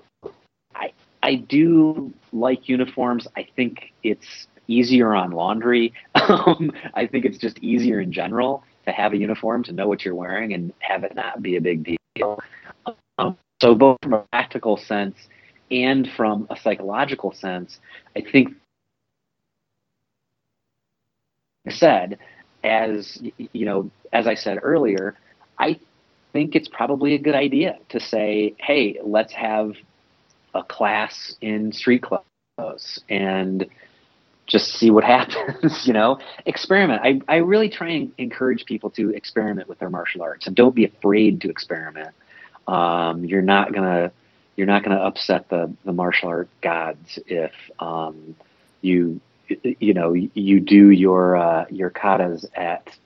I 1.27 1.35
do 1.35 2.15
like 2.33 2.69
uniforms. 2.69 3.27
I 3.37 3.49
think 3.57 3.93
it's 4.05 4.47
easier 4.69 5.13
on 5.15 5.33
laundry. 5.33 5.93
Um, 6.29 6.73
I 6.95 7.07
think 7.07 7.25
it's 7.25 7.39
just 7.39 7.57
easier 7.59 8.01
in 8.01 8.11
general 8.11 8.65
to 8.85 8.91
have 8.91 9.13
a 9.13 9.17
uniform, 9.17 9.63
to 9.65 9.73
know 9.73 9.87
what 9.87 10.05
you're 10.05 10.15
wearing, 10.15 10.55
and 10.55 10.73
have 10.81 11.05
it 11.05 11.15
not 11.15 11.41
be 11.41 11.55
a 11.55 11.61
big 11.61 11.99
deal. 12.17 12.41
Um, 13.17 13.39
so, 13.61 13.77
both 13.77 13.99
from 14.03 14.15
a 14.15 14.25
practical 14.33 14.77
sense 14.77 15.15
and 15.71 16.09
from 16.17 16.49
a 16.51 16.57
psychological 16.57 17.33
sense, 17.33 17.79
I 18.17 18.23
think 18.23 18.55
said, 21.71 22.19
as 22.65 23.23
you 23.53 23.67
know, 23.67 23.89
as 24.13 24.27
I 24.27 24.35
said 24.35 24.59
earlier, 24.63 25.15
I 25.61 25.79
think 26.33 26.57
it's 26.57 26.69
probably 26.69 27.15
a 27.15 27.19
good 27.19 27.37
idea 27.37 27.79
to 27.91 28.01
say, 28.01 28.57
hey, 28.59 28.99
let's 29.05 29.33
have 29.35 29.75
a 30.57 30.65
class 30.65 31.37
in 31.41 31.73
street 31.73 32.03
clothes 32.03 33.01
and 33.09 33.67
just 34.47 34.75
see 34.75 34.91
what 34.91 35.05
happens, 35.17 35.87
you 35.87 35.93
know, 35.93 36.19
experiment. 36.45 37.03
I, 37.05 37.21
I 37.29 37.37
really 37.37 37.69
try 37.69 37.91
and 37.91 38.13
encourage 38.19 38.65
people 38.65 38.91
to 38.91 39.11
experiment 39.11 39.69
with 39.69 39.79
their 39.79 39.91
martial 39.91 40.23
arts 40.23 40.47
and 40.47 40.57
don't 40.57 40.75
be 40.75 40.85
afraid 40.85 41.41
to 41.43 41.51
experiment. 41.51 42.15
Um, 42.67 43.25
you're 43.25 43.43
not 43.43 43.73
gonna, 43.73 44.13
you're 44.57 44.67
not 44.67 44.83
gonna 44.83 44.97
upset 44.97 45.49
the, 45.49 45.73
the 45.85 45.93
martial 45.93 46.29
art 46.29 46.49
gods 46.61 47.19
if, 47.27 47.53
um, 47.79 48.35
you, 48.81 49.21
you 49.63 49.95
know, 49.95 50.13
you 50.13 50.61
do 50.61 50.91
your, 50.91 51.37
uh, 51.37 51.67
your 51.71 51.91
katas 51.91 52.45
at, 52.55 52.97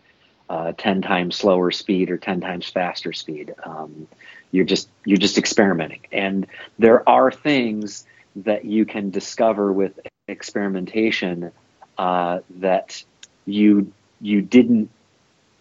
uh, 0.48 0.72
10 0.76 1.02
times 1.02 1.36
slower 1.36 1.70
speed 1.70 2.10
or 2.10 2.16
10 2.16 2.40
times 2.40 2.68
faster 2.68 3.12
speed. 3.12 3.54
Um, 3.62 4.08
you're 4.52 4.64
just, 4.64 4.88
you're 5.04 5.18
just 5.18 5.38
experimenting. 5.38 6.00
And 6.12 6.46
there 6.78 7.08
are 7.08 7.30
things 7.30 8.04
that 8.36 8.64
you 8.64 8.84
can 8.84 9.10
discover 9.10 9.72
with 9.72 9.98
experimentation 10.28 11.52
uh, 11.98 12.40
that 12.58 13.02
you 13.46 13.92
you 14.20 14.42
didn't 14.42 14.90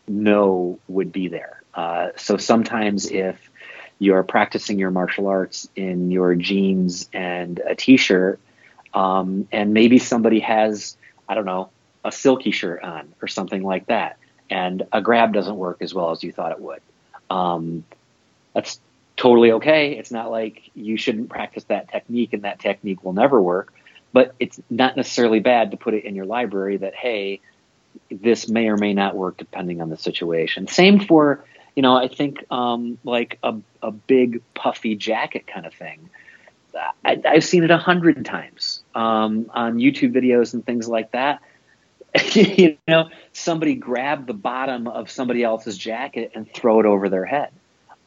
know 0.08 0.80
would 0.88 1.12
be 1.12 1.28
there. 1.28 1.62
Uh, 1.74 2.10
so 2.18 2.38
sometimes 2.38 3.10
if 3.10 3.50
you're 4.00 4.24
practicing 4.24 4.80
your 4.80 4.92
martial 4.92 5.28
arts 5.28 5.68
in 5.76 6.12
your 6.12 6.36
jeans 6.36 7.10
and 7.14 7.60
a 7.60 7.76
t-shirt, 7.76 8.40
um, 8.94 9.48
and 9.52 9.74
maybe 9.74 10.00
somebody 10.00 10.40
has 10.40 10.98
I 11.28 11.36
don't 11.36 11.46
know 11.46 11.70
a 12.04 12.12
silky 12.12 12.52
shirt 12.52 12.84
on 12.84 13.14
or 13.22 13.28
something 13.28 13.64
like 13.64 13.88
that, 13.88 14.18
and 14.50 14.84
a 14.94 15.02
grab 15.02 15.34
doesn't 15.34 15.58
work 15.58 15.82
as 15.82 15.94
well 15.94 16.12
as 16.12 16.24
you 16.24 16.32
thought 16.32 16.52
it 16.52 16.60
would. 16.60 16.82
Um, 17.30 17.84
that's 18.54 18.80
totally 19.20 19.52
okay. 19.52 19.98
It's 19.98 20.12
not 20.12 20.32
like 20.32 20.72
you 20.74 20.98
shouldn't 20.98 21.30
practice 21.30 21.66
that 21.66 21.90
technique 21.90 22.34
and 22.34 22.44
that 22.44 22.60
technique 22.60 23.04
will 23.04 23.14
never 23.14 23.42
work, 23.42 23.74
but 24.14 24.34
it's 24.40 24.60
not 24.70 24.96
necessarily 24.96 25.40
bad 25.40 25.72
to 25.72 25.78
put 25.78 25.94
it 25.94 26.06
in 26.06 26.16
your 26.16 26.26
library 26.26 26.78
that, 26.78 26.96
hey, 26.96 27.42
this 28.10 28.48
may 28.48 28.70
or 28.70 28.78
may 28.78 28.94
not 28.94 29.16
work 29.16 29.38
depending 29.38 29.82
on 29.82 29.90
the 29.90 29.98
situation. 29.98 30.68
Same 30.68 31.00
for, 31.02 31.44
you 31.76 31.82
know, 31.82 31.96
I 31.96 32.08
think 32.08 32.46
um, 32.50 32.98
like 33.04 33.40
a, 33.44 33.56
a 33.84 33.92
big 33.92 34.42
puffy 34.54 34.96
jacket 34.96 35.48
kind 35.48 35.66
of 35.66 35.74
thing. 35.74 36.10
I, 37.04 37.20
have 37.26 37.44
seen 37.44 37.64
it 37.64 37.72
a 37.72 37.78
hundred 37.78 38.24
times 38.26 38.84
um, 38.96 39.50
on 39.54 39.80
YouTube 39.80 40.14
videos 40.14 40.54
and 40.54 40.66
things 40.66 40.88
like 40.88 41.12
that. 41.12 41.42
you 42.34 42.78
know, 42.88 43.10
somebody 43.34 43.76
grab 43.76 44.28
the 44.28 44.34
bottom 44.34 44.88
of 44.88 45.12
somebody 45.12 45.44
else's 45.44 45.78
jacket 45.78 46.32
and 46.36 46.52
throw 46.54 46.80
it 46.80 46.86
over 46.86 47.10
their 47.10 47.26
head. 47.26 47.52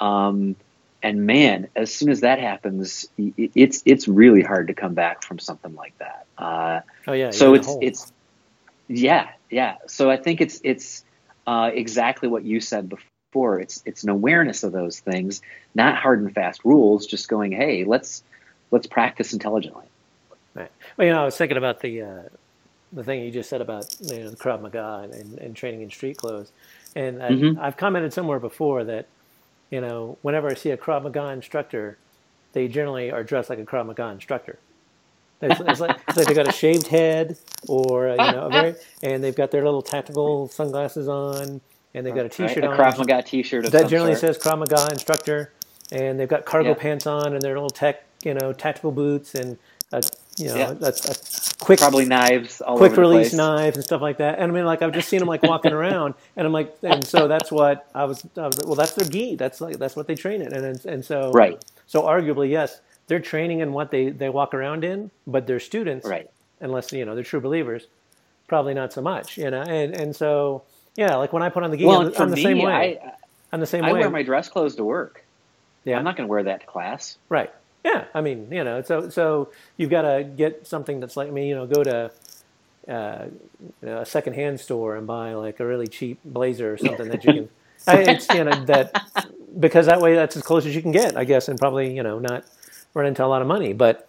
Um, 0.02 0.56
and 1.02 1.26
man, 1.26 1.68
as 1.74 1.92
soon 1.92 2.10
as 2.10 2.20
that 2.20 2.38
happens, 2.38 3.08
it's 3.18 3.82
it's 3.84 4.06
really 4.08 4.42
hard 4.42 4.68
to 4.68 4.74
come 4.74 4.94
back 4.94 5.22
from 5.22 5.38
something 5.38 5.74
like 5.74 5.96
that. 5.98 6.26
Uh, 6.38 6.80
oh 7.06 7.12
yeah. 7.12 7.30
So 7.30 7.54
it's 7.54 7.68
it's 7.80 8.12
yeah 8.88 9.30
yeah. 9.50 9.76
So 9.86 10.10
I 10.10 10.16
think 10.16 10.40
it's 10.40 10.60
it's 10.64 11.04
uh, 11.46 11.70
exactly 11.72 12.28
what 12.28 12.44
you 12.44 12.60
said 12.60 12.88
before. 12.88 13.60
It's 13.60 13.82
it's 13.84 14.02
an 14.04 14.10
awareness 14.10 14.62
of 14.62 14.72
those 14.72 15.00
things, 15.00 15.42
not 15.74 15.96
hard 15.96 16.20
and 16.20 16.32
fast 16.32 16.64
rules. 16.64 17.06
Just 17.06 17.28
going, 17.28 17.52
hey, 17.52 17.84
let's 17.84 18.22
let's 18.70 18.86
practice 18.86 19.32
intelligently. 19.32 19.86
Right. 20.54 20.70
Well, 20.96 21.06
you 21.06 21.12
know, 21.12 21.22
I 21.22 21.24
was 21.24 21.36
thinking 21.36 21.56
about 21.56 21.80
the 21.80 22.02
uh, 22.02 22.22
the 22.92 23.02
thing 23.02 23.24
you 23.24 23.32
just 23.32 23.50
said 23.50 23.60
about 23.60 23.92
you 24.00 24.20
know, 24.20 24.30
the 24.30 24.36
Krav 24.36 24.60
Maga 24.62 25.08
and, 25.12 25.38
and 25.38 25.56
training 25.56 25.82
in 25.82 25.90
street 25.90 26.16
clothes, 26.16 26.52
and 26.94 27.20
I, 27.22 27.30
mm-hmm. 27.30 27.60
I've 27.60 27.76
commented 27.76 28.12
somewhere 28.12 28.38
before 28.38 28.84
that 28.84 29.06
you 29.72 29.80
know, 29.80 30.18
whenever 30.20 30.48
I 30.50 30.54
see 30.54 30.70
a 30.70 30.76
Krav 30.76 31.02
Maga 31.02 31.30
instructor, 31.30 31.96
they 32.52 32.68
generally 32.68 33.10
are 33.10 33.24
dressed 33.24 33.48
like 33.48 33.58
a 33.58 33.64
Krav 33.64 33.86
Maga 33.86 34.08
instructor. 34.08 34.58
It's, 35.40 35.60
it's, 35.60 35.80
like, 35.80 35.98
it's 36.06 36.16
like 36.16 36.26
they 36.26 36.34
got 36.34 36.46
a 36.46 36.52
shaved 36.52 36.86
head, 36.88 37.38
or 37.66 38.10
uh, 38.10 38.12
you 38.12 38.32
know, 38.32 38.48
very, 38.50 38.74
and 39.02 39.24
they've 39.24 39.34
got 39.34 39.50
their 39.50 39.64
little 39.64 39.82
tactical 39.82 40.46
sunglasses 40.48 41.08
on, 41.08 41.60
and 41.94 42.06
they've 42.06 42.14
got 42.14 42.26
a 42.26 42.28
T-shirt 42.28 42.58
right, 42.58 42.64
a 42.64 42.68
on. 42.68 42.76
Krav 42.76 42.98
Maga 42.98 43.22
T-shirt 43.22 43.72
that 43.72 43.88
generally 43.88 44.14
sort. 44.14 44.36
says 44.36 44.38
Krav 44.38 44.58
Maga 44.58 44.88
instructor, 44.92 45.52
and 45.90 46.20
they've 46.20 46.28
got 46.28 46.44
cargo 46.44 46.68
yeah. 46.68 46.74
pants 46.74 47.06
on, 47.06 47.32
and 47.32 47.40
their 47.40 47.54
little 47.54 47.70
tech, 47.70 48.04
you 48.22 48.34
know, 48.34 48.52
tactical 48.52 48.92
boots, 48.92 49.34
and 49.34 49.58
a, 49.90 50.02
you 50.38 50.46
know, 50.46 50.56
yeah. 50.56 50.72
that's, 50.72 51.04
a, 51.08 51.64
quick 51.64 51.78
probably 51.78 52.04
knives, 52.04 52.60
all 52.60 52.76
quick 52.76 52.96
release 52.96 53.32
knives 53.32 53.76
and 53.76 53.84
stuff 53.84 54.00
like 54.00 54.18
that. 54.18 54.38
And 54.38 54.50
I 54.50 54.54
mean, 54.54 54.64
like 54.64 54.82
I've 54.82 54.92
just 54.92 55.08
seen 55.08 55.18
them 55.18 55.28
like 55.28 55.42
walking 55.42 55.72
around, 55.80 56.14
and 56.36 56.46
I'm 56.46 56.52
like, 56.52 56.74
and 56.82 57.04
so 57.06 57.28
that's 57.28 57.50
what 57.50 57.88
I 57.94 58.04
was. 58.04 58.24
I 58.36 58.46
was 58.46 58.58
well, 58.64 58.74
that's 58.74 58.92
their 58.94 59.08
gi. 59.08 59.36
That's 59.36 59.60
like 59.60 59.78
that's 59.78 59.94
what 59.94 60.06
they 60.06 60.14
train 60.14 60.42
in, 60.42 60.52
and 60.52 60.84
and 60.84 61.04
so 61.04 61.30
right. 61.32 61.62
So 61.86 62.02
arguably, 62.02 62.50
yes, 62.50 62.80
they're 63.06 63.20
training 63.20 63.60
in 63.60 63.72
what 63.72 63.90
they 63.90 64.10
they 64.10 64.28
walk 64.28 64.54
around 64.54 64.84
in, 64.84 65.10
but 65.26 65.46
their 65.46 65.60
students, 65.60 66.06
right? 66.06 66.30
Unless 66.60 66.92
you 66.92 67.04
know 67.04 67.14
they're 67.14 67.24
true 67.24 67.40
believers, 67.40 67.86
probably 68.48 68.74
not 68.74 68.92
so 68.92 69.02
much, 69.02 69.36
you 69.36 69.50
know. 69.50 69.62
And 69.62 69.94
and 69.94 70.16
so 70.16 70.62
yeah, 70.96 71.16
like 71.16 71.32
when 71.32 71.42
I 71.42 71.50
put 71.50 71.62
on 71.62 71.70
the 71.70 71.76
gi, 71.76 71.84
well, 71.84 72.06
I'm, 72.06 72.14
I'm 72.16 72.30
the 72.30 72.36
me, 72.36 72.42
same 72.42 72.58
way. 72.58 72.98
I, 72.98 73.12
I'm 73.52 73.60
the 73.60 73.66
same 73.66 73.84
I 73.84 73.92
way. 73.92 74.00
wear 74.00 74.10
my 74.10 74.22
dress 74.22 74.48
clothes 74.48 74.76
to 74.76 74.84
work. 74.84 75.24
Yeah, 75.84 75.98
I'm 75.98 76.04
not 76.04 76.16
going 76.16 76.26
to 76.26 76.30
wear 76.30 76.44
that 76.44 76.60
to 76.60 76.66
class. 76.66 77.18
Right. 77.28 77.50
Yeah, 77.84 78.04
I 78.14 78.20
mean, 78.20 78.48
you 78.50 78.62
know, 78.62 78.82
so 78.82 79.08
so 79.08 79.50
you've 79.76 79.90
got 79.90 80.02
to 80.02 80.24
get 80.24 80.66
something 80.66 81.00
that's 81.00 81.16
like, 81.16 81.28
I 81.28 81.30
mean, 81.32 81.48
you 81.48 81.56
know, 81.56 81.66
go 81.66 81.82
to 81.82 82.12
uh, 82.88 83.26
you 83.60 83.88
know, 83.88 84.00
a 84.00 84.06
secondhand 84.06 84.60
store 84.60 84.96
and 84.96 85.06
buy 85.06 85.34
like 85.34 85.60
a 85.60 85.66
really 85.66 85.86
cheap 85.86 86.18
blazer 86.24 86.72
or 86.72 86.78
something 86.78 87.08
that 87.08 87.24
you 87.24 87.32
can. 87.32 87.48
I, 87.86 87.96
it's 87.98 88.28
you 88.32 88.44
know 88.44 88.64
that 88.66 89.26
because 89.58 89.86
that 89.86 90.00
way 90.00 90.14
that's 90.14 90.36
as 90.36 90.42
close 90.42 90.66
as 90.66 90.74
you 90.74 90.82
can 90.82 90.92
get, 90.92 91.16
I 91.16 91.24
guess, 91.24 91.48
and 91.48 91.58
probably 91.58 91.94
you 91.94 92.02
know 92.02 92.18
not 92.18 92.44
run 92.94 93.06
into 93.06 93.24
a 93.24 93.26
lot 93.26 93.42
of 93.42 93.48
money. 93.48 93.72
But 93.72 94.08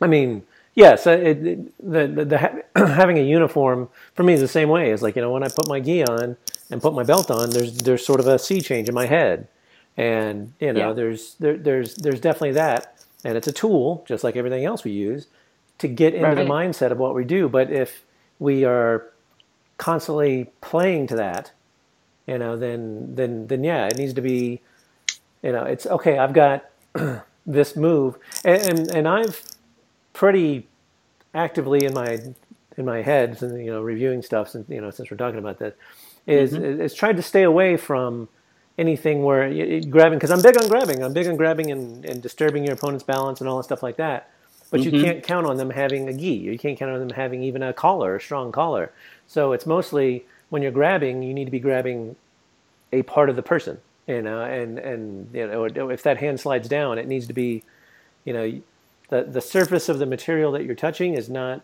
I 0.00 0.06
mean, 0.06 0.42
yes, 0.74 1.06
it, 1.06 1.46
it, 1.46 1.90
the, 1.90 2.06
the, 2.06 2.24
the 2.24 2.64
having 2.94 3.18
a 3.18 3.22
uniform 3.22 3.88
for 4.14 4.22
me 4.22 4.34
is 4.34 4.40
the 4.40 4.48
same 4.48 4.68
way. 4.68 4.90
It's 4.90 5.02
like 5.02 5.16
you 5.16 5.22
know 5.22 5.32
when 5.32 5.42
I 5.42 5.48
put 5.48 5.68
my 5.68 5.80
gi 5.80 6.04
on 6.04 6.36
and 6.70 6.82
put 6.82 6.94
my 6.94 7.02
belt 7.02 7.30
on, 7.30 7.50
there's 7.50 7.78
there's 7.78 8.04
sort 8.04 8.20
of 8.20 8.26
a 8.26 8.38
sea 8.38 8.60
change 8.60 8.88
in 8.88 8.94
my 8.94 9.06
head, 9.06 9.48
and 9.96 10.52
you 10.60 10.72
know 10.74 10.88
yeah. 10.88 10.92
there's 10.92 11.34
there, 11.36 11.56
there's 11.56 11.94
there's 11.96 12.20
definitely 12.20 12.52
that 12.52 12.97
and 13.24 13.36
it's 13.36 13.48
a 13.48 13.52
tool, 13.52 14.04
just 14.06 14.24
like 14.24 14.36
everything 14.36 14.64
else 14.64 14.84
we 14.84 14.92
use, 14.92 15.26
to 15.78 15.88
get 15.88 16.14
into 16.14 16.26
right. 16.26 16.34
the 16.36 16.44
mindset 16.44 16.90
of 16.90 16.98
what 16.98 17.14
we 17.14 17.24
do. 17.24 17.48
But 17.48 17.70
if 17.70 18.04
we 18.38 18.64
are 18.64 19.06
constantly 19.76 20.50
playing 20.60 21.06
to 21.08 21.16
that, 21.16 21.52
you 22.26 22.38
know, 22.38 22.56
then 22.56 23.14
then 23.14 23.46
then 23.46 23.64
yeah, 23.64 23.86
it 23.86 23.96
needs 23.96 24.14
to 24.14 24.20
be, 24.20 24.60
you 25.42 25.52
know, 25.52 25.64
it's 25.64 25.86
okay. 25.86 26.18
I've 26.18 26.32
got 26.32 26.66
this 27.46 27.74
move, 27.74 28.18
and, 28.44 28.62
and 28.62 28.90
and 28.90 29.08
I've 29.08 29.42
pretty 30.12 30.68
actively 31.34 31.84
in 31.84 31.94
my 31.94 32.20
in 32.76 32.84
my 32.84 33.02
head, 33.02 33.42
and 33.42 33.64
you 33.64 33.70
know, 33.70 33.80
reviewing 33.80 34.22
stuff, 34.22 34.50
since 34.50 34.68
you 34.68 34.80
know, 34.80 34.90
since 34.90 35.10
we're 35.10 35.16
talking 35.16 35.38
about 35.38 35.58
this, 35.58 35.74
is 36.26 36.52
mm-hmm. 36.52 36.80
is 36.82 36.94
trying 36.94 37.16
to 37.16 37.22
stay 37.22 37.42
away 37.42 37.76
from 37.76 38.28
anything 38.78 39.24
where 39.24 39.48
you, 39.48 39.82
grabbing 39.82 40.18
because 40.18 40.30
I'm 40.30 40.40
big 40.40 40.56
on 40.56 40.68
grabbing. 40.68 41.02
I'm 41.02 41.12
big 41.12 41.26
on 41.26 41.36
grabbing 41.36 41.70
and, 41.70 42.04
and 42.04 42.22
disturbing 42.22 42.64
your 42.64 42.74
opponent's 42.74 43.04
balance 43.04 43.40
and 43.40 43.48
all 43.48 43.56
that 43.58 43.64
stuff 43.64 43.82
like 43.82 43.96
that. 43.96 44.30
But 44.70 44.80
mm-hmm. 44.80 44.94
you 44.94 45.02
can't 45.02 45.22
count 45.22 45.46
on 45.46 45.56
them 45.56 45.70
having 45.70 46.08
a 46.08 46.12
gi. 46.12 46.34
You 46.34 46.58
can't 46.58 46.78
count 46.78 46.92
on 46.92 47.00
them 47.00 47.10
having 47.10 47.42
even 47.42 47.62
a 47.62 47.72
collar, 47.72 48.16
a 48.16 48.20
strong 48.20 48.52
collar. 48.52 48.92
So 49.26 49.52
it's 49.52 49.66
mostly 49.66 50.24
when 50.50 50.62
you're 50.62 50.72
grabbing, 50.72 51.22
you 51.22 51.34
need 51.34 51.46
to 51.46 51.50
be 51.50 51.58
grabbing 51.58 52.16
a 52.92 53.02
part 53.02 53.28
of 53.28 53.36
the 53.36 53.42
person, 53.42 53.78
you 54.06 54.22
know. 54.22 54.42
And 54.42 54.78
and 54.78 55.28
you 55.34 55.46
know 55.46 55.90
if 55.90 56.02
that 56.04 56.18
hand 56.18 56.40
slides 56.40 56.68
down, 56.68 56.98
it 56.98 57.08
needs 57.08 57.26
to 57.26 57.32
be, 57.32 57.64
you 58.24 58.32
know, 58.32 58.60
the 59.08 59.24
the 59.24 59.40
surface 59.40 59.88
of 59.88 59.98
the 59.98 60.06
material 60.06 60.52
that 60.52 60.64
you're 60.64 60.74
touching 60.74 61.14
is 61.14 61.28
not 61.28 61.62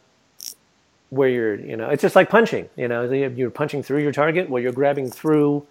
where 1.10 1.28
you're. 1.28 1.54
You 1.54 1.76
know, 1.76 1.90
it's 1.90 2.02
just 2.02 2.16
like 2.16 2.30
punching. 2.30 2.68
You 2.76 2.88
know, 2.88 3.10
you're 3.10 3.50
punching 3.50 3.82
through 3.82 4.02
your 4.02 4.12
target. 4.12 4.50
Well, 4.50 4.62
you're 4.62 4.72
grabbing 4.72 5.10
through 5.10 5.66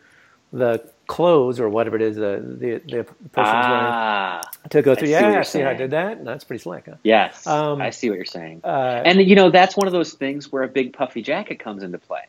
the 0.51 0.87
clothes 1.07 1.59
or 1.59 1.69
whatever 1.69 1.95
it 1.95 2.01
is 2.01 2.15
the 2.15 2.41
the, 2.43 2.81
the 2.85 3.03
person's 3.03 3.35
ah, 3.35 4.41
wearing 4.41 4.69
to 4.69 4.81
go 4.81 4.95
through. 4.95 5.09
Yeah, 5.09 5.41
see 5.43 5.59
how 5.59 5.69
I 5.69 5.73
did 5.73 5.91
that? 5.91 6.23
That's 6.23 6.43
pretty 6.43 6.61
slick. 6.61 6.85
Huh? 6.87 6.95
Yes, 7.03 7.45
um, 7.45 7.81
I 7.81 7.89
see 7.89 8.09
what 8.09 8.15
you're 8.15 8.25
saying. 8.25 8.61
Uh, 8.63 9.01
and 9.05 9.21
you 9.21 9.35
know 9.35 9.49
that's 9.49 9.75
one 9.75 9.87
of 9.87 9.93
those 9.93 10.13
things 10.13 10.51
where 10.51 10.63
a 10.63 10.67
big 10.67 10.93
puffy 10.93 11.21
jacket 11.21 11.59
comes 11.59 11.83
into 11.83 11.97
play, 11.97 12.23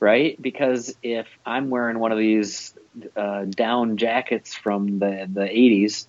right? 0.00 0.40
Because 0.40 0.94
if 1.02 1.26
I'm 1.44 1.70
wearing 1.70 1.98
one 1.98 2.12
of 2.12 2.18
these 2.18 2.74
uh, 3.16 3.44
down 3.44 3.96
jackets 3.96 4.54
from 4.54 4.98
the 4.98 5.28
the 5.32 5.42
80s, 5.42 6.06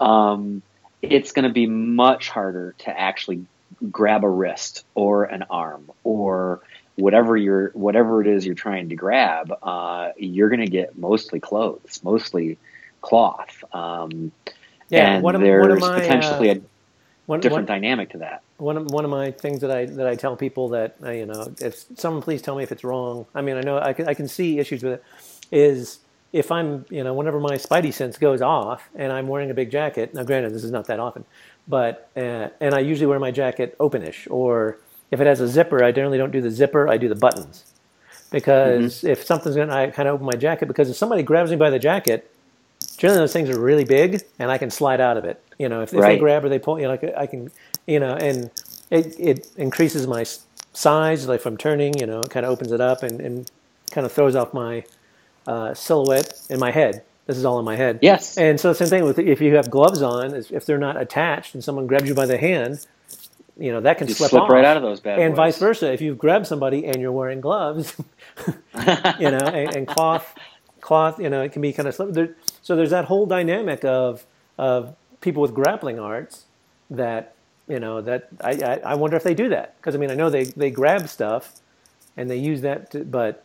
um, 0.00 0.62
it's 1.02 1.32
going 1.32 1.46
to 1.46 1.52
be 1.52 1.66
much 1.66 2.28
harder 2.28 2.74
to 2.78 2.98
actually 2.98 3.46
grab 3.90 4.24
a 4.24 4.28
wrist 4.28 4.84
or 4.94 5.24
an 5.24 5.44
arm 5.50 5.90
or 6.02 6.60
whatever 6.96 7.36
you're 7.36 7.70
whatever 7.70 8.20
it 8.20 8.26
is 8.26 8.46
you're 8.46 8.54
trying 8.54 8.88
to 8.90 8.96
grab, 8.96 9.52
uh, 9.62 10.10
you're 10.16 10.48
going 10.48 10.60
to 10.60 10.70
get 10.70 10.96
mostly 10.96 11.40
clothes, 11.40 12.00
mostly 12.02 12.58
cloth. 13.00 13.64
Um, 13.72 14.32
yeah, 14.88 15.14
and 15.14 15.22
one 15.22 15.34
of, 15.34 15.40
there's 15.40 15.62
one 15.62 15.70
of 15.72 15.80
my, 15.80 16.00
potentially 16.00 16.50
uh, 16.50 16.54
a 16.54 16.60
one, 17.26 17.40
different 17.40 17.68
one, 17.68 17.80
dynamic 17.80 18.10
to 18.10 18.18
that. 18.18 18.42
One 18.58 18.76
of, 18.76 18.90
one 18.90 19.04
of 19.04 19.10
my 19.10 19.30
things 19.30 19.60
that 19.62 19.70
I 19.70 19.86
that 19.86 20.06
I 20.06 20.14
tell 20.14 20.36
people 20.36 20.68
that 20.70 20.96
uh, 21.02 21.10
you 21.10 21.26
know, 21.26 21.52
if 21.60 21.84
someone 21.96 22.22
please 22.22 22.42
tell 22.42 22.56
me 22.56 22.62
if 22.62 22.72
it's 22.72 22.84
wrong. 22.84 23.26
I 23.34 23.42
mean, 23.42 23.56
I 23.56 23.62
know 23.62 23.78
I 23.78 23.92
can, 23.92 24.08
I 24.08 24.14
can 24.14 24.28
see 24.28 24.58
issues 24.58 24.82
with 24.82 24.94
it. 24.94 25.04
Is 25.50 25.98
if 26.32 26.50
I'm 26.50 26.84
you 26.90 27.02
know 27.02 27.14
whenever 27.14 27.40
my 27.40 27.56
spidey 27.56 27.92
sense 27.92 28.18
goes 28.18 28.42
off 28.42 28.88
and 28.94 29.12
I'm 29.12 29.26
wearing 29.28 29.50
a 29.50 29.54
big 29.54 29.70
jacket. 29.70 30.14
Now, 30.14 30.22
granted, 30.22 30.54
this 30.54 30.64
is 30.64 30.70
not 30.70 30.86
that 30.86 31.00
often, 31.00 31.24
but 31.66 32.10
uh, 32.16 32.48
and 32.60 32.74
I 32.74 32.80
usually 32.80 33.06
wear 33.06 33.18
my 33.18 33.30
jacket 33.30 33.76
openish 33.78 34.30
or 34.30 34.78
if 35.10 35.20
it 35.20 35.26
has 35.26 35.40
a 35.40 35.48
zipper, 35.48 35.82
I 35.82 35.92
generally 35.92 36.18
don't 36.18 36.32
do 36.32 36.40
the 36.40 36.50
zipper. 36.50 36.88
I 36.88 36.96
do 36.96 37.08
the 37.08 37.14
buttons 37.14 37.64
because 38.30 38.98
mm-hmm. 38.98 39.08
if 39.08 39.24
something's 39.24 39.54
going, 39.54 39.68
to 39.68 39.74
I 39.74 39.90
kind 39.90 40.08
of 40.08 40.14
open 40.14 40.26
my 40.26 40.36
jacket 40.36 40.66
because 40.66 40.90
if 40.90 40.96
somebody 40.96 41.22
grabs 41.22 41.50
me 41.50 41.56
by 41.56 41.70
the 41.70 41.78
jacket, 41.78 42.30
generally 42.96 43.20
those 43.20 43.32
things 43.32 43.48
are 43.50 43.60
really 43.60 43.84
big 43.84 44.22
and 44.38 44.50
I 44.50 44.58
can 44.58 44.70
slide 44.70 45.00
out 45.00 45.16
of 45.16 45.24
it. 45.24 45.42
You 45.58 45.68
know, 45.68 45.82
if, 45.82 45.92
if 45.92 46.00
right. 46.00 46.14
they 46.14 46.18
grab 46.18 46.44
or 46.44 46.48
they 46.48 46.58
pull, 46.58 46.80
you 46.80 46.88
know, 46.88 46.98
I 47.16 47.26
can, 47.26 47.50
you 47.86 48.00
know, 48.00 48.14
and 48.14 48.50
it, 48.90 49.14
it 49.18 49.50
increases 49.56 50.06
my 50.06 50.24
size. 50.72 51.28
Like 51.28 51.40
if 51.40 51.46
I'm 51.46 51.56
turning, 51.56 51.98
you 51.98 52.06
know, 52.06 52.20
it 52.20 52.30
kind 52.30 52.44
of 52.44 52.52
opens 52.52 52.72
it 52.72 52.80
up 52.80 53.02
and, 53.02 53.20
and 53.20 53.50
kind 53.90 54.04
of 54.04 54.12
throws 54.12 54.34
off 54.34 54.52
my 54.52 54.84
uh, 55.46 55.74
silhouette 55.74 56.40
in 56.50 56.58
my 56.58 56.70
head. 56.70 57.04
This 57.26 57.38
is 57.38 57.44
all 57.44 57.58
in 57.58 57.64
my 57.64 57.76
head. 57.76 58.00
Yes. 58.02 58.36
And 58.36 58.60
so 58.60 58.68
the 58.68 58.74
same 58.74 58.88
thing 58.88 59.04
with 59.04 59.18
if 59.18 59.40
you 59.40 59.54
have 59.56 59.70
gloves 59.70 60.02
on, 60.02 60.34
if 60.34 60.66
they're 60.66 60.78
not 60.78 61.00
attached 61.00 61.54
and 61.54 61.64
someone 61.64 61.86
grabs 61.86 62.08
you 62.08 62.14
by 62.14 62.26
the 62.26 62.36
hand, 62.36 62.84
you 63.58 63.72
know 63.72 63.80
that 63.80 63.98
can 63.98 64.08
you 64.08 64.14
slip, 64.14 64.30
slip 64.30 64.48
right 64.48 64.64
out 64.64 64.76
of 64.76 64.82
those 64.82 65.00
bad 65.00 65.18
and 65.18 65.32
boys. 65.32 65.36
vice 65.36 65.58
versa. 65.58 65.92
If 65.92 66.00
you 66.00 66.14
grab 66.14 66.46
somebody 66.46 66.86
and 66.86 67.00
you're 67.00 67.12
wearing 67.12 67.40
gloves, 67.40 67.94
you 68.46 69.30
know, 69.30 69.38
and, 69.38 69.76
and, 69.76 69.86
cloth, 69.86 70.34
cloth, 70.80 71.20
you 71.20 71.30
know, 71.30 71.42
it 71.42 71.52
can 71.52 71.62
be 71.62 71.72
kind 71.72 71.88
of 71.88 71.94
slip. 71.94 72.12
There, 72.12 72.36
so 72.62 72.76
there's 72.76 72.90
that 72.90 73.04
whole 73.04 73.26
dynamic 73.26 73.84
of 73.84 74.24
of 74.58 74.96
people 75.20 75.42
with 75.42 75.54
grappling 75.54 75.98
arts 75.98 76.44
that 76.90 77.34
you 77.68 77.78
know 77.78 78.00
that 78.00 78.28
I 78.40 78.50
I, 78.50 78.80
I 78.84 78.94
wonder 78.94 79.16
if 79.16 79.22
they 79.22 79.34
do 79.34 79.48
that 79.50 79.76
because 79.76 79.94
I 79.94 79.98
mean 79.98 80.10
I 80.10 80.14
know 80.14 80.30
they 80.30 80.44
they 80.44 80.70
grab 80.70 81.08
stuff 81.08 81.60
and 82.16 82.30
they 82.30 82.36
use 82.36 82.60
that, 82.62 82.92
to, 82.92 83.04
but 83.04 83.44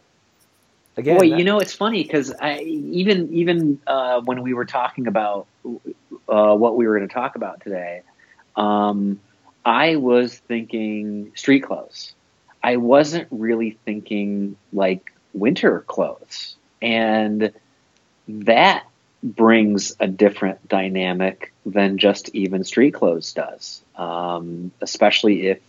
again, 0.97 1.15
well, 1.15 1.29
that, 1.29 1.37
you 1.37 1.43
know, 1.43 1.59
it's 1.59 1.73
funny 1.73 2.03
because 2.03 2.33
I 2.39 2.59
even 2.59 3.31
even 3.33 3.79
uh, 3.87 4.21
when 4.21 4.41
we 4.41 4.53
were 4.53 4.65
talking 4.65 5.07
about 5.07 5.47
uh, 6.27 6.55
what 6.55 6.75
we 6.75 6.87
were 6.87 6.97
going 6.97 7.07
to 7.07 7.13
talk 7.13 7.35
about 7.35 7.61
today. 7.61 8.01
Um, 8.55 9.19
I 9.69 9.97
was 9.97 10.35
thinking 10.35 11.31
street 11.35 11.59
clothes. 11.59 12.15
I 12.63 12.77
wasn't 12.77 13.27
really 13.29 13.77
thinking 13.85 14.55
like 14.73 15.13
winter 15.31 15.81
clothes. 15.81 16.55
And 16.81 17.53
that 18.27 18.87
brings 19.21 19.95
a 19.99 20.07
different 20.07 20.67
dynamic 20.67 21.53
than 21.67 21.99
just 21.99 22.29
even 22.33 22.63
street 22.63 22.95
clothes 22.95 23.31
does, 23.33 23.83
um, 23.95 24.71
especially 24.81 25.45
if 25.49 25.59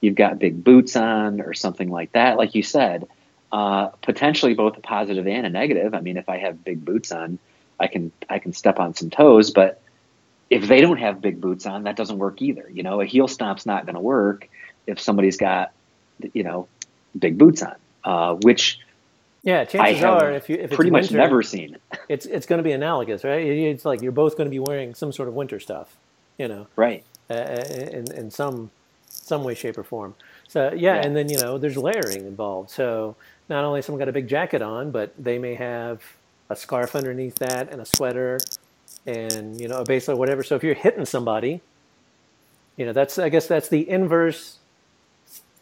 you've 0.00 0.16
got 0.16 0.40
big 0.40 0.64
boots 0.64 0.96
on 0.96 1.40
or 1.40 1.54
something 1.54 1.90
like 1.90 2.10
that. 2.10 2.36
Like 2.36 2.56
you 2.56 2.64
said, 2.64 3.06
uh, 3.52 3.86
potentially 4.02 4.54
both 4.54 4.76
a 4.78 4.80
positive 4.80 5.28
and 5.28 5.46
a 5.46 5.50
negative. 5.50 5.94
I 5.94 6.00
mean, 6.00 6.16
if 6.16 6.28
I 6.28 6.38
have 6.38 6.64
big 6.64 6.84
boots 6.84 7.12
on, 7.12 7.38
I 7.78 7.86
can 7.86 8.10
I 8.28 8.40
can 8.40 8.52
step 8.52 8.80
on 8.80 8.94
some 8.94 9.10
toes, 9.10 9.52
but 9.52 9.80
if 10.50 10.66
they 10.68 10.80
don't 10.80 10.98
have 10.98 11.20
big 11.20 11.40
boots 11.40 11.66
on, 11.66 11.84
that 11.84 11.96
doesn't 11.96 12.18
work 12.18 12.42
either. 12.42 12.68
You 12.72 12.82
know, 12.82 13.00
a 13.00 13.04
heel 13.04 13.28
stomp's 13.28 13.66
not 13.66 13.86
going 13.86 13.94
to 13.94 14.00
work 14.00 14.48
if 14.86 15.00
somebody's 15.00 15.36
got, 15.36 15.72
you 16.32 16.42
know, 16.42 16.68
big 17.18 17.38
boots 17.38 17.62
on, 17.62 17.74
uh, 18.04 18.34
which 18.34 18.80
yeah, 19.42 19.64
chances 19.64 20.02
are 20.02 20.32
if 20.32 20.48
you 20.48 20.56
if 20.56 20.70
pretty 20.70 20.90
much 20.90 21.02
winter, 21.02 21.18
never 21.18 21.42
seen, 21.42 21.76
it's 22.08 22.24
it's 22.24 22.46
going 22.46 22.58
to 22.58 22.62
be 22.62 22.72
analogous, 22.72 23.24
right? 23.24 23.44
It's 23.44 23.84
like 23.84 24.00
you're 24.00 24.12
both 24.12 24.36
going 24.36 24.46
to 24.46 24.50
be 24.50 24.58
wearing 24.58 24.94
some 24.94 25.12
sort 25.12 25.28
of 25.28 25.34
winter 25.34 25.60
stuff, 25.60 25.96
you 26.38 26.48
know, 26.48 26.66
right? 26.76 27.04
Uh, 27.30 27.34
in 27.34 28.10
in 28.12 28.30
some 28.30 28.70
some 29.08 29.44
way, 29.44 29.54
shape, 29.54 29.76
or 29.76 29.82
form. 29.82 30.14
So 30.48 30.72
yeah, 30.72 30.94
yeah, 30.94 31.02
and 31.02 31.14
then 31.14 31.28
you 31.28 31.38
know 31.38 31.58
there's 31.58 31.76
layering 31.76 32.26
involved. 32.26 32.70
So 32.70 33.16
not 33.50 33.64
only 33.64 33.82
someone 33.82 33.98
got 33.98 34.08
a 34.08 34.12
big 34.12 34.28
jacket 34.28 34.62
on, 34.62 34.90
but 34.90 35.12
they 35.18 35.38
may 35.38 35.54
have 35.56 36.02
a 36.48 36.56
scarf 36.56 36.96
underneath 36.96 37.36
that 37.36 37.70
and 37.70 37.80
a 37.80 37.84
sweater 37.84 38.38
and 39.06 39.60
you 39.60 39.68
know 39.68 39.78
a 39.78 39.84
base 39.84 40.08
or 40.08 40.16
whatever. 40.16 40.42
So 40.42 40.56
if 40.56 40.64
you're 40.64 40.74
hitting 40.74 41.04
somebody, 41.04 41.60
you 42.76 42.86
know 42.86 42.92
that's 42.92 43.18
I 43.18 43.28
guess 43.28 43.46
that's 43.46 43.68
the 43.68 43.88
inverse. 43.88 44.58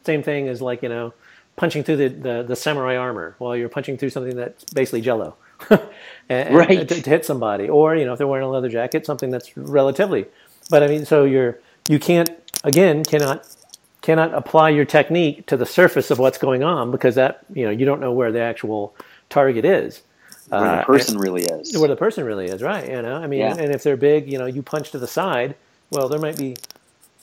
Same 0.05 0.23
thing 0.23 0.49
as 0.49 0.61
like 0.61 0.83
you 0.83 0.89
know 0.89 1.15
punching 1.57 1.85
through 1.85 1.97
the, 1.97 2.09
the, 2.09 2.43
the 2.49 2.57
samurai 2.57 2.97
armor 2.97 3.35
while 3.39 3.55
you're 3.57 3.69
punching 3.69 3.99
through 3.99 4.11
something 4.11 4.37
that's 4.37 4.65
basically 4.73 5.03
jello. 5.03 5.37
and, 6.29 6.57
right. 6.57 6.81
And 6.81 6.89
to, 6.89 7.03
to, 7.03 7.11
hit 7.11 7.25
somebody, 7.25 7.69
or 7.69 7.95
you 7.95 8.05
know 8.05 8.13
if 8.13 8.19
they're 8.19 8.27
wearing 8.27 8.47
a 8.47 8.51
leather 8.51 8.69
jacket, 8.69 9.07
something 9.07 9.31
that's 9.31 9.57
relatively. 9.57 10.27
But 10.71 10.83
I 10.83 10.89
mean, 10.89 11.05
so 11.05 11.25
you're 11.25 11.59
you 11.89 11.99
can't 11.99 12.31
again 12.65 13.05
cannot 13.05 13.49
cannot 14.01 14.35
apply 14.35 14.71
your 14.71 14.85
technique 14.85 15.47
to 15.47 15.57
the 15.57 15.67
surface 15.67 16.11
of 16.11 16.19
what's 16.19 16.39
going 16.39 16.63
on 16.63 16.91
because 16.91 17.15
that 17.15 17.45
you 17.53 17.65
know 17.65 17.71
you 17.71 17.85
don't 17.85 18.01
know 18.01 18.13
where 18.13 18.33
the 18.33 18.41
actual 18.41 18.95
target 19.29 19.65
is 19.65 20.03
where 20.61 20.77
the 20.77 20.83
uh, 20.83 20.85
person 20.85 21.19
really 21.19 21.45
is. 21.45 21.77
Where 21.77 21.89
the 21.89 21.97
person 21.97 22.25
really 22.25 22.47
is, 22.47 22.63
right? 22.63 22.89
You 22.89 23.03
know, 23.03 23.17
I 23.17 23.27
mean, 23.27 23.41
yeah. 23.41 23.57
and 23.57 23.75
if 23.75 23.83
they're 23.83 23.97
big, 23.97 24.31
you 24.31 24.39
know, 24.39 24.47
you 24.47 24.63
punch 24.63 24.91
to 24.91 24.99
the 24.99 25.07
side. 25.07 25.55
Well, 25.91 26.09
there 26.09 26.19
might 26.19 26.37
be 26.37 26.57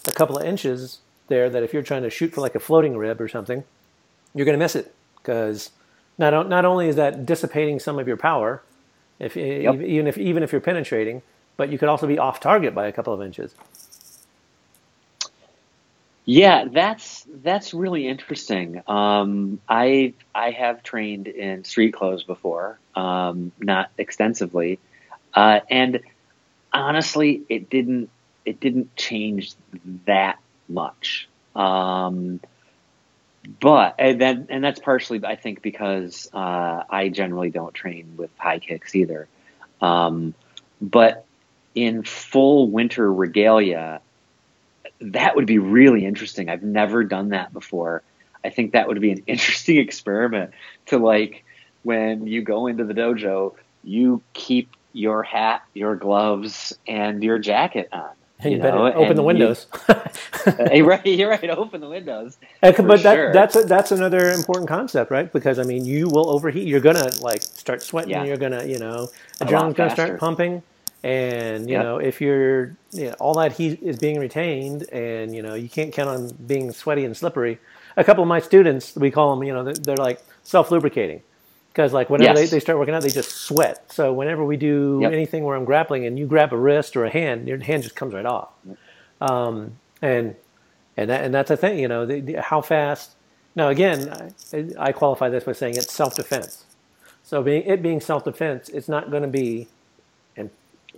a 0.07 0.11
couple 0.11 0.37
of 0.37 0.45
inches 0.45 0.99
there 1.27 1.49
that 1.49 1.63
if 1.63 1.73
you're 1.73 1.83
trying 1.83 2.03
to 2.03 2.09
shoot 2.09 2.33
for 2.33 2.41
like 2.41 2.55
a 2.55 2.59
floating 2.59 2.97
rib 2.97 3.21
or 3.21 3.27
something, 3.27 3.63
you're 4.33 4.45
going 4.45 4.57
to 4.57 4.63
miss 4.63 4.75
it 4.75 4.93
because 5.17 5.71
not 6.17 6.49
not 6.49 6.65
only 6.65 6.89
is 6.89 6.95
that 6.95 7.25
dissipating 7.25 7.79
some 7.79 7.99
of 7.99 8.07
your 8.07 8.17
power, 8.17 8.61
if 9.19 9.35
yep. 9.35 9.75
even 9.75 10.07
if 10.07 10.17
even 10.17 10.43
if 10.43 10.51
you're 10.51 10.61
penetrating, 10.61 11.21
but 11.57 11.69
you 11.69 11.77
could 11.77 11.89
also 11.89 12.07
be 12.07 12.17
off 12.17 12.39
target 12.39 12.73
by 12.73 12.87
a 12.87 12.91
couple 12.91 13.13
of 13.13 13.21
inches. 13.21 13.53
Yeah, 16.31 16.65
that's 16.71 17.25
that's 17.41 17.73
really 17.73 18.07
interesting. 18.07 18.83
Um, 18.85 19.59
I 19.67 20.13
I 20.35 20.51
have 20.51 20.83
trained 20.83 21.27
in 21.27 21.63
street 21.63 21.93
clothes 21.95 22.23
before, 22.23 22.77
um, 22.95 23.51
not 23.59 23.89
extensively, 23.97 24.77
uh, 25.33 25.61
and 25.71 26.01
honestly, 26.71 27.41
it 27.49 27.71
didn't 27.71 28.11
it 28.45 28.59
didn't 28.59 28.95
change 28.95 29.55
that 30.05 30.37
much. 30.67 31.27
Um, 31.55 32.41
but 33.59 33.95
and 33.97 34.21
then 34.21 34.47
and 34.49 34.63
that's 34.63 34.79
partially 34.79 35.19
I 35.25 35.35
think 35.35 35.63
because 35.63 36.29
uh, 36.31 36.83
I 36.89 37.09
generally 37.09 37.49
don't 37.49 37.73
train 37.73 38.13
with 38.17 38.29
high 38.37 38.59
kicks 38.59 38.95
either. 38.95 39.27
Um, 39.81 40.35
but 40.79 41.25
in 41.73 42.03
full 42.03 42.69
winter 42.69 43.11
regalia 43.11 44.01
that 45.01 45.35
would 45.35 45.45
be 45.45 45.59
really 45.59 46.05
interesting. 46.05 46.49
I've 46.49 46.63
never 46.63 47.03
done 47.03 47.29
that 47.29 47.53
before. 47.53 48.03
I 48.43 48.49
think 48.49 48.73
that 48.73 48.87
would 48.87 48.99
be 49.01 49.11
an 49.11 49.23
interesting 49.27 49.77
experiment 49.77 50.51
to 50.87 50.97
like 50.97 51.43
when 51.83 52.27
you 52.27 52.41
go 52.41 52.67
into 52.67 52.83
the 52.83 52.93
dojo, 52.93 53.55
you 53.83 54.21
keep 54.33 54.75
your 54.91 55.23
hat, 55.23 55.63
your 55.73 55.95
gloves, 55.95 56.77
and 56.87 57.23
your 57.23 57.39
jacket 57.39 57.87
on. 57.91 58.09
You, 58.43 58.51
you 58.51 58.61
better 58.61 58.77
open 58.77 59.15
the 59.15 59.23
windows. 59.23 59.67
You, 60.73 60.85
right, 60.85 61.05
you're 61.05 61.29
right. 61.29 61.49
Open 61.49 61.81
the 61.81 61.89
windows. 61.89 62.37
And, 62.61 62.75
but 62.75 63.03
that, 63.03 63.15
sure. 63.15 63.33
that's 63.33 63.55
a, 63.57 63.63
that's 63.63 63.91
another 63.91 64.31
important 64.31 64.69
concept, 64.69 65.11
right? 65.11 65.31
Because 65.31 65.59
I 65.59 65.63
mean, 65.63 65.83
you 65.83 66.07
will 66.07 66.29
overheat. 66.29 66.65
You're 66.65 66.79
gonna 66.79 67.09
like 67.21 67.41
start 67.41 67.83
sweating. 67.83 68.11
Yeah. 68.11 68.23
You're 68.23 68.37
gonna, 68.37 68.63
you 68.63 68.79
know, 68.79 69.09
adrenaline's 69.41 69.75
gonna 69.75 69.89
start 69.89 70.19
pumping 70.19 70.63
and 71.03 71.69
you 71.69 71.75
yep. 71.75 71.83
know 71.83 71.97
if 71.97 72.19
you're 72.19 72.75
you 72.91 73.05
know, 73.05 73.13
all 73.19 73.33
that 73.33 73.53
heat 73.53 73.81
is 73.81 73.97
being 73.97 74.19
retained 74.19 74.83
and 74.91 75.33
you 75.33 75.41
know 75.41 75.53
you 75.53 75.69
can't 75.69 75.93
count 75.93 76.09
on 76.09 76.29
being 76.45 76.71
sweaty 76.71 77.05
and 77.05 77.15
slippery 77.15 77.57
a 77.95 78.03
couple 78.03 78.21
of 78.21 78.27
my 78.27 78.39
students 78.39 78.95
we 78.95 79.09
call 79.09 79.35
them 79.35 79.45
you 79.45 79.53
know 79.53 79.63
they're, 79.63 79.73
they're 79.75 79.95
like 79.95 80.21
self 80.43 80.71
lubricating 80.71 81.21
because 81.69 81.93
like 81.93 82.09
whenever 82.09 82.37
yes. 82.37 82.49
they, 82.49 82.57
they 82.57 82.59
start 82.59 82.77
working 82.77 82.93
out 82.93 83.01
they 83.01 83.09
just 83.09 83.31
sweat 83.31 83.89
so 83.91 84.11
whenever 84.11 84.43
we 84.43 84.57
do 84.57 84.99
yep. 85.01 85.13
anything 85.13 85.43
where 85.45 85.55
i'm 85.55 85.63
grappling 85.63 86.05
and 86.05 86.19
you 86.19 86.25
grab 86.25 86.51
a 86.51 86.57
wrist 86.57 86.97
or 86.97 87.05
a 87.05 87.09
hand 87.09 87.47
your 87.47 87.57
hand 87.59 87.81
just 87.81 87.95
comes 87.95 88.13
right 88.13 88.25
off 88.25 88.49
um, 89.21 89.73
and 90.01 90.35
and 90.97 91.09
that, 91.09 91.23
and 91.23 91.33
that's 91.33 91.49
the 91.49 91.57
thing 91.57 91.79
you 91.79 91.87
know 91.87 92.05
the, 92.05 92.19
the, 92.19 92.41
how 92.41 92.59
fast 92.59 93.15
now 93.55 93.69
again 93.69 94.31
I, 94.53 94.67
I 94.77 94.91
qualify 94.91 95.29
this 95.29 95.45
by 95.45 95.53
saying 95.53 95.75
it's 95.75 95.93
self-defense 95.93 96.65
so 97.23 97.41
being 97.41 97.63
it 97.63 97.81
being 97.81 98.01
self-defense 98.01 98.67
it's 98.69 98.89
not 98.89 99.11
going 99.11 99.23
to 99.23 99.29
be 99.29 99.69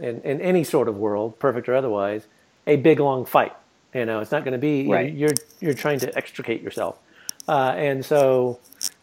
in, 0.02 0.22
in 0.24 0.42
any 0.42 0.64
sort 0.66 0.90
of 0.90 0.98
world, 0.98 1.40
perfect 1.40 1.70
or 1.70 1.76
otherwise, 1.76 2.28
a 2.68 2.78
big 2.78 3.00
long 3.00 3.26
fight. 3.26 3.54
You 3.94 4.06
know, 4.06 4.22
it's 4.22 4.32
not 4.32 4.46
going 4.46 4.54
to 4.54 4.60
be 4.60 4.88
right. 4.88 5.14
you're 5.14 5.36
you're 5.62 5.76
trying 5.76 6.00
to 6.02 6.18
extricate 6.18 6.62
yourself, 6.64 7.00
uh, 7.48 7.74
and 7.78 8.06
so 8.06 8.60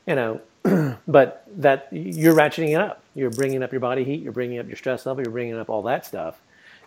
you 0.06 0.16
know, 0.16 0.40
but 1.08 1.44
that 1.56 1.88
you're 1.92 2.34
ratcheting 2.34 2.70
it 2.70 2.80
up. 2.80 3.02
You're 3.14 3.30
bringing 3.30 3.62
up 3.62 3.72
your 3.72 3.80
body 3.80 4.04
heat. 4.04 4.22
You're 4.22 4.32
bringing 4.32 4.58
up 4.58 4.68
your 4.68 4.76
stress 4.76 5.06
level. 5.06 5.24
You're 5.24 5.32
bringing 5.32 5.58
up 5.58 5.70
all 5.70 5.82
that 5.84 6.06
stuff, 6.06 6.40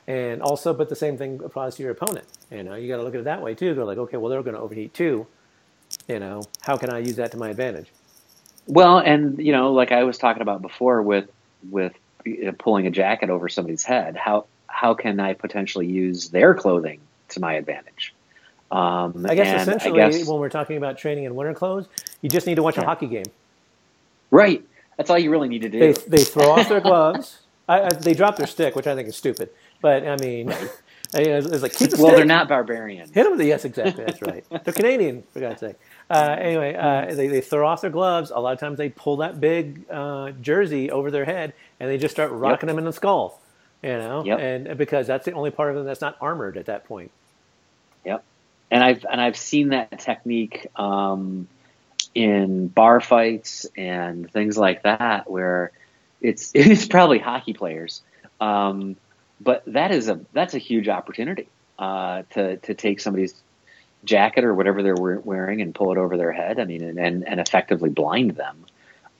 And 0.07 0.41
also, 0.41 0.73
but 0.73 0.89
the 0.89 0.95
same 0.95 1.17
thing 1.17 1.41
applies 1.43 1.75
to 1.77 1.83
your 1.83 1.91
opponent. 1.93 2.27
You 2.51 2.63
know, 2.63 2.75
you 2.75 2.87
got 2.89 2.97
to 2.97 3.03
look 3.03 3.15
at 3.15 3.21
it 3.21 3.25
that 3.25 3.41
way 3.41 3.55
too. 3.55 3.75
They're 3.75 3.85
like, 3.85 3.99
okay, 3.99 4.17
well, 4.17 4.31
they're 4.31 4.43
going 4.43 4.55
to 4.55 4.61
overheat 4.61 4.93
too. 4.93 5.27
You 6.07 6.19
know, 6.19 6.43
how 6.61 6.77
can 6.77 6.91
I 6.91 6.99
use 6.99 7.17
that 7.17 7.31
to 7.31 7.37
my 7.37 7.49
advantage? 7.49 7.91
Well, 8.67 8.99
and 8.99 9.39
you 9.39 9.51
know, 9.51 9.73
like 9.73 9.91
I 9.91 10.03
was 10.03 10.17
talking 10.17 10.41
about 10.41 10.61
before 10.61 11.01
with 11.01 11.29
with 11.69 11.93
pulling 12.57 12.87
a 12.87 12.91
jacket 12.91 13.29
over 13.29 13.49
somebody's 13.49 13.83
head, 13.83 14.15
how 14.15 14.45
how 14.67 14.93
can 14.93 15.19
I 15.19 15.33
potentially 15.33 15.87
use 15.87 16.29
their 16.29 16.53
clothing 16.53 16.99
to 17.29 17.39
my 17.39 17.53
advantage? 17.53 18.13
Um, 18.71 19.25
I 19.27 19.35
guess 19.35 19.61
essentially, 19.61 20.01
I 20.01 20.09
guess, 20.09 20.27
when 20.27 20.39
we're 20.39 20.49
talking 20.49 20.77
about 20.77 20.97
training 20.97 21.25
in 21.25 21.35
winter 21.35 21.53
clothes, 21.53 21.87
you 22.21 22.29
just 22.29 22.47
need 22.47 22.55
to 22.55 22.63
watch 22.63 22.77
yeah. 22.77 22.83
a 22.83 22.85
hockey 22.85 23.07
game. 23.07 23.25
Right. 24.29 24.63
That's 24.95 25.09
all 25.09 25.19
you 25.19 25.29
really 25.29 25.49
need 25.49 25.63
to 25.63 25.69
do. 25.69 25.79
They, 25.79 25.91
they 26.07 26.23
throw 26.23 26.51
off 26.51 26.69
their 26.69 26.79
gloves. 26.81 27.39
I, 27.67 27.81
I, 27.81 27.89
they 27.89 28.13
drop 28.13 28.37
their 28.37 28.47
stick, 28.47 28.75
which 28.75 28.87
I 28.87 28.95
think 28.95 29.09
is 29.09 29.17
stupid. 29.17 29.49
But 29.81 30.07
I 30.07 30.15
mean, 30.17 30.53
it's 31.13 31.61
like 31.61 31.73
keep 31.73 31.89
the 31.89 31.97
well, 31.97 32.07
stick. 32.07 32.17
they're 32.17 32.25
not 32.25 32.47
barbarian. 32.47 33.07
Hit 33.07 33.23
them 33.23 33.31
with 33.31 33.39
the 33.39 33.45
yes, 33.45 33.65
exactly. 33.65 34.05
That's 34.05 34.21
right. 34.21 34.45
they're 34.63 34.73
Canadian, 34.73 35.23
for 35.33 35.39
God's 35.39 35.59
sake. 35.59 35.75
Uh, 36.09 36.35
anyway, 36.39 36.73
uh, 36.75 37.13
they, 37.13 37.27
they 37.27 37.41
throw 37.41 37.67
off 37.67 37.81
their 37.81 37.89
gloves. 37.89 38.31
A 38.33 38.39
lot 38.39 38.53
of 38.53 38.59
times 38.59 38.77
they 38.77 38.89
pull 38.89 39.17
that 39.17 39.39
big 39.39 39.85
uh, 39.89 40.31
jersey 40.41 40.89
over 40.89 41.11
their 41.11 41.25
head 41.25 41.53
and 41.79 41.89
they 41.89 41.97
just 41.97 42.13
start 42.13 42.31
rocking 42.31 42.67
yep. 42.67 42.75
them 42.75 42.77
in 42.79 42.85
the 42.85 42.93
skull. 42.93 43.41
You 43.83 43.97
know, 43.97 44.23
yep. 44.23 44.39
and 44.39 44.77
because 44.77 45.07
that's 45.07 45.25
the 45.25 45.31
only 45.31 45.49
part 45.49 45.71
of 45.71 45.75
them 45.75 45.85
that's 45.85 46.01
not 46.01 46.15
armored 46.21 46.55
at 46.55 46.67
that 46.67 46.85
point. 46.85 47.11
Yep 48.05 48.23
and 48.71 48.83
I've 48.83 49.05
and 49.09 49.21
I've 49.21 49.37
seen 49.37 49.69
that 49.69 49.99
technique 49.99 50.65
um, 50.77 51.47
in 52.15 52.67
bar 52.67 53.01
fights 53.01 53.67
and 53.77 54.31
things 54.31 54.57
like 54.57 54.83
that, 54.83 55.29
where 55.29 55.71
it's 56.21 56.51
it's 56.55 56.87
probably 56.87 57.19
hockey 57.19 57.53
players, 57.53 58.01
um, 58.39 58.95
but 59.41 59.63
that 59.67 59.91
is 59.91 60.09
a 60.09 60.19
that's 60.33 60.53
a 60.53 60.57
huge 60.57 60.87
opportunity 60.87 61.47
uh, 61.79 62.23
to 62.31 62.57
to 62.57 62.73
take 62.73 62.99
somebody's 62.99 63.33
jacket 64.03 64.43
or 64.43 64.53
whatever 64.53 64.81
they're 64.81 64.95
wearing 64.95 65.61
and 65.61 65.75
pull 65.75 65.91
it 65.91 65.97
over 65.97 66.17
their 66.17 66.31
head. 66.31 66.59
I 66.59 66.65
mean, 66.65 66.83
and 66.83 66.99
and, 66.99 67.27
and 67.27 67.39
effectively 67.39 67.89
blind 67.89 68.31
them. 68.31 68.65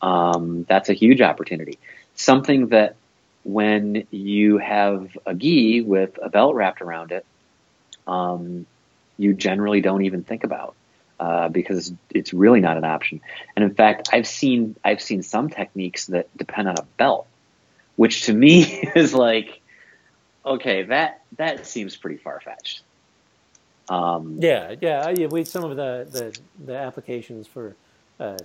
Um, 0.01 0.65
that's 0.67 0.89
a 0.89 0.93
huge 0.93 1.21
opportunity. 1.21 1.77
Something 2.15 2.67
that 2.67 2.95
when 3.43 4.07
you 4.11 4.57
have 4.57 5.17
a 5.25 5.33
gi 5.33 5.81
with 5.81 6.19
a 6.21 6.29
belt 6.29 6.55
wrapped 6.55 6.81
around 6.81 7.11
it, 7.11 7.25
um, 8.07 8.65
you 9.17 9.33
generally 9.33 9.81
don't 9.81 10.03
even 10.03 10.23
think 10.23 10.43
about 10.43 10.75
uh, 11.19 11.49
because 11.49 11.93
it's 12.09 12.33
really 12.33 12.61
not 12.61 12.77
an 12.77 12.83
option. 12.83 13.21
And 13.55 13.63
in 13.63 13.73
fact, 13.73 14.09
I've 14.11 14.27
seen 14.27 14.75
I've 14.83 15.01
seen 15.01 15.23
some 15.23 15.49
techniques 15.49 16.07
that 16.07 16.35
depend 16.35 16.67
on 16.67 16.75
a 16.77 16.83
belt, 16.97 17.27
which 17.95 18.23
to 18.23 18.33
me 18.33 18.63
is 18.95 19.13
like, 19.13 19.60
okay, 20.45 20.83
that 20.83 21.21
that 21.37 21.65
seems 21.65 21.95
pretty 21.95 22.17
far 22.17 22.39
fetched. 22.39 22.81
Um, 23.89 24.37
yeah, 24.39 24.75
yeah, 24.79 25.09
yeah. 25.09 25.27
We 25.27 25.43
some 25.43 25.63
of 25.63 25.75
the 25.77 26.07
the, 26.09 26.39
the 26.65 26.77
applications 26.77 27.47
for 27.47 27.75
uh, 28.19 28.37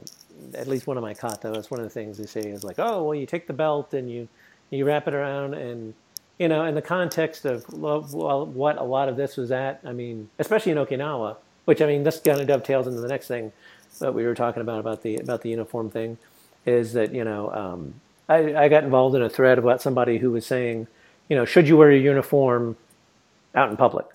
at 0.55 0.67
least 0.67 0.87
one 0.87 0.97
of 0.97 1.03
my 1.03 1.15
katas. 1.15 1.71
One 1.71 1.81
of 1.81 1.87
the 1.87 1.91
things 1.91 2.19
they 2.19 2.27
say 2.27 2.41
is 2.41 2.65
like, 2.65 2.79
oh, 2.79 3.05
well, 3.05 3.15
you 3.15 3.27
take 3.27 3.47
the 3.47 3.53
belt 3.53 3.95
and 3.95 4.11
you 4.11 4.29
you 4.71 4.85
wrap 4.85 5.07
it 5.07 5.15
around 5.15 5.55
and 5.55 5.95
you 6.39 6.49
know, 6.49 6.65
in 6.65 6.75
the 6.75 6.83
context 6.83 7.45
of 7.45 7.73
well, 7.73 8.47
what 8.47 8.77
a 8.79 8.83
lot 8.85 9.09
of 9.09 9.17
this 9.17 9.37
was 9.37 9.51
at, 9.51 9.81
I 9.85 9.93
mean, 9.93 10.29
especially 10.39 10.73
in 10.73 10.79
Okinawa, 10.79 11.37
which 11.65 11.81
I 11.81 11.87
mean, 11.87 12.03
this 12.05 12.21
kind 12.21 12.41
of 12.41 12.47
dovetails 12.47 12.87
into 12.87 13.01
the 13.01 13.09
next 13.09 13.27
thing 13.29 13.53
that 14.01 14.13
we 14.13 14.25
were 14.25 14.35
talking 14.35 14.61
about 14.61 14.81
about 14.81 15.03
the 15.03 15.17
about 15.17 15.43
the 15.43 15.51
uniform 15.51 15.91
thing, 15.91 16.19
is 16.67 16.93
that 16.93 17.15
you 17.15 17.25
know, 17.25 17.51
um, 17.53 17.95
I, 18.29 18.55
I 18.65 18.69
got 18.69 18.85
involved 18.85 19.15
in 19.15 19.23
a 19.23 19.31
thread 19.31 19.59
about 19.59 19.81
somebody 19.81 20.19
who 20.19 20.31
was 20.31 20.45
saying, 20.45 20.89
you 21.29 21.37
know, 21.37 21.45
should 21.45 21.69
you 21.69 21.77
wear 21.77 21.91
your 21.91 22.01
uniform 22.01 22.77
out 23.55 23.71
in 23.71 23.77
public? 23.77 24.07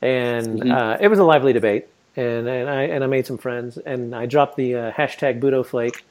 And 0.00 0.60
mm-hmm. 0.60 0.70
uh, 0.70 0.96
it 1.00 1.08
was 1.08 1.18
a 1.18 1.24
lively 1.24 1.52
debate, 1.52 1.86
and 2.16 2.48
and 2.48 2.68
I 2.68 2.82
and 2.82 3.04
I 3.04 3.06
made 3.06 3.26
some 3.26 3.38
friends, 3.38 3.78
and 3.78 4.14
I 4.14 4.26
dropped 4.26 4.56
the 4.56 4.74
uh, 4.74 4.92
hashtag 4.92 5.40
Budo 5.40 5.64
Flake, 5.64 6.04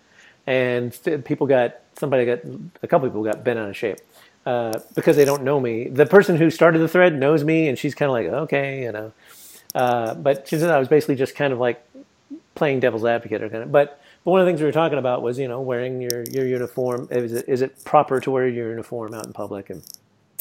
and 0.47 0.97
people 1.25 1.47
got 1.47 1.75
somebody 1.95 2.25
got 2.25 2.39
a 2.81 2.87
couple 2.87 3.09
people 3.09 3.23
got 3.23 3.43
bent 3.43 3.59
out 3.59 3.69
of 3.69 3.75
shape 3.75 3.99
uh, 4.45 4.79
because 4.95 5.15
they 5.15 5.25
don't 5.25 5.43
know 5.43 5.59
me. 5.59 5.87
The 5.87 6.05
person 6.05 6.37
who 6.37 6.49
started 6.49 6.79
the 6.79 6.87
thread 6.87 7.17
knows 7.17 7.43
me, 7.43 7.67
and 7.67 7.77
she's 7.77 7.95
kind 7.95 8.09
of 8.09 8.13
like, 8.13 8.27
okay, 8.43 8.83
you 8.83 8.91
know. 8.91 9.13
Uh, 9.73 10.13
but 10.15 10.47
she 10.47 10.57
said 10.57 10.69
I 10.69 10.79
was 10.79 10.87
basically 10.87 11.15
just 11.15 11.35
kind 11.35 11.53
of 11.53 11.59
like 11.59 11.83
playing 12.55 12.79
devil's 12.79 13.05
advocate 13.05 13.41
or 13.41 13.49
kind 13.49 13.63
of. 13.63 13.71
But, 13.71 14.01
but 14.23 14.31
one 14.31 14.39
of 14.41 14.45
the 14.45 14.49
things 14.51 14.61
we 14.61 14.67
were 14.67 14.71
talking 14.71 14.97
about 14.97 15.21
was, 15.21 15.39
you 15.39 15.47
know, 15.47 15.61
wearing 15.61 16.01
your, 16.01 16.23
your 16.31 16.45
uniform. 16.45 17.07
Is 17.11 17.33
it, 17.33 17.45
is 17.47 17.61
it 17.61 17.83
proper 17.85 18.19
to 18.19 18.31
wear 18.31 18.47
your 18.47 18.69
uniform 18.69 19.13
out 19.13 19.25
in 19.25 19.33
public? 19.33 19.69
And, 19.69 19.83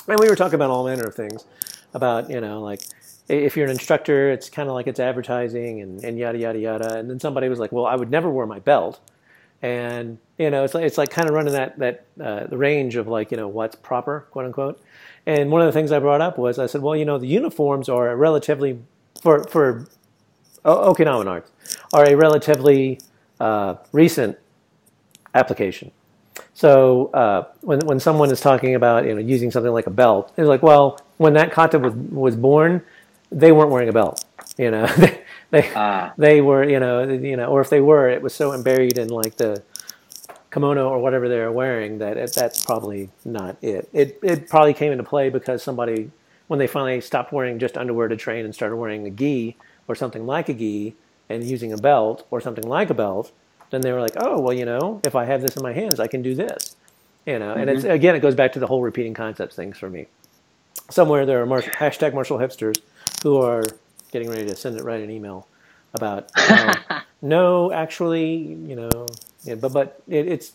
and 0.09 0.21
we 0.21 0.29
were 0.29 0.37
talking 0.37 0.57
about 0.57 0.71
all 0.71 0.85
manner 0.87 1.05
of 1.05 1.15
things 1.15 1.47
about, 1.95 2.31
you 2.31 2.41
know, 2.41 2.61
like 2.61 2.83
if 3.29 3.57
you're 3.57 3.67
an 3.67 3.73
instructor, 3.73 4.31
it's 4.31 4.51
kind 4.51 4.69
of 4.69 4.75
like 4.75 4.87
it's 4.87 5.01
advertising 5.01 5.81
and, 5.81 6.05
and 6.05 6.19
yada, 6.19 6.39
yada, 6.39 6.59
yada. 6.59 6.99
And 6.99 7.09
then 7.11 7.21
somebody 7.21 7.49
was 7.49 7.59
like, 7.59 7.73
well, 7.73 7.87
I 7.87 7.97
would 7.97 8.11
never 8.11 8.31
wear 8.31 8.47
my 8.47 8.59
belt 8.59 9.01
and 9.63 10.19
you 10.39 10.51
know 10.51 10.65
it's 10.65 10.75
like 10.75 10.85
it's 10.85 10.99
like 10.99 11.11
kind 11.11 11.29
of 11.29 11.35
running 11.35 11.53
that 11.53 11.79
that 11.79 12.07
uh, 12.21 12.47
range 12.51 12.97
of 12.97 13.09
like 13.09 13.31
you 13.31 13.37
know 13.37 13.49
what's 13.49 13.77
proper 13.77 14.27
quote 14.31 14.47
unquote 14.47 14.83
and 15.27 15.51
one 15.51 15.61
of 15.61 15.67
the 15.67 15.73
things 15.73 15.93
i 15.93 15.99
brought 15.99 16.21
up 16.21 16.39
was 16.39 16.59
i 16.59 16.67
said 16.67 16.81
well 16.81 16.97
you 16.97 17.05
know 17.05 17.19
the 17.19 17.27
uniforms 17.27 17.89
are 17.89 18.17
relatively 18.17 18.79
for 19.21 19.45
for 19.45 19.87
okinawan 20.65 21.27
arts 21.27 21.51
are 21.93 22.07
a 22.07 22.15
relatively 22.17 22.99
uh, 23.41 23.77
recent 23.93 24.39
application. 25.35 25.91
So 26.55 27.07
uh, 27.13 27.45
when 27.63 27.81
when 27.81 28.01
someone 28.01 28.31
is 28.31 28.41
talking 28.41 28.75
about 28.75 29.07
you 29.07 29.15
know 29.15 29.21
using 29.21 29.51
something 29.51 29.73
like 29.73 29.87
a 29.87 29.91
belt 29.91 30.33
it's 30.37 30.47
like 30.47 30.63
well 30.63 31.01
when 31.17 31.35
that 31.35 31.53
kata 31.53 31.79
was 31.79 31.95
was 31.95 32.37
born 32.37 32.83
they 33.33 33.53
weren't 33.53 33.71
wearing 33.71 33.89
a 33.89 33.93
belt 33.93 34.25
you 34.59 34.71
know. 34.71 34.87
They 35.51 35.69
uh, 35.75 36.11
they 36.17 36.41
were 36.41 36.63
you 36.63 36.79
know 36.79 37.03
you 37.03 37.37
know 37.37 37.47
or 37.47 37.61
if 37.61 37.71
they 37.71 37.81
were 37.81 38.09
it 38.09 38.23
was 38.23 38.33
so 38.33 38.57
buried 38.63 38.99
in 38.99 39.09
like 39.09 39.37
the 39.37 39.65
kimono 40.53 40.89
or 40.89 41.01
whatever 41.01 41.29
they 41.29 41.41
were 41.41 41.51
wearing 41.51 41.99
that 41.99 42.17
it, 42.17 42.33
that's 42.33 42.65
probably 42.65 43.11
not 43.25 43.57
it. 43.61 43.89
It 43.93 44.21
it 44.23 44.49
probably 44.49 44.75
came 44.75 44.93
into 44.93 45.03
play 45.03 45.29
because 45.29 45.61
somebody 45.61 46.13
when 46.47 46.61
they 46.61 46.69
finally 46.69 47.01
stopped 47.01 47.33
wearing 47.33 47.59
just 47.59 47.77
underwear 47.77 48.07
to 48.07 48.17
train 48.17 48.45
and 48.45 48.55
started 48.55 48.77
wearing 48.77 49.09
a 49.09 49.11
gi 49.11 49.57
or 49.89 49.97
something 49.97 50.25
like 50.25 50.49
a 50.49 50.55
gi 50.55 50.95
and 51.31 51.45
using 51.45 51.73
a 51.73 51.79
belt 51.79 52.27
or 52.31 52.41
something 52.41 52.65
like 52.65 52.91
a 52.91 52.95
belt, 52.95 53.33
then 53.71 53.81
they 53.81 53.93
were 53.93 54.01
like, 54.01 54.17
oh 54.17 54.41
well, 54.41 54.53
you 54.53 54.65
know, 54.65 55.01
if 55.05 55.15
I 55.15 55.25
have 55.25 55.41
this 55.41 55.57
in 55.57 55.63
my 55.63 55.73
hands, 55.73 56.01
I 56.01 56.09
can 56.09 56.21
do 56.23 56.35
this. 56.35 56.77
You 57.25 57.39
know, 57.39 57.51
mm-hmm. 57.51 57.61
and 57.61 57.71
it's 57.71 57.83
mm-hmm. 57.83 57.93
again, 57.93 58.15
it 58.15 58.21
goes 58.21 58.35
back 58.35 58.53
to 58.53 58.59
the 58.59 58.67
whole 58.67 58.83
repeating 58.83 59.15
concepts 59.15 59.55
things 59.55 59.79
for 59.79 59.89
me. 59.89 60.07
Somewhere 60.91 61.25
there 61.25 61.41
are 61.41 61.47
martial, 61.47 61.73
hashtag 61.73 62.13
martial 62.13 62.39
hipsters 62.39 62.81
who 63.23 63.41
are 63.41 63.63
getting 64.11 64.29
ready 64.29 64.47
to 64.47 64.57
send 64.57 64.77
it 64.77 64.83
right 64.83 65.01
an 65.01 65.11
email 65.11 65.47
about 65.95 66.31
uh, 66.37 66.75
no, 67.23 67.71
actually, 67.73 68.37
you 68.37 68.77
know, 68.77 69.07
yeah, 69.45 69.55
but 69.55 69.73
but 69.73 70.03
it, 70.09 70.27
it's 70.27 70.53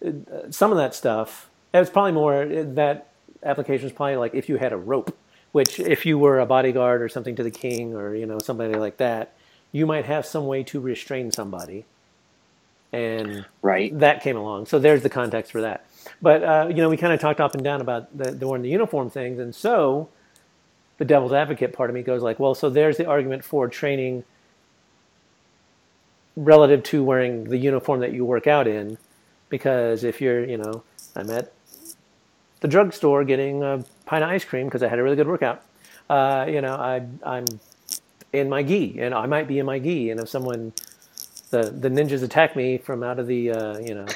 it, 0.00 0.54
some 0.54 0.70
of 0.70 0.78
that 0.78 0.94
stuff. 0.94 1.48
It's 1.74 1.90
probably 1.90 2.12
more 2.12 2.46
that 2.46 3.08
application 3.42 3.86
is 3.86 3.92
probably 3.92 4.16
like 4.16 4.34
if 4.34 4.48
you 4.48 4.56
had 4.56 4.72
a 4.72 4.76
rope, 4.76 5.16
which 5.52 5.80
if 5.80 6.06
you 6.06 6.18
were 6.18 6.38
a 6.38 6.46
bodyguard 6.46 7.02
or 7.02 7.08
something 7.08 7.34
to 7.36 7.42
the 7.42 7.50
king 7.50 7.94
or 7.94 8.14
you 8.14 8.26
know 8.26 8.38
somebody 8.38 8.74
like 8.74 8.98
that, 8.98 9.32
you 9.72 9.86
might 9.86 10.04
have 10.04 10.24
some 10.26 10.46
way 10.46 10.62
to 10.64 10.80
restrain 10.80 11.32
somebody, 11.32 11.84
and 12.92 13.46
right 13.62 13.98
that 13.98 14.22
came 14.22 14.36
along. 14.36 14.66
So 14.66 14.78
there's 14.78 15.02
the 15.02 15.10
context 15.10 15.50
for 15.50 15.62
that. 15.62 15.86
But 16.20 16.44
uh, 16.44 16.66
you 16.68 16.76
know, 16.76 16.88
we 16.88 16.96
kind 16.96 17.12
of 17.12 17.20
talked 17.20 17.40
up 17.40 17.54
and 17.54 17.64
down 17.64 17.80
about 17.80 18.16
the, 18.16 18.30
the 18.32 18.46
wearing 18.46 18.62
the 18.62 18.68
uniform 18.68 19.10
things, 19.10 19.38
and 19.38 19.54
so 19.54 20.08
the 20.98 21.04
devil's 21.04 21.32
advocate 21.32 21.72
part 21.72 21.90
of 21.90 21.94
me 21.94 22.02
goes 22.02 22.22
like, 22.22 22.38
well, 22.38 22.54
so 22.54 22.70
there's 22.70 22.96
the 22.96 23.06
argument 23.06 23.42
for 23.44 23.66
training 23.66 24.24
relative 26.36 26.82
to 26.82 27.02
wearing 27.02 27.44
the 27.44 27.58
uniform 27.58 28.00
that 28.00 28.12
you 28.12 28.24
work 28.24 28.46
out 28.46 28.68
in, 28.68 28.98
because 29.48 30.04
if 30.04 30.20
you're, 30.20 30.44
you 30.44 30.56
know, 30.56 30.82
I'm 31.16 31.28
at 31.30 31.52
the 32.60 32.68
drugstore 32.68 33.24
getting 33.24 33.62
a 33.62 33.84
pint 34.06 34.22
of 34.22 34.30
ice 34.30 34.44
cream 34.44 34.66
because 34.66 34.82
I 34.82 34.88
had 34.88 34.98
a 34.98 35.02
really 35.02 35.16
good 35.16 35.26
workout. 35.26 35.62
Uh, 36.08 36.46
you 36.48 36.60
know, 36.60 36.74
I, 36.74 37.02
I'm 37.24 37.46
in 38.32 38.48
my 38.48 38.62
gi, 38.62 38.98
and 39.00 39.14
I 39.14 39.26
might 39.26 39.48
be 39.48 39.58
in 39.58 39.66
my 39.66 39.78
gi, 39.78 40.10
and 40.10 40.20
if 40.20 40.28
someone, 40.28 40.72
the 41.50 41.64
the 41.64 41.88
ninjas 41.88 42.22
attack 42.22 42.56
me 42.56 42.78
from 42.78 43.02
out 43.02 43.18
of 43.18 43.26
the, 43.26 43.50
uh, 43.52 43.78
you 43.78 43.94
know, 43.94 44.06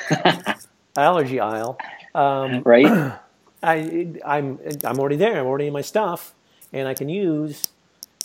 allergy 0.96 1.40
aisle, 1.40 1.78
um, 2.14 2.62
right? 2.64 3.20
I 3.62 4.14
I'm 4.24 4.58
I'm 4.84 4.98
already 4.98 5.16
there. 5.16 5.40
I'm 5.40 5.46
already 5.46 5.66
in 5.66 5.72
my 5.72 5.80
stuff 5.82 6.34
and 6.72 6.88
I 6.88 6.94
can 6.94 7.08
use, 7.08 7.62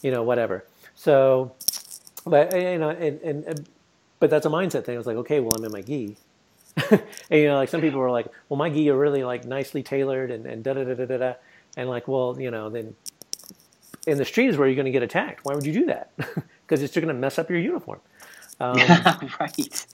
you 0.02 0.12
know, 0.12 0.24
whatever. 0.24 0.66
So, 0.96 1.54
but 2.26 2.54
you 2.56 2.78
know, 2.78 2.90
and, 2.90 3.22
and 3.22 3.70
but 4.20 4.30
that's 4.30 4.46
a 4.46 4.50
mindset 4.50 4.86
thing. 4.86 4.96
I 4.96 4.98
was 4.98 5.08
like, 5.08 5.18
okay, 5.18 5.40
well, 5.40 5.54
I'm 5.58 5.66
in 5.66 5.72
my 5.72 5.82
gi. 5.82 6.18
and 6.92 7.02
you 7.32 7.48
know, 7.48 7.56
like 7.56 7.70
some 7.70 7.82
people 7.82 8.00
were 8.00 8.12
like, 8.12 8.28
well, 8.50 8.58
my 8.58 8.70
gi 8.70 8.90
are 8.90 8.98
really 8.98 9.24
like 9.24 9.46
nicely 9.46 9.84
tailored 9.84 10.32
and, 10.32 10.46
and 10.46 10.64
da 10.64 10.74
da 10.74 10.84
da 10.84 11.06
da 11.06 11.18
da. 11.18 11.34
And 11.78 11.90
like, 11.90 12.08
well, 12.08 12.38
you 12.40 12.52
know, 12.52 12.70
then 12.70 12.96
in 14.08 14.18
the 14.18 14.26
street 14.26 14.48
is 14.48 14.58
where 14.58 14.68
you're 14.68 14.76
going 14.76 14.86
to 14.86 14.92
get 14.92 15.04
attacked. 15.04 15.46
Why 15.46 15.56
would 15.56 15.66
you 15.66 15.74
do 15.74 15.86
that? 15.88 16.12
Because 16.68 16.84
it's 16.84 16.94
just 16.94 17.06
going 17.06 17.14
to 17.14 17.20
mess 17.20 17.38
up 17.38 17.50
your 17.50 17.60
uniform. 17.60 18.00
Um, 18.62 18.78
right. 19.42 19.86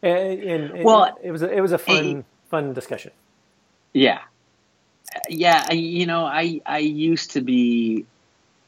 And, 0.00 0.40
and, 0.42 0.70
and, 0.70 0.84
well, 0.84 1.18
it 1.20 1.32
was 1.32 1.42
a, 1.42 1.50
it 1.50 1.60
was 1.60 1.72
a 1.72 1.78
fun 1.78 2.24
fun 2.50 2.72
discussion. 2.72 3.10
Yeah, 3.92 4.20
yeah, 5.28 5.66
I, 5.68 5.74
you 5.74 6.06
know, 6.06 6.24
I 6.24 6.60
I 6.64 6.78
used 6.78 7.32
to 7.32 7.40
be 7.40 8.06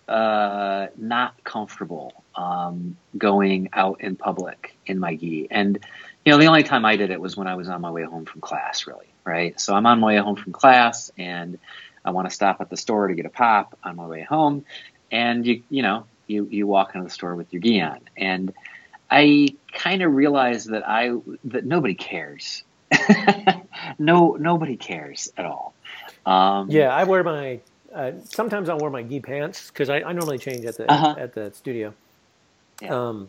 uh, 0.08 0.88
not 0.96 1.42
comfortable 1.44 2.24
um, 2.34 2.96
going 3.16 3.70
out 3.72 4.00
in 4.00 4.16
public 4.16 4.76
in 4.86 4.98
my 4.98 5.14
gi, 5.16 5.48
and 5.50 5.78
you 6.24 6.32
know, 6.32 6.38
the 6.38 6.46
only 6.46 6.62
time 6.62 6.84
I 6.84 6.96
did 6.96 7.10
it 7.10 7.20
was 7.20 7.36
when 7.36 7.46
I 7.46 7.54
was 7.54 7.68
on 7.68 7.80
my 7.80 7.90
way 7.90 8.04
home 8.04 8.24
from 8.24 8.40
class, 8.40 8.86
really, 8.86 9.06
right? 9.24 9.58
So 9.60 9.74
I'm 9.74 9.86
on 9.86 10.00
my 10.00 10.06
way 10.08 10.16
home 10.18 10.36
from 10.36 10.52
class, 10.52 11.10
and 11.16 11.58
I 12.04 12.10
want 12.10 12.28
to 12.28 12.34
stop 12.34 12.60
at 12.60 12.70
the 12.70 12.76
store 12.76 13.08
to 13.08 13.14
get 13.14 13.26
a 13.26 13.30
pop 13.30 13.78
on 13.84 13.96
my 13.96 14.06
way 14.06 14.22
home, 14.22 14.64
and 15.10 15.46
you 15.46 15.62
you 15.70 15.82
know, 15.82 16.06
you 16.26 16.46
you 16.50 16.66
walk 16.66 16.94
into 16.94 17.06
the 17.06 17.12
store 17.12 17.34
with 17.34 17.52
your 17.52 17.62
gi 17.62 17.80
on, 17.80 18.00
and 18.16 18.52
I 19.10 19.56
kind 19.72 20.02
of 20.02 20.14
realized 20.14 20.70
that 20.70 20.88
I 20.88 21.12
that 21.44 21.64
nobody 21.64 21.94
cares. 21.94 22.62
no, 23.98 24.36
nobody 24.38 24.76
cares 24.76 25.32
at 25.36 25.44
all. 25.44 25.74
Um, 26.26 26.70
yeah, 26.70 26.94
I 26.94 27.04
wear 27.04 27.22
my. 27.22 27.60
Uh, 27.92 28.12
sometimes 28.24 28.68
I'll 28.70 28.78
wear 28.78 28.90
my 28.90 29.02
gi 29.02 29.20
pants 29.20 29.68
because 29.68 29.90
I, 29.90 29.96
I, 29.96 30.12
normally 30.12 30.38
change 30.38 30.64
at 30.64 30.78
the 30.78 30.90
uh-huh. 30.90 31.14
at 31.18 31.34
the 31.34 31.52
studio. 31.52 31.92
Yeah. 32.80 33.08
Um, 33.08 33.28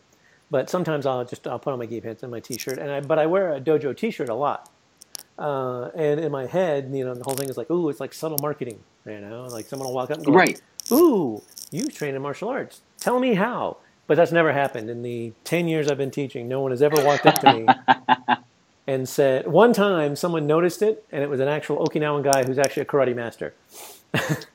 but 0.49 0.69
sometimes 0.69 1.05
I'll 1.05 1.25
just 1.25 1.45
I'll 1.47 1.59
put 1.59 1.73
on 1.73 1.79
my 1.79 1.85
gi 1.85 1.99
pants 1.99 2.23
and 2.23 2.31
my 2.31 2.39
t-shirt, 2.39 2.77
and 2.77 2.89
I 2.89 3.01
but 3.01 3.19
I 3.19 3.25
wear 3.25 3.53
a 3.53 3.59
dojo 3.59 3.95
t-shirt 3.95 4.29
a 4.29 4.35
lot. 4.35 4.69
Uh, 5.37 5.89
and 5.95 6.19
in 6.19 6.31
my 6.31 6.45
head, 6.45 6.89
you 6.93 7.03
know, 7.03 7.13
the 7.15 7.23
whole 7.23 7.35
thing 7.35 7.49
is 7.49 7.57
like, 7.57 7.69
ooh, 7.71 7.89
it's 7.89 7.99
like 7.99 8.13
subtle 8.13 8.37
marketing, 8.41 8.79
you 9.05 9.19
know, 9.19 9.45
like 9.45 9.65
someone 9.65 9.87
will 9.87 9.95
walk 9.95 10.11
up 10.11 10.17
and 10.17 10.25
go, 10.25 10.31
right, 10.31 10.61
ooh, 10.91 11.41
you 11.71 11.87
train 11.87 12.15
in 12.15 12.21
martial 12.21 12.49
arts. 12.49 12.81
Tell 12.99 13.19
me 13.19 13.33
how. 13.33 13.77
But 14.05 14.17
that's 14.17 14.33
never 14.33 14.51
happened 14.51 14.89
in 14.89 15.01
the 15.01 15.31
ten 15.43 15.67
years 15.67 15.87
I've 15.87 15.97
been 15.97 16.11
teaching. 16.11 16.47
No 16.47 16.61
one 16.61 16.71
has 16.71 16.81
ever 16.81 17.03
walked 17.03 17.25
up 17.25 17.39
to 17.39 17.53
me 17.53 17.65
and 18.87 19.07
said 19.07 19.47
one 19.47 19.71
time 19.71 20.15
someone 20.15 20.45
noticed 20.45 20.81
it 20.81 21.05
and 21.11 21.23
it 21.23 21.29
was 21.29 21.39
an 21.39 21.47
actual 21.47 21.77
Okinawan 21.87 22.21
guy 22.23 22.43
who's 22.43 22.59
actually 22.59 22.83
a 22.83 22.85
karate 22.85 23.15
master. 23.15 23.53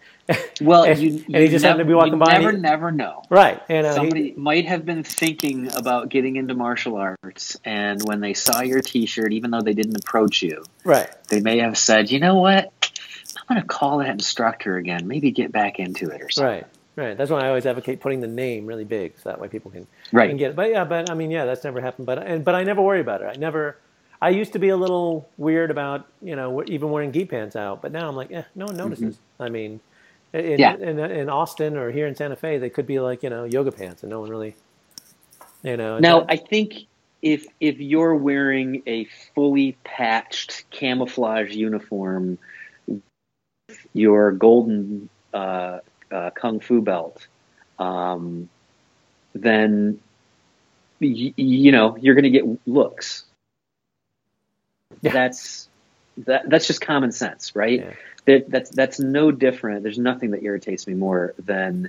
well, 0.61 0.85
and, 0.85 0.99
you, 0.99 1.11
you 1.11 1.25
and 1.33 1.37
he 1.37 1.49
just 1.49 1.63
nev- 1.63 1.71
happened 1.71 1.81
to 1.81 1.85
be 1.87 1.95
walking 1.95 2.19
by. 2.19 2.33
Never, 2.33 2.53
he, 2.53 2.59
never 2.59 2.91
know. 2.91 3.23
Right, 3.31 3.61
and 3.69 3.87
uh, 3.87 3.95
somebody 3.95 4.31
he, 4.31 4.37
might 4.37 4.67
have 4.67 4.85
been 4.85 5.03
thinking 5.03 5.75
about 5.75 6.09
getting 6.09 6.37
into 6.37 6.55
martial 6.55 6.97
arts, 6.97 7.57
and 7.65 8.01
when 8.07 8.21
they 8.21 8.35
saw 8.35 8.61
your 8.61 8.81
T-shirt, 8.81 9.33
even 9.33 9.51
though 9.51 9.63
they 9.63 9.75
didn't 9.75 9.97
approach 9.97 10.43
you, 10.43 10.65
right, 10.85 11.09
they 11.29 11.41
may 11.41 11.59
have 11.59 11.79
said, 11.79 12.11
"You 12.11 12.21
know 12.21 12.37
what? 12.37 12.73
I'm 13.37 13.57
going 13.57 13.61
to 13.61 13.67
call 13.67 13.99
that 13.99 14.11
instructor 14.11 14.77
again. 14.77 15.09
Maybe 15.09 15.31
get 15.31 15.53
back 15.53 15.79
into 15.79 16.11
it 16.11 16.21
or 16.21 16.31
something." 16.31 16.55
Right. 16.55 16.67
Right. 16.97 17.17
That's 17.17 17.31
why 17.31 17.43
I 17.43 17.49
always 17.49 17.65
advocate 17.65 18.01
putting 18.01 18.21
the 18.21 18.27
name 18.27 18.67
really 18.67 18.85
big, 18.85 19.17
so 19.21 19.29
that 19.29 19.41
way 19.41 19.47
people 19.47 19.71
can, 19.71 19.87
right. 20.11 20.31
can 20.31 20.37
get 20.37 20.51
it. 20.51 20.57
But 20.57 20.71
yeah, 20.71 20.85
but 20.85 21.09
I 21.09 21.15
mean, 21.15 21.31
yeah, 21.31 21.45
that's 21.45 21.63
never 21.63 21.81
happened. 21.81 22.07
But 22.07 22.19
and 22.19 22.45
but 22.45 22.57
I 22.57 22.65
never 22.65 22.83
worry 22.83 23.01
about 23.01 23.23
it. 23.23 23.27
I 23.27 23.39
never 23.39 23.77
I 24.21 24.31
used 24.31 24.53
to 24.55 24.59
be 24.59 24.69
a 24.71 24.77
little 24.77 25.29
weird 25.37 25.71
about 25.71 26.07
you 26.21 26.35
know 26.35 26.63
even 26.67 26.91
wearing 26.91 27.13
gi 27.13 27.27
pants 27.27 27.57
out, 27.57 27.83
but 27.83 27.93
now 27.93 28.09
I'm 28.09 28.17
like, 28.17 28.33
eh, 28.33 28.43
no 28.55 28.67
one 28.67 28.77
notices. 28.77 29.15
Mm-hmm. 29.15 29.43
I 29.43 29.49
mean, 29.49 29.81
in, 30.33 30.59
yeah. 30.59 30.77
in, 30.77 30.99
in 30.99 31.29
Austin 31.29 31.77
or 31.77 31.91
here 31.91 32.07
in 32.07 32.15
Santa 32.15 32.37
Fe, 32.37 32.59
they 32.59 32.71
could 32.71 32.87
be 32.87 33.01
like 33.01 33.23
you 33.23 33.31
know 33.31 33.45
yoga 33.45 33.73
pants, 33.73 34.03
and 34.03 34.11
no 34.11 34.21
one 34.21 34.31
really, 34.31 34.55
you 35.63 35.77
know. 35.77 35.99
Now 35.99 36.27
I 36.29 36.37
think 36.37 36.87
if 37.23 37.47
if 37.61 37.79
you're 37.79 38.15
wearing 38.15 38.83
a 38.87 39.07
fully 39.35 39.77
patched 39.85 40.65
camouflage 40.71 41.55
uniform, 41.55 42.39
your 43.93 44.33
golden 44.33 45.09
uh, 45.33 45.79
uh, 46.11 46.31
kung 46.31 46.61
fu 46.61 46.83
belt, 46.83 47.27
um, 47.79 48.49
then 49.35 50.01
y- 51.01 51.35
you 51.37 51.73
know 51.73 51.97
you're 51.97 52.15
going 52.15 52.25
to 52.25 52.31
get 52.31 52.45
looks 52.67 53.25
yeah. 55.03 55.13
that's 55.13 55.69
that 56.19 56.49
that's 56.49 56.67
just 56.67 56.81
common 56.81 57.13
sense, 57.13 57.55
right? 57.55 57.81
Yeah. 57.81 57.93
That, 58.29 58.51
that's 58.51 58.69
that's 58.69 59.01
no 59.01 59.31
different. 59.31 59.83
There's 59.83 59.99
nothing 59.99 60.33
that 60.33 60.43
irritates 60.43 60.87
me 60.87 60.93
more 60.93 61.33
than 61.39 61.89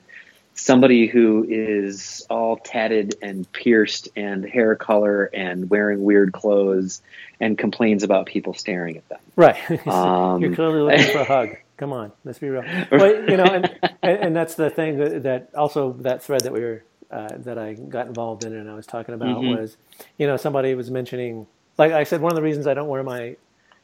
somebody 0.53 1.05
who 1.05 1.45
is 1.49 2.25
all 2.29 2.55
tatted 2.55 3.15
and 3.21 3.49
pierced 3.51 4.07
and 4.15 4.45
hair 4.45 4.77
color 4.77 5.25
and 5.25 5.69
wearing 5.69 6.01
weird 6.01 6.31
clothes 6.31 7.01
and 7.41 7.57
complains 7.57 8.03
about 8.03 8.25
people 8.25 8.53
staring 8.53 8.95
at 8.95 9.09
them. 9.09 9.19
Right. 9.35 9.57
Um, 9.85 10.41
You're 10.41 10.55
clearly 10.55 10.79
looking 10.79 11.11
for 11.11 11.19
a 11.19 11.23
hug. 11.25 11.49
Come 11.75 11.91
on, 11.91 12.13
let's 12.23 12.39
be 12.39 12.47
real. 12.47 12.63
But 12.89 13.29
you 13.29 13.35
know, 13.35 13.43
and, 13.43 13.69
and 14.01 14.33
that's 14.33 14.55
the 14.55 14.69
thing 14.69 14.97
that, 14.97 15.23
that 15.23 15.49
also 15.55 15.91
that 15.99 16.23
thread 16.23 16.41
that 16.41 16.53
we 16.53 16.61
were 16.61 16.83
uh, 17.11 17.35
that 17.39 17.57
I 17.57 17.73
got 17.73 18.07
involved 18.07 18.45
in 18.45 18.53
and 18.53 18.69
I 18.69 18.75
was 18.75 18.85
talking 18.85 19.13
about 19.13 19.39
mm-hmm. 19.39 19.59
was, 19.59 19.75
you 20.17 20.25
know, 20.25 20.37
somebody 20.37 20.73
was 20.73 20.89
mentioning 20.89 21.47
like 21.77 21.91
I 21.91 22.03
said, 22.03 22.21
one 22.21 22.31
of 22.31 22.35
the 22.35 22.41
reasons 22.41 22.67
I 22.67 22.73
don't 22.75 22.89
wear 22.89 23.03
my 23.03 23.37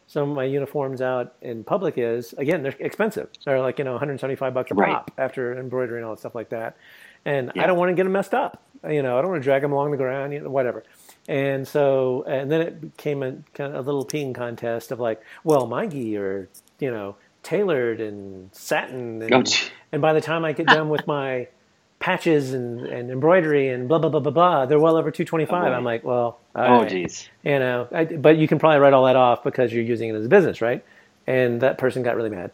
some 0.07 0.29
of 0.29 0.35
my 0.35 0.43
uniforms 0.43 1.01
out 1.01 1.33
in 1.41 1.63
public 1.63 1.95
is 1.97 2.33
again 2.33 2.63
they're 2.63 2.75
expensive. 2.79 3.29
They're 3.43 3.59
like 3.59 3.79
you 3.79 3.85
know 3.85 3.93
175 3.93 4.53
bucks 4.53 4.71
a 4.71 4.75
right. 4.75 4.91
pop 4.91 5.11
after 5.17 5.57
embroidery 5.57 5.97
and 5.97 6.05
all 6.05 6.13
that 6.13 6.19
stuff 6.19 6.35
like 6.35 6.49
that, 6.49 6.77
and 7.25 7.51
yeah. 7.55 7.63
I 7.63 7.67
don't 7.67 7.77
want 7.77 7.89
to 7.89 7.95
get 7.95 8.03
them 8.03 8.11
messed 8.11 8.33
up. 8.33 8.61
You 8.87 9.01
know, 9.01 9.17
I 9.17 9.21
don't 9.21 9.31
want 9.31 9.41
to 9.41 9.43
drag 9.43 9.61
them 9.63 9.71
along 9.71 9.91
the 9.91 9.97
ground, 9.97 10.33
you 10.33 10.41
know, 10.41 10.49
whatever. 10.49 10.83
And 11.27 11.67
so, 11.67 12.23
and 12.27 12.51
then 12.51 12.61
it 12.61 12.81
became 12.81 13.23
a 13.23 13.37
kind 13.55 13.73
of 13.73 13.87
a 13.87 13.91
little 13.91 14.05
peeing 14.05 14.35
contest 14.35 14.91
of 14.91 14.99
like, 14.99 15.21
well, 15.43 15.65
my 15.65 15.87
gi 15.87 16.17
are 16.17 16.49
you 16.79 16.91
know 16.91 17.15
tailored 17.41 17.99
and 17.99 18.53
satin, 18.53 19.21
and, 19.21 19.71
and 19.91 20.01
by 20.01 20.13
the 20.13 20.21
time 20.21 20.45
I 20.45 20.53
get 20.53 20.67
done 20.67 20.89
with 20.89 21.07
my 21.07 21.47
patches 22.05 22.53
and, 22.53 22.81
and 22.81 23.09
embroidery 23.09 23.69
and 23.69 23.87
blah 23.87 23.97
blah 23.97 24.11
blah 24.11 24.19
blah 24.19 24.31
blah. 24.31 24.65
They're 24.67 24.79
well 24.79 24.95
over 24.95 25.09
225. 25.09 25.73
I'm 25.73 25.83
like, 25.83 26.03
well, 26.03 26.37
oh 26.53 26.85
geez, 26.85 27.27
you 27.43 27.57
know, 27.57 27.87
I, 27.91 28.05
but 28.05 28.37
you 28.37 28.47
can 28.47 28.59
probably 28.59 28.77
write 28.77 28.93
all 28.93 29.05
that 29.05 29.15
off 29.15 29.43
because 29.43 29.73
you're 29.73 29.83
using 29.83 30.09
it 30.09 30.13
as 30.15 30.23
a 30.23 30.29
business, 30.29 30.61
right? 30.61 30.85
And 31.25 31.61
that 31.61 31.79
person 31.79 32.03
got 32.03 32.15
really 32.15 32.29
mad. 32.29 32.51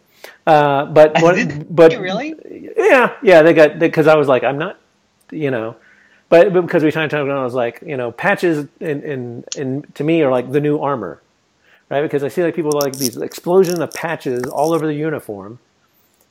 Uh, 0.48 0.86
but 0.86 1.16
what, 1.22 1.36
Did, 1.36 1.68
but 1.70 1.98
really, 1.98 2.34
yeah, 2.78 3.18
yeah, 3.22 3.42
they 3.42 3.54
got 3.54 3.78
because 3.78 4.08
I 4.08 4.16
was 4.16 4.30
like, 4.30 4.46
I'm 4.46 4.58
not, 4.58 4.80
you 5.32 5.52
know. 5.52 5.76
But, 6.30 6.54
but 6.54 6.62
because 6.62 6.82
we 6.82 6.92
to 6.92 7.08
talk 7.10 7.12
about, 7.12 7.38
I 7.38 7.44
was 7.44 7.54
like, 7.54 7.84
you 7.86 7.98
know, 7.98 8.10
patches 8.10 8.70
in, 8.80 9.44
in 9.58 9.82
to 9.96 10.04
me 10.06 10.22
are 10.22 10.32
like 10.32 10.50
the 10.50 10.62
new 10.62 10.80
armor, 10.80 11.22
right? 11.90 12.02
Because 12.02 12.24
I 12.24 12.30
see 12.30 12.42
like 12.42 12.56
people 12.56 12.72
like 12.72 12.96
these 12.96 13.18
explosion 13.18 13.82
of 13.82 13.94
patches 13.94 14.44
all 14.44 14.72
over 14.72 14.88
the 14.88 14.94
uniform, 14.94 15.60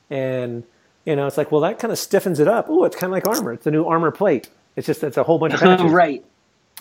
and 0.09 0.63
you 1.05 1.15
know, 1.15 1.27
it's 1.27 1.37
like, 1.37 1.51
well, 1.51 1.61
that 1.61 1.79
kind 1.79 1.91
of 1.91 1.97
stiffens 1.97 2.39
it 2.39 2.47
up. 2.47 2.67
Oh, 2.69 2.83
it's 2.83 2.95
kind 2.95 3.11
of 3.11 3.13
like 3.13 3.27
armor. 3.27 3.53
It's 3.53 3.65
a 3.65 3.71
new 3.71 3.85
armor 3.85 4.11
plate. 4.11 4.49
It's 4.75 4.87
just 4.87 5.03
it's 5.03 5.17
a 5.17 5.23
whole 5.23 5.39
bunch 5.39 5.53
of 5.53 5.59
patches. 5.59 5.91
right. 5.91 6.23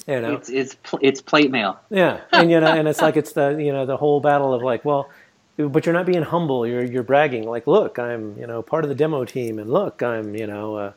You 0.07 0.21
know, 0.21 0.35
it's 0.35 0.49
it's 0.49 0.77
it's 1.01 1.21
plate 1.21 1.51
mail. 1.51 1.79
Yeah, 1.91 2.21
and 2.33 2.51
you 2.51 2.61
know, 2.61 2.73
and 2.73 2.89
it's 2.89 3.01
like 3.03 3.17
it's 3.17 3.33
the 3.33 3.51
you 3.51 3.73
know 3.73 3.87
the 3.87 3.97
whole 3.97 4.21
battle 4.21 4.55
of 4.55 4.63
like, 4.63 4.85
well, 4.85 5.11
but 5.57 5.85
you're 5.85 5.93
not 5.93 6.07
being 6.07 6.23
humble. 6.23 6.67
You're 6.67 6.85
you're 6.85 7.03
bragging. 7.03 7.47
Like, 7.47 7.67
look, 7.67 7.99
I'm 7.99 8.39
you 8.39 8.47
know 8.47 8.63
part 8.63 8.85
of 8.85 8.89
the 8.89 8.95
demo 8.95 9.25
team, 9.25 9.59
and 9.59 9.71
look, 9.71 10.03
I'm 10.03 10.35
you 10.35 10.47
know 10.47 10.79
a 10.79 10.95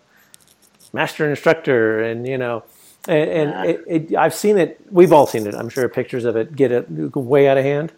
master 0.94 1.30
instructor, 1.30 2.02
and 2.02 2.28
you 2.28 2.38
know, 2.38 2.64
and, 3.08 3.30
and 3.30 3.70
it, 3.70 3.84
it, 3.88 4.16
I've 4.16 4.34
seen 4.34 4.58
it. 4.58 4.80
We've 4.90 5.12
all 5.12 5.28
seen 5.28 5.48
it. 5.48 5.56
I'm 5.56 5.70
sure 5.70 5.88
pictures 5.90 6.26
of 6.26 6.36
it 6.36 6.56
get 6.56 6.72
it 6.72 6.90
way 6.90 7.48
out 7.48 7.58
of 7.58 7.64
hand. 7.64 7.92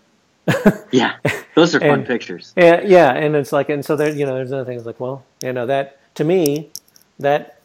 yeah, 0.91 1.17
those 1.55 1.73
are 1.73 1.79
fun 1.79 1.89
and, 1.89 2.08
pictures. 2.08 2.53
Yeah, 2.55 2.81
yeah, 2.81 3.12
and 3.12 3.36
it's 3.36 3.51
like, 3.51 3.69
and 3.69 3.84
so 3.84 3.95
there, 3.95 4.13
you 4.13 4.25
know, 4.25 4.36
there's 4.36 4.51
other 4.51 4.65
things 4.65 4.86
like, 4.86 4.99
well, 4.99 5.23
you 5.41 5.53
know, 5.53 5.65
that 5.65 5.99
to 6.15 6.23
me, 6.23 6.69
that 7.19 7.60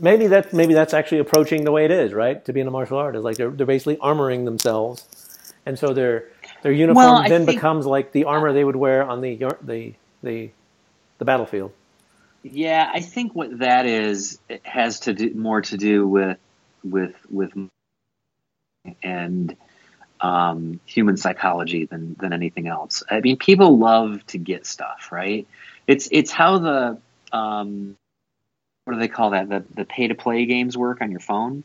maybe 0.00 0.26
that 0.26 0.52
maybe 0.52 0.74
that's 0.74 0.94
actually 0.94 1.18
approaching 1.18 1.64
the 1.64 1.72
way 1.72 1.84
it 1.84 1.90
is, 1.90 2.12
right? 2.12 2.44
To 2.44 2.52
be 2.52 2.60
in 2.60 2.68
a 2.68 2.70
martial 2.70 2.98
art 2.98 3.16
is 3.16 3.24
like 3.24 3.36
they're 3.36 3.50
they're 3.50 3.66
basically 3.66 3.96
armoring 3.96 4.44
themselves, 4.44 5.52
and 5.64 5.78
so 5.78 5.94
their 5.94 6.28
their 6.62 6.72
uniform 6.72 6.96
well, 6.96 7.22
then 7.28 7.46
think, 7.46 7.56
becomes 7.56 7.86
like 7.86 8.12
the 8.12 8.24
armor 8.24 8.52
they 8.52 8.64
would 8.64 8.76
wear 8.76 9.02
on 9.02 9.20
the 9.20 9.36
the 9.62 9.94
the 10.22 10.50
the 11.18 11.24
battlefield. 11.24 11.72
Yeah, 12.42 12.90
I 12.92 13.00
think 13.00 13.34
what 13.34 13.60
that 13.60 13.86
is 13.86 14.38
has 14.64 15.00
to 15.00 15.14
do 15.14 15.32
more 15.34 15.62
to 15.62 15.76
do 15.78 16.06
with 16.06 16.38
with 16.82 17.14
with 17.30 17.52
and 19.02 19.56
um, 20.24 20.80
human 20.86 21.18
psychology 21.18 21.84
than 21.84 22.16
than 22.18 22.32
anything 22.32 22.66
else. 22.66 23.02
I 23.10 23.20
mean, 23.20 23.36
people 23.36 23.76
love 23.78 24.26
to 24.28 24.38
get 24.38 24.64
stuff, 24.64 25.10
right? 25.12 25.46
It's 25.86 26.08
it's 26.10 26.30
how 26.30 26.58
the 26.58 26.98
um, 27.30 27.94
what 28.84 28.94
do 28.94 29.00
they 29.00 29.08
call 29.08 29.30
that? 29.30 29.50
The 29.50 29.64
the 29.74 29.84
pay 29.84 30.08
to 30.08 30.14
play 30.14 30.46
games 30.46 30.78
work 30.78 31.02
on 31.02 31.10
your 31.10 31.20
phone 31.20 31.62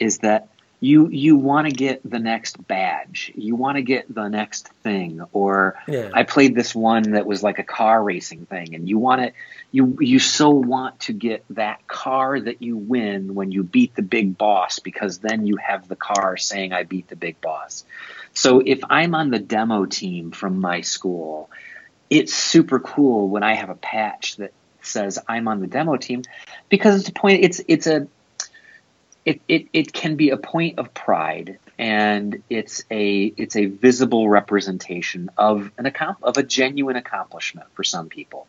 is 0.00 0.18
that 0.18 0.48
you 0.82 1.08
you 1.08 1.36
want 1.36 1.68
to 1.68 1.72
get 1.72 2.00
the 2.08 2.18
next 2.18 2.66
badge. 2.66 3.30
You 3.34 3.54
want 3.54 3.76
to 3.76 3.82
get 3.82 4.12
the 4.12 4.28
next 4.28 4.68
thing. 4.82 5.20
Or 5.32 5.78
yeah. 5.86 6.10
i 6.14 6.22
played 6.22 6.54
this 6.54 6.74
one 6.74 7.12
that 7.12 7.26
was 7.26 7.42
like 7.42 7.58
a 7.58 7.62
car 7.62 8.02
racing 8.02 8.46
thing 8.46 8.74
and 8.74 8.88
you 8.88 8.98
want 8.98 9.20
to 9.20 9.32
you 9.70 9.98
you 10.00 10.18
so 10.18 10.50
want 10.50 10.98
to 11.00 11.12
get 11.12 11.44
that 11.50 11.86
car 11.86 12.40
that 12.40 12.62
you 12.62 12.76
win 12.78 13.34
when 13.34 13.52
you 13.52 13.62
beat 13.62 13.94
the 13.94 14.02
big 14.02 14.38
boss 14.38 14.78
because 14.78 15.18
then 15.18 15.46
you 15.46 15.56
have 15.56 15.86
the 15.86 15.96
car 15.96 16.38
saying 16.38 16.72
i 16.72 16.82
beat 16.82 17.08
the 17.08 17.16
big 17.16 17.40
boss. 17.40 17.84
So 18.32 18.62
if 18.64 18.80
i'm 18.88 19.14
on 19.14 19.30
the 19.30 19.38
demo 19.38 19.84
team 19.84 20.30
from 20.30 20.60
my 20.60 20.80
school 20.80 21.50
it's 22.08 22.32
super 22.32 22.80
cool 22.80 23.28
when 23.28 23.42
i 23.42 23.54
have 23.54 23.68
a 23.68 23.74
patch 23.74 24.36
that 24.36 24.52
says 24.82 25.18
i'm 25.28 25.46
on 25.46 25.60
the 25.60 25.66
demo 25.66 25.96
team 25.96 26.22
because 26.70 27.00
it's 27.00 27.08
a 27.10 27.12
point 27.12 27.44
it's 27.44 27.60
it's 27.68 27.86
a 27.86 28.08
it, 29.24 29.40
it, 29.48 29.68
it 29.72 29.92
can 29.92 30.16
be 30.16 30.30
a 30.30 30.36
point 30.36 30.78
of 30.78 30.94
pride 30.94 31.58
and 31.78 32.42
it's 32.50 32.84
a 32.90 33.32
it's 33.36 33.56
a 33.56 33.64
visible 33.66 34.28
representation 34.28 35.30
of 35.36 35.70
an 35.78 35.86
account 35.86 36.18
of 36.22 36.36
a 36.36 36.42
genuine 36.42 36.96
accomplishment 36.96 37.68
for 37.72 37.84
some 37.84 38.08
people, 38.08 38.46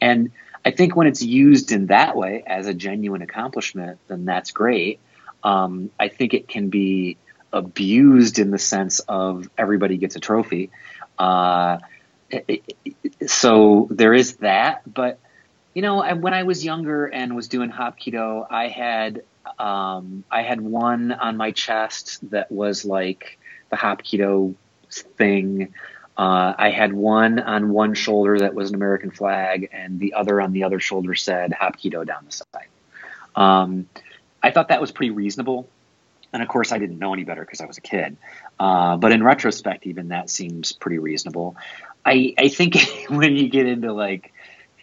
and 0.00 0.30
I 0.64 0.70
think 0.70 0.96
when 0.96 1.06
it's 1.06 1.22
used 1.22 1.72
in 1.72 1.86
that 1.86 2.16
way 2.16 2.42
as 2.46 2.66
a 2.66 2.74
genuine 2.74 3.22
accomplishment, 3.22 3.98
then 4.08 4.24
that's 4.24 4.50
great. 4.50 4.98
Um, 5.42 5.90
I 5.98 6.08
think 6.08 6.34
it 6.34 6.48
can 6.48 6.70
be 6.70 7.16
abused 7.52 8.38
in 8.38 8.50
the 8.50 8.58
sense 8.58 9.00
of 9.00 9.48
everybody 9.56 9.96
gets 9.98 10.16
a 10.16 10.20
trophy. 10.20 10.70
Uh, 11.18 11.78
so 13.26 13.88
there 13.90 14.14
is 14.14 14.36
that, 14.36 14.82
but 14.92 15.18
you 15.74 15.82
know, 15.82 16.14
when 16.16 16.34
I 16.34 16.44
was 16.44 16.64
younger 16.64 17.06
and 17.06 17.34
was 17.34 17.48
doing 17.48 17.70
Hapkido, 17.70 18.46
I 18.48 18.68
had 18.68 19.22
um, 19.58 20.24
I 20.30 20.42
had 20.42 20.60
one 20.60 21.12
on 21.12 21.36
my 21.36 21.50
chest 21.50 22.30
that 22.30 22.50
was 22.50 22.84
like 22.84 23.38
the 23.70 23.76
Hapkido 23.76 24.54
thing. 24.90 25.74
Uh, 26.16 26.54
I 26.56 26.70
had 26.70 26.92
one 26.92 27.40
on 27.40 27.70
one 27.70 27.94
shoulder 27.94 28.38
that 28.38 28.54
was 28.54 28.68
an 28.70 28.76
American 28.76 29.10
flag, 29.10 29.68
and 29.72 29.98
the 29.98 30.14
other 30.14 30.40
on 30.40 30.52
the 30.52 30.64
other 30.64 30.80
shoulder 30.80 31.14
said 31.14 31.52
Hapkido 31.52 32.06
down 32.06 32.24
the 32.24 32.32
side. 32.32 32.68
Um, 33.34 33.88
I 34.42 34.50
thought 34.50 34.68
that 34.68 34.80
was 34.80 34.92
pretty 34.92 35.10
reasonable. 35.10 35.68
And 36.32 36.42
of 36.42 36.48
course, 36.48 36.72
I 36.72 36.78
didn't 36.78 36.98
know 36.98 37.14
any 37.14 37.24
better 37.24 37.42
because 37.42 37.60
I 37.60 37.66
was 37.66 37.78
a 37.78 37.80
kid. 37.80 38.16
Uh, 38.58 38.96
but 38.96 39.12
in 39.12 39.22
retrospect, 39.22 39.86
even 39.86 40.08
that 40.08 40.28
seems 40.28 40.72
pretty 40.72 40.98
reasonable. 40.98 41.56
I, 42.04 42.34
I 42.36 42.48
think 42.48 42.76
when 43.08 43.36
you 43.36 43.48
get 43.48 43.66
into 43.66 43.92
like 43.92 44.32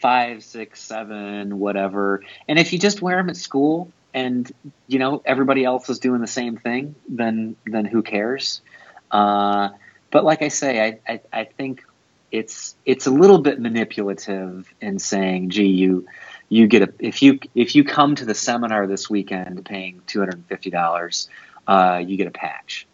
five, 0.01 0.43
six, 0.43 0.81
seven, 0.81 1.59
whatever, 1.59 2.23
and 2.47 2.57
if 2.57 2.73
you 2.73 2.79
just 2.79 3.01
wear 3.01 3.17
them 3.17 3.29
at 3.29 3.35
school 3.35 3.91
and 4.13 4.51
you 4.87 4.99
know 4.99 5.21
everybody 5.25 5.63
else 5.63 5.89
is 5.89 5.99
doing 5.99 6.21
the 6.21 6.27
same 6.27 6.57
thing, 6.57 6.95
then 7.07 7.55
then 7.65 7.85
who 7.85 8.01
cares? 8.01 8.61
Uh, 9.09 9.69
but 10.09 10.23
like 10.23 10.41
I 10.41 10.49
say, 10.49 10.99
I, 11.07 11.13
I, 11.13 11.21
I 11.31 11.43
think 11.45 11.83
it's 12.31 12.75
it's 12.85 13.07
a 13.07 13.11
little 13.11 13.39
bit 13.39 13.59
manipulative 13.59 14.73
in 14.81 14.99
saying, 14.99 15.49
"Gee, 15.49 15.67
you 15.67 16.07
you 16.49 16.67
get 16.67 16.81
a 16.81 16.93
if 16.99 17.21
you 17.21 17.39
if 17.55 17.75
you 17.75 17.83
come 17.83 18.15
to 18.15 18.25
the 18.25 18.35
seminar 18.35 18.87
this 18.87 19.09
weekend 19.09 19.65
paying 19.65 20.01
two 20.07 20.19
hundred 20.19 20.35
and 20.35 20.45
fifty 20.47 20.69
dollars, 20.69 21.29
uh, 21.67 22.01
you 22.05 22.17
get 22.17 22.27
a 22.27 22.31
patch." 22.31 22.87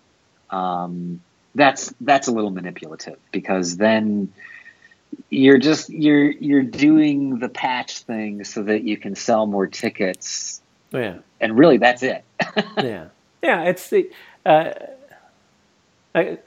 Um, 0.50 1.22
that's 1.56 1.94
that's 2.02 2.28
a 2.28 2.32
little 2.32 2.52
manipulative 2.52 3.18
because 3.32 3.78
then 3.78 4.32
you're 5.30 5.58
just 5.58 5.90
you're 5.90 6.32
you're 6.32 6.64
doing 6.64 7.40
the 7.40 7.50
patch 7.50 8.00
thing 8.00 8.44
so 8.44 8.64
that 8.64 8.84
you 8.84 8.98
can 8.98 9.16
sell 9.16 9.46
more 9.46 9.68
tickets. 9.68 10.62
Yeah, 10.92 11.18
and 11.40 11.58
really 11.58 11.78
that's 11.78 12.04
it. 12.04 12.24
yeah, 12.78 13.08
yeah. 13.42 13.64
It's 13.64 13.90
the. 13.90 14.10
Uh, 14.46 14.72
I, 16.16 16.38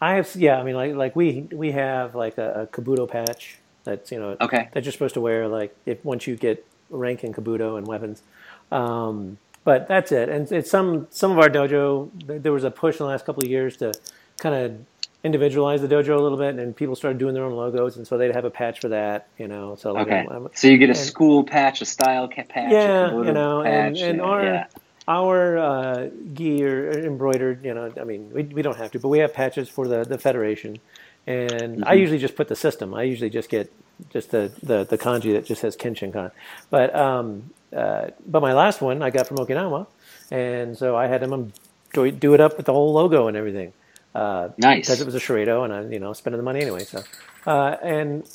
I 0.00 0.14
have 0.14 0.34
yeah. 0.36 0.58
I 0.58 0.62
mean, 0.62 0.74
like 0.74 0.94
like 0.94 1.16
we 1.16 1.48
we 1.52 1.72
have 1.72 2.14
like 2.14 2.38
a, 2.38 2.62
a 2.62 2.66
kobudo 2.66 3.08
patch 3.08 3.58
that's 3.84 4.12
you 4.12 4.18
know 4.18 4.36
okay 4.40 4.68
that 4.72 4.84
you're 4.84 4.92
supposed 4.92 5.14
to 5.14 5.20
wear 5.20 5.48
like 5.48 5.74
if 5.86 6.04
once 6.04 6.26
you 6.26 6.36
get 6.36 6.64
rank 6.90 7.24
in 7.24 7.32
kobudo 7.32 7.78
and 7.78 7.86
weapons. 7.86 8.22
Um, 8.70 9.38
but 9.64 9.88
that's 9.88 10.12
it. 10.12 10.28
And 10.28 10.50
it's 10.50 10.70
some 10.70 11.08
some 11.10 11.32
of 11.32 11.38
our 11.38 11.48
dojo. 11.48 12.10
There 12.42 12.52
was 12.52 12.64
a 12.64 12.70
push 12.70 12.94
in 12.94 12.98
the 12.98 13.10
last 13.10 13.26
couple 13.26 13.42
of 13.42 13.50
years 13.50 13.76
to 13.78 13.92
kind 14.38 14.54
of 14.54 14.78
individualize 15.24 15.80
the 15.80 15.88
dojo 15.88 16.16
a 16.16 16.22
little 16.22 16.38
bit, 16.38 16.54
and 16.56 16.76
people 16.76 16.94
started 16.94 17.18
doing 17.18 17.34
their 17.34 17.44
own 17.44 17.54
logos, 17.54 17.96
and 17.96 18.06
so 18.06 18.18
they'd 18.18 18.34
have 18.34 18.44
a 18.44 18.50
patch 18.50 18.80
for 18.80 18.88
that, 18.88 19.28
you 19.38 19.48
know. 19.48 19.74
So 19.74 19.92
like 19.92 20.06
okay, 20.06 20.26
I'm, 20.30 20.46
I'm, 20.46 20.48
so 20.54 20.68
you 20.68 20.78
get 20.78 20.90
a 20.90 20.92
and, 20.92 20.98
school 20.98 21.44
patch, 21.44 21.82
a 21.82 21.84
style 21.84 22.28
patch, 22.28 22.48
yeah, 22.70 23.12
you 23.12 23.32
know, 23.32 23.62
patch, 23.62 23.98
and, 23.98 23.98
and 23.98 24.20
our 24.20 24.42
yeah. 24.44 24.66
our 25.08 25.58
uh, 25.58 26.08
gi 26.34 26.62
embroidered, 26.62 27.64
you 27.64 27.74
know. 27.74 27.92
I 28.00 28.04
mean, 28.04 28.30
we 28.32 28.44
we 28.44 28.62
don't 28.62 28.76
have 28.76 28.92
to, 28.92 29.00
but 29.00 29.08
we 29.08 29.18
have 29.18 29.34
patches 29.34 29.68
for 29.68 29.88
the 29.88 30.04
the 30.04 30.18
federation, 30.18 30.78
and 31.26 31.50
mm-hmm. 31.50 31.84
I 31.84 31.94
usually 31.94 32.18
just 32.18 32.36
put 32.36 32.48
the 32.48 32.56
system. 32.56 32.94
I 32.94 33.02
usually 33.02 33.30
just 33.30 33.48
get 33.48 33.72
just 34.10 34.30
the 34.30 34.52
the, 34.62 34.84
the 34.84 34.98
kanji 34.98 35.32
that 35.32 35.44
just 35.46 35.60
says 35.60 35.76
Kenshinkan, 35.76 36.30
but 36.70 36.94
um, 36.94 37.50
uh, 37.76 38.08
but 38.26 38.40
my 38.40 38.52
last 38.52 38.80
one 38.80 39.02
I 39.02 39.10
got 39.10 39.26
from 39.26 39.38
Okinawa, 39.38 39.88
and 40.30 40.78
so 40.78 40.96
I 40.96 41.08
had 41.08 41.22
them 41.22 41.52
do 41.92 42.34
it 42.34 42.40
up 42.40 42.56
with 42.56 42.66
the 42.66 42.72
whole 42.72 42.92
logo 42.92 43.26
and 43.26 43.36
everything. 43.36 43.72
Uh, 44.14 44.48
nice. 44.58 44.86
Because 44.86 45.00
it 45.00 45.04
was 45.04 45.14
a 45.14 45.20
Shureido, 45.20 45.64
and 45.64 45.72
I, 45.72 45.82
you 45.82 45.98
know, 45.98 46.12
spending 46.12 46.38
the 46.38 46.44
money 46.44 46.60
anyway. 46.60 46.84
So, 46.84 47.02
uh, 47.46 47.76
and 47.82 48.28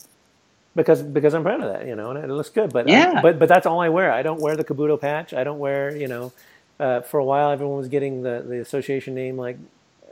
because 0.76 1.02
because 1.02 1.34
I'm 1.34 1.44
proud 1.44 1.62
of 1.62 1.72
that, 1.72 1.88
you 1.88 1.96
know, 1.96 2.12
and 2.12 2.24
it 2.24 2.34
looks 2.34 2.50
good. 2.50 2.72
But 2.72 2.88
yeah. 2.88 3.16
I, 3.18 3.22
but 3.22 3.40
but 3.40 3.50
that's 3.50 3.66
all 3.66 3.80
I 3.80 3.90
wear. 3.90 4.12
I 4.12 4.22
don't 4.22 4.40
wear 4.40 4.56
the 4.56 4.64
kobudo 4.64 5.00
patch. 5.00 5.34
I 5.34 5.44
don't 5.44 5.60
wear, 5.60 5.96
you 5.96 6.08
know. 6.08 6.32
Uh, 6.80 7.02
for 7.02 7.20
a 7.20 7.26
while, 7.26 7.52
everyone 7.52 7.78
was 7.78 7.88
getting 7.88 8.24
the 8.24 8.44
the 8.48 8.60
association 8.60 9.14
name 9.14 9.38
like 9.38 9.58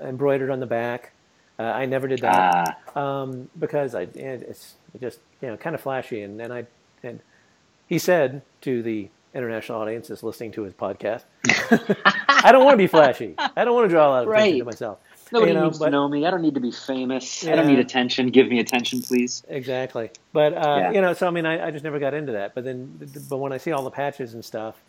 embroidered 0.01 0.49
on 0.49 0.59
the 0.59 0.65
back. 0.65 1.11
Uh, 1.59 1.63
I 1.63 1.85
never 1.85 2.07
did 2.07 2.21
that 2.21 2.79
ah. 2.95 3.21
um, 3.21 3.49
because 3.59 3.93
I 3.93 4.03
it's 4.13 4.75
just 4.99 5.19
you 5.41 5.47
know 5.47 5.57
kind 5.57 5.75
of 5.75 5.81
flashy, 5.81 6.21
and 6.21 6.41
and 6.41 6.53
I 6.53 6.65
and 7.03 7.19
he 7.87 7.97
said 7.97 8.41
to 8.61 8.81
the 8.81 9.09
international 9.33 9.79
audiences 9.79 10.23
listening 10.23 10.51
to 10.51 10.63
his 10.63 10.73
podcast, 10.73 11.23
I 12.27 12.51
don't 12.51 12.63
want 12.63 12.73
to 12.73 12.77
be 12.77 12.87
flashy. 12.87 13.35
I 13.37 13.63
don't 13.63 13.73
want 13.73 13.85
to 13.85 13.89
draw 13.89 14.07
a 14.07 14.09
lot 14.09 14.23
of 14.23 14.29
right. 14.29 14.39
attention 14.39 14.59
to 14.59 14.65
myself. 14.65 14.99
Nobody 15.31 15.53
you 15.53 15.57
know, 15.57 15.65
needs 15.65 15.79
but, 15.79 15.85
to 15.85 15.91
know 15.91 16.07
me. 16.07 16.25
I 16.25 16.31
don't 16.31 16.41
need 16.41 16.55
to 16.55 16.59
be 16.59 16.71
famous. 16.71 17.43
Yeah. 17.43 17.53
I 17.53 17.55
don't 17.55 17.67
need 17.67 17.79
attention. 17.79 18.29
Give 18.31 18.49
me 18.49 18.59
attention, 18.59 19.01
please. 19.01 19.43
Exactly. 19.47 20.11
But 20.33 20.53
uh, 20.53 20.77
yeah. 20.77 20.91
you 20.91 21.01
know, 21.01 21.13
so 21.13 21.27
I 21.27 21.29
mean, 21.29 21.45
I, 21.45 21.67
I, 21.67 21.71
just 21.71 21.83
never 21.83 21.99
got 21.99 22.13
into 22.13 22.33
that. 22.33 22.53
But 22.53 22.65
then, 22.65 22.99
but 23.29 23.37
when 23.37 23.53
I 23.53 23.57
see 23.57 23.71
all 23.71 23.83
the 23.83 23.91
patches 23.91 24.33
and 24.33 24.43
stuff, 24.43 24.81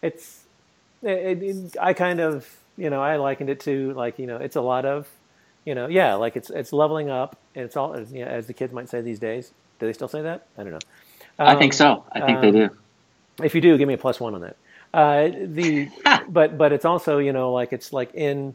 it's 0.00 0.44
it, 1.02 1.42
it, 1.42 1.76
I 1.80 1.94
kind 1.94 2.20
of 2.20 2.48
you 2.76 2.90
know 2.90 3.02
I 3.02 3.16
likened 3.16 3.50
it 3.50 3.60
to 3.60 3.92
like 3.94 4.18
you 4.18 4.26
know 4.26 4.36
it's 4.36 4.56
a 4.56 4.60
lot 4.60 4.84
of 4.84 5.08
you 5.64 5.74
know 5.74 5.88
yeah 5.88 6.14
like 6.14 6.36
it's 6.36 6.50
it's 6.50 6.72
leveling 6.72 7.10
up 7.10 7.36
and 7.54 7.64
it's 7.64 7.76
all 7.76 7.98
you 8.00 8.24
know, 8.24 8.30
as 8.30 8.46
the 8.46 8.54
kids 8.54 8.72
might 8.72 8.88
say 8.88 9.00
these 9.00 9.18
days. 9.18 9.52
Do 9.80 9.86
they 9.86 9.92
still 9.92 10.08
say 10.08 10.22
that? 10.22 10.46
I 10.56 10.62
don't 10.62 10.72
know. 10.72 10.78
Um, 11.40 11.48
I 11.48 11.58
think 11.58 11.72
so. 11.72 12.04
I 12.12 12.20
think 12.20 12.36
um, 12.36 12.42
they 12.42 12.50
do. 12.52 12.70
If 13.42 13.54
you 13.54 13.60
do, 13.60 13.76
give 13.76 13.88
me 13.88 13.94
a 13.94 13.98
plus 13.98 14.20
one 14.20 14.34
on 14.34 14.42
that. 14.42 14.56
Uh, 14.94 15.30
the 15.44 15.88
but 16.28 16.56
but 16.56 16.72
it's 16.72 16.84
also 16.84 17.18
you 17.18 17.32
know 17.32 17.52
like 17.52 17.72
it's 17.72 17.92
like 17.92 18.14
in 18.14 18.54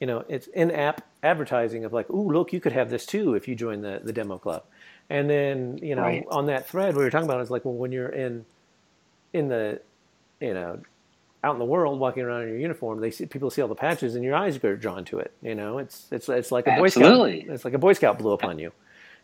you 0.00 0.06
know, 0.06 0.24
it's 0.28 0.46
in-app 0.48 1.06
advertising 1.22 1.84
of 1.84 1.92
like, 1.92 2.08
"Ooh, 2.10 2.30
look, 2.30 2.52
you 2.52 2.60
could 2.60 2.72
have 2.72 2.90
this 2.90 3.06
too 3.06 3.34
if 3.34 3.48
you 3.48 3.54
join 3.54 3.82
the 3.82 4.00
the 4.02 4.12
demo 4.12 4.38
club." 4.38 4.64
And 5.10 5.28
then, 5.28 5.78
you 5.82 5.94
know, 5.94 6.02
right. 6.02 6.26
on 6.30 6.46
that 6.46 6.68
thread 6.68 6.94
we 6.96 7.02
were 7.02 7.10
talking 7.10 7.28
about 7.28 7.40
is 7.40 7.50
like, 7.50 7.64
well, 7.64 7.74
when 7.74 7.92
you're 7.92 8.08
in 8.08 8.44
in 9.32 9.48
the, 9.48 9.80
you 10.40 10.54
know, 10.54 10.80
out 11.42 11.54
in 11.54 11.58
the 11.58 11.64
world 11.64 11.98
walking 11.98 12.22
around 12.22 12.42
in 12.42 12.48
your 12.48 12.58
uniform, 12.58 13.00
they 13.00 13.10
see 13.10 13.26
people 13.26 13.50
see 13.50 13.62
all 13.62 13.68
the 13.68 13.74
patches 13.74 14.14
and 14.14 14.24
your 14.24 14.34
eyes 14.34 14.62
are 14.62 14.76
drawn 14.76 15.04
to 15.06 15.18
it. 15.18 15.32
You 15.40 15.54
know, 15.54 15.78
it's 15.78 16.06
it's 16.10 16.28
it's 16.28 16.52
like 16.52 16.66
a 16.66 16.72
Absolutely. 16.72 17.36
boy 17.36 17.40
scout. 17.40 17.54
It's 17.54 17.64
like 17.64 17.74
a 17.74 17.78
boy 17.78 17.92
scout 17.94 18.18
blew 18.18 18.32
upon 18.32 18.58
you. 18.58 18.72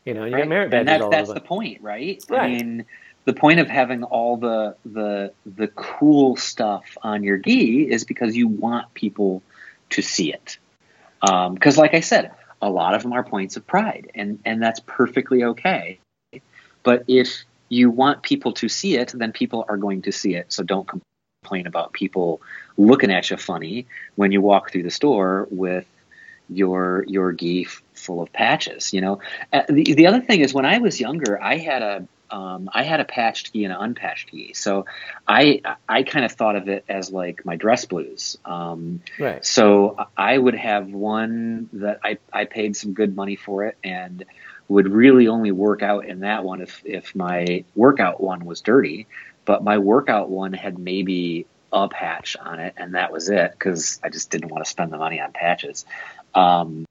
You 0.04 0.14
know, 0.14 0.24
you 0.24 0.34
right. 0.34 0.40
get 0.40 0.48
merit 0.48 0.70
badges. 0.70 0.92
And 0.92 1.02
all 1.02 1.10
that's 1.10 1.32
the 1.32 1.40
point, 1.40 1.82
right? 1.82 2.22
right? 2.28 2.40
I 2.40 2.48
mean, 2.48 2.86
the 3.24 3.32
point 3.32 3.60
of 3.60 3.68
having 3.68 4.04
all 4.04 4.36
the 4.38 4.76
the 4.86 5.32
the 5.44 5.68
cool 5.68 6.36
stuff 6.36 6.96
on 7.02 7.22
your 7.22 7.36
gi 7.36 7.90
is 7.90 8.04
because 8.04 8.36
you 8.36 8.48
want 8.48 8.92
people 8.94 9.42
to 9.90 10.02
see 10.02 10.32
it. 10.32 10.58
Because, 11.24 11.78
um, 11.78 11.82
like 11.82 11.94
I 11.94 12.00
said, 12.00 12.32
a 12.60 12.70
lot 12.70 12.94
of 12.94 13.02
them 13.02 13.12
are 13.12 13.24
points 13.24 13.56
of 13.56 13.66
pride, 13.66 14.10
and, 14.14 14.38
and 14.44 14.62
that's 14.62 14.80
perfectly 14.80 15.44
okay. 15.44 15.98
But 16.82 17.04
if 17.08 17.44
you 17.68 17.90
want 17.90 18.22
people 18.22 18.52
to 18.54 18.68
see 18.68 18.96
it, 18.96 19.12
then 19.14 19.32
people 19.32 19.64
are 19.68 19.76
going 19.76 20.02
to 20.02 20.12
see 20.12 20.34
it. 20.34 20.52
So 20.52 20.62
don't 20.62 20.86
complain 20.86 21.66
about 21.66 21.92
people 21.92 22.40
looking 22.76 23.10
at 23.10 23.30
you 23.30 23.36
funny 23.36 23.86
when 24.16 24.32
you 24.32 24.40
walk 24.40 24.70
through 24.70 24.82
the 24.82 24.90
store 24.90 25.48
with 25.50 25.86
your 26.50 27.04
your 27.08 27.32
gi 27.32 27.64
full 27.94 28.20
of 28.20 28.32
patches. 28.32 28.92
You 28.92 29.00
know, 29.00 29.20
uh, 29.52 29.62
the 29.68 29.94
the 29.94 30.06
other 30.06 30.20
thing 30.20 30.40
is 30.40 30.52
when 30.52 30.66
I 30.66 30.78
was 30.78 31.00
younger, 31.00 31.42
I 31.42 31.56
had 31.56 31.82
a 31.82 32.06
um, 32.34 32.68
I 32.72 32.82
had 32.82 32.98
a 32.98 33.04
patched 33.04 33.52
gi 33.52 33.64
and 33.64 33.72
an 33.72 33.78
unpatched 33.80 34.30
gi. 34.32 34.54
So 34.54 34.86
I 35.26 35.62
I 35.88 36.02
kind 36.02 36.24
of 36.24 36.32
thought 36.32 36.56
of 36.56 36.68
it 36.68 36.84
as 36.88 37.12
like 37.12 37.46
my 37.46 37.54
dress 37.54 37.84
blues. 37.84 38.38
Um, 38.44 39.02
right. 39.20 39.44
So 39.44 40.08
I 40.16 40.36
would 40.36 40.56
have 40.56 40.88
one 40.88 41.68
that 41.74 42.00
I, 42.02 42.18
I 42.32 42.46
paid 42.46 42.74
some 42.74 42.92
good 42.92 43.14
money 43.14 43.36
for 43.36 43.66
it 43.66 43.78
and 43.84 44.24
would 44.66 44.88
really 44.88 45.28
only 45.28 45.52
work 45.52 45.82
out 45.82 46.06
in 46.06 46.20
that 46.20 46.42
one 46.42 46.60
if, 46.60 46.82
if 46.84 47.14
my 47.14 47.64
workout 47.76 48.20
one 48.20 48.44
was 48.44 48.62
dirty. 48.62 49.06
But 49.44 49.62
my 49.62 49.78
workout 49.78 50.28
one 50.28 50.54
had 50.54 50.76
maybe 50.76 51.46
a 51.72 51.88
patch 51.88 52.36
on 52.36 52.58
it 52.58 52.74
and 52.76 52.96
that 52.96 53.12
was 53.12 53.28
it 53.28 53.52
because 53.52 54.00
I 54.02 54.08
just 54.08 54.30
didn't 54.30 54.50
want 54.50 54.64
to 54.64 54.70
spend 54.70 54.92
the 54.92 54.96
money 54.96 55.20
on 55.20 55.30
patches. 55.30 55.84
Um, 56.34 56.84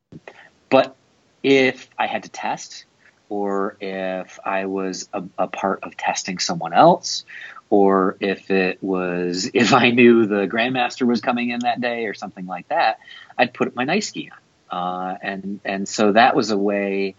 but 0.70 0.96
if 1.42 1.90
I 2.00 2.08
had 2.08 2.24
to 2.24 2.30
test, 2.30 2.86
or 3.34 3.78
if 3.82 4.40
I 4.46 4.68
was 4.68 5.10
a, 5.12 5.24
a, 5.40 5.48
part 5.48 5.80
of 5.82 5.98
testing 5.98 6.38
someone 6.38 6.72
else, 6.72 7.26
or 7.72 8.16
if 8.20 8.52
it 8.52 8.78
was 8.84 9.50
if 9.56 9.74
I 9.74 9.90
knew 9.90 10.28
the 10.28 10.48
grandmaster 10.48 11.08
was 11.08 11.20
coming 11.20 11.50
in 11.50 11.62
that 11.62 11.82
day 11.82 12.06
or 12.06 12.14
something 12.14 12.46
like 12.46 12.68
that, 12.68 13.00
I'd 13.36 13.52
put 13.52 13.76
my 13.76 13.86
nice 13.86 14.10
ski 14.10 14.30
on, 14.70 14.78
uh, 14.78 15.18
and 15.20 15.60
and 15.66 15.90
so 15.90 16.12
that 16.12 16.36
was 16.36 16.52
a 16.52 16.58
way 16.58 17.16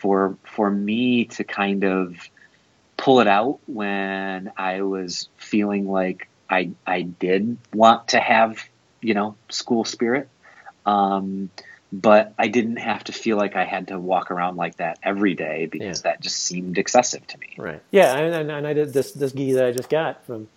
for 0.00 0.36
for 0.42 0.68
me 0.68 1.26
to 1.26 1.44
kind 1.44 1.84
of 1.84 2.16
pull 2.96 3.20
it 3.20 3.28
out 3.28 3.60
when 3.66 4.50
I 4.56 4.82
was 4.82 5.28
feeling 5.36 5.88
like 5.88 6.28
I 6.50 6.72
I 6.84 7.02
did 7.02 7.56
want 7.72 8.08
to 8.08 8.18
have 8.18 8.58
you 9.00 9.14
know 9.14 9.36
school 9.48 9.84
spirit. 9.84 10.28
Um, 10.84 11.50
but 11.92 12.32
I 12.38 12.48
didn't 12.48 12.76
have 12.76 13.04
to 13.04 13.12
feel 13.12 13.36
like 13.36 13.54
I 13.54 13.64
had 13.64 13.88
to 13.88 13.98
walk 13.98 14.30
around 14.30 14.56
like 14.56 14.76
that 14.76 14.98
every 15.02 15.34
day 15.34 15.66
because 15.66 15.98
yeah. 15.98 16.10
that 16.10 16.22
just 16.22 16.36
seemed 16.36 16.78
excessive 16.78 17.26
to 17.26 17.38
me. 17.38 17.54
Right. 17.58 17.82
Yeah, 17.90 18.16
and, 18.16 18.50
and 18.50 18.66
I 18.66 18.72
did 18.72 18.94
this 18.94 19.12
this 19.12 19.32
gi 19.32 19.52
that 19.52 19.66
I 19.66 19.72
just 19.72 19.90
got 19.90 20.24
from 20.24 20.48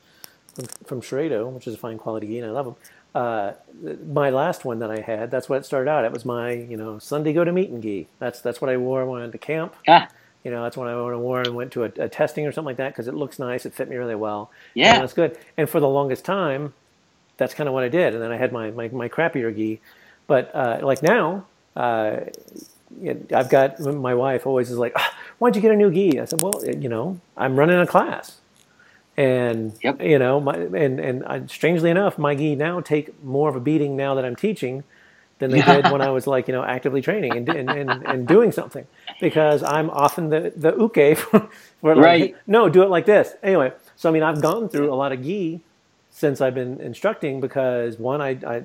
from, 0.53 0.65
from 0.85 1.01
Shureido, 1.01 1.51
which 1.51 1.67
is 1.67 1.75
a 1.75 1.77
fine 1.77 1.97
quality 1.97 2.27
gi, 2.27 2.39
and 2.39 2.47
I 2.47 2.51
love 2.51 2.65
them. 2.65 2.75
Uh, 3.13 3.53
my 4.07 4.29
last 4.29 4.65
one 4.65 4.79
that 4.79 4.91
I 4.91 4.99
had, 4.99 5.31
that's 5.31 5.47
what 5.47 5.59
it 5.59 5.65
started 5.65 5.89
out. 5.89 6.03
It 6.03 6.11
was 6.11 6.25
my, 6.25 6.51
you 6.51 6.75
know, 6.75 6.99
Sunday 6.99 7.31
go 7.33 7.43
to 7.43 7.51
meeting 7.51 7.81
gi. 7.81 8.07
That's 8.19 8.39
that's 8.39 8.61
what 8.61 8.69
I 8.69 8.77
wore 8.77 9.05
when 9.05 9.19
I 9.19 9.23
went 9.23 9.33
to 9.33 9.37
camp. 9.37 9.75
Ah. 9.87 10.07
You 10.45 10.51
know, 10.51 10.63
that's 10.63 10.77
when 10.77 10.87
I 10.87 10.95
wore 10.95 11.41
and 11.41 11.55
went 11.55 11.71
to 11.73 11.83
a, 11.83 11.91
a 11.97 12.07
testing 12.07 12.45
or 12.45 12.51
something 12.51 12.67
like 12.67 12.77
that 12.77 12.89
because 12.89 13.07
it 13.07 13.13
looks 13.13 13.39
nice. 13.39 13.65
It 13.65 13.73
fit 13.73 13.89
me 13.89 13.95
really 13.95 14.15
well. 14.15 14.51
Yeah, 14.73 14.99
that's 14.99 15.13
good. 15.13 15.37
And 15.57 15.69
for 15.69 15.79
the 15.79 15.89
longest 15.89 16.23
time, 16.23 16.73
that's 17.37 17.53
kind 17.53 17.67
of 17.67 17.73
what 17.73 17.83
I 17.83 17.89
did. 17.89 18.13
And 18.13 18.23
then 18.23 18.31
I 18.31 18.37
had 18.37 18.53
my 18.53 18.71
my, 18.71 18.87
my 18.89 19.09
crappier 19.09 19.53
gi 19.53 19.81
but 20.27 20.53
uh, 20.55 20.79
like 20.81 21.03
now, 21.03 21.45
uh, 21.75 22.21
I've 23.33 23.49
got 23.49 23.79
my 23.79 24.13
wife 24.13 24.45
always 24.47 24.71
is 24.71 24.77
like, 24.77 24.93
oh, 24.95 25.09
"Why'd 25.39 25.55
you 25.55 25.61
get 25.61 25.71
a 25.71 25.75
new 25.75 25.91
gi?" 25.91 26.19
I 26.19 26.25
said, 26.25 26.41
"Well, 26.41 26.53
you 26.65 26.89
know, 26.89 27.19
I'm 27.35 27.57
running 27.57 27.79
a 27.79 27.87
class, 27.87 28.37
and 29.17 29.73
yep. 29.83 30.01
you 30.01 30.19
know, 30.19 30.39
my, 30.39 30.53
and 30.53 30.99
and 30.99 31.25
I, 31.25 31.45
strangely 31.47 31.89
enough, 31.89 32.17
my 32.17 32.35
gi 32.35 32.55
now 32.55 32.79
take 32.79 33.23
more 33.23 33.49
of 33.49 33.55
a 33.55 33.59
beating 33.59 33.95
now 33.95 34.15
that 34.15 34.25
I'm 34.25 34.35
teaching." 34.35 34.83
Than 35.39 35.51
they 35.51 35.59
did 35.61 35.91
when 35.91 35.99
I 36.01 36.11
was 36.11 36.27
like, 36.27 36.47
you 36.47 36.53
know, 36.53 36.63
actively 36.63 37.01
training 37.01 37.35
and, 37.35 37.49
and, 37.49 37.69
and, 37.69 38.07
and 38.07 38.25
doing 38.25 38.53
something 38.53 38.87
because 39.19 39.63
I'm 39.63 39.89
often 39.89 40.29
the, 40.29 40.53
the 40.55 40.73
uke 40.77 41.17
for, 41.17 41.49
like, 41.81 41.97
right. 41.97 42.35
no, 42.47 42.69
do 42.69 42.83
it 42.83 42.89
like 42.89 43.05
this. 43.05 43.33
Anyway, 43.43 43.73
so 43.97 44.07
I 44.07 44.13
mean, 44.13 44.23
I've 44.23 44.41
gone 44.41 44.69
through 44.69 44.93
a 44.93 44.95
lot 44.95 45.11
of 45.11 45.21
gi 45.21 45.59
since 46.09 46.39
I've 46.39 46.55
been 46.55 46.79
instructing 46.79 47.41
because 47.41 47.99
one, 47.99 48.21
I, 48.21 48.29
I 48.47 48.63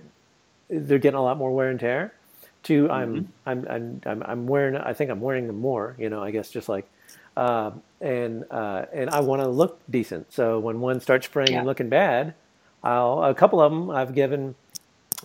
they're 0.71 0.99
getting 0.99 1.19
a 1.19 1.23
lot 1.23 1.37
more 1.37 1.53
wear 1.53 1.69
and 1.69 1.81
tear. 1.81 2.15
2 2.63 2.85
mm-hmm. 2.85 2.93
I'm, 2.93 3.33
I'm, 3.47 3.67
I'm, 3.69 4.01
I'm, 4.07 4.23
I'm 4.23 4.47
wearing, 4.47 4.77
I 4.77 4.93
think 4.93 5.11
I'm 5.11 5.21
wearing 5.21 5.47
them 5.47 5.61
more, 5.61 5.97
you 5.99 6.09
know, 6.11 6.23
I 6.23 6.31
guess 6.31 6.51
just 6.51 6.69
like, 6.69 6.89
uh, 7.37 7.71
and, 8.01 8.45
uh, 8.51 8.87
and 8.93 9.11
I 9.11 9.21
want 9.21 9.43
to 9.43 9.49
look 9.49 9.81
decent. 9.89 10.33
So 10.33 10.59
when 10.59 10.81
one 10.81 11.01
starts 11.01 11.27
spraying 11.27 11.53
yeah. 11.53 11.59
and 11.59 11.67
looking 11.67 11.89
bad, 11.89 12.35
I'll, 12.83 13.25
a 13.25 13.35
couple 13.35 13.61
of 13.61 13.73
them 13.73 13.91
I've 13.91 14.15
given, 14.15 14.55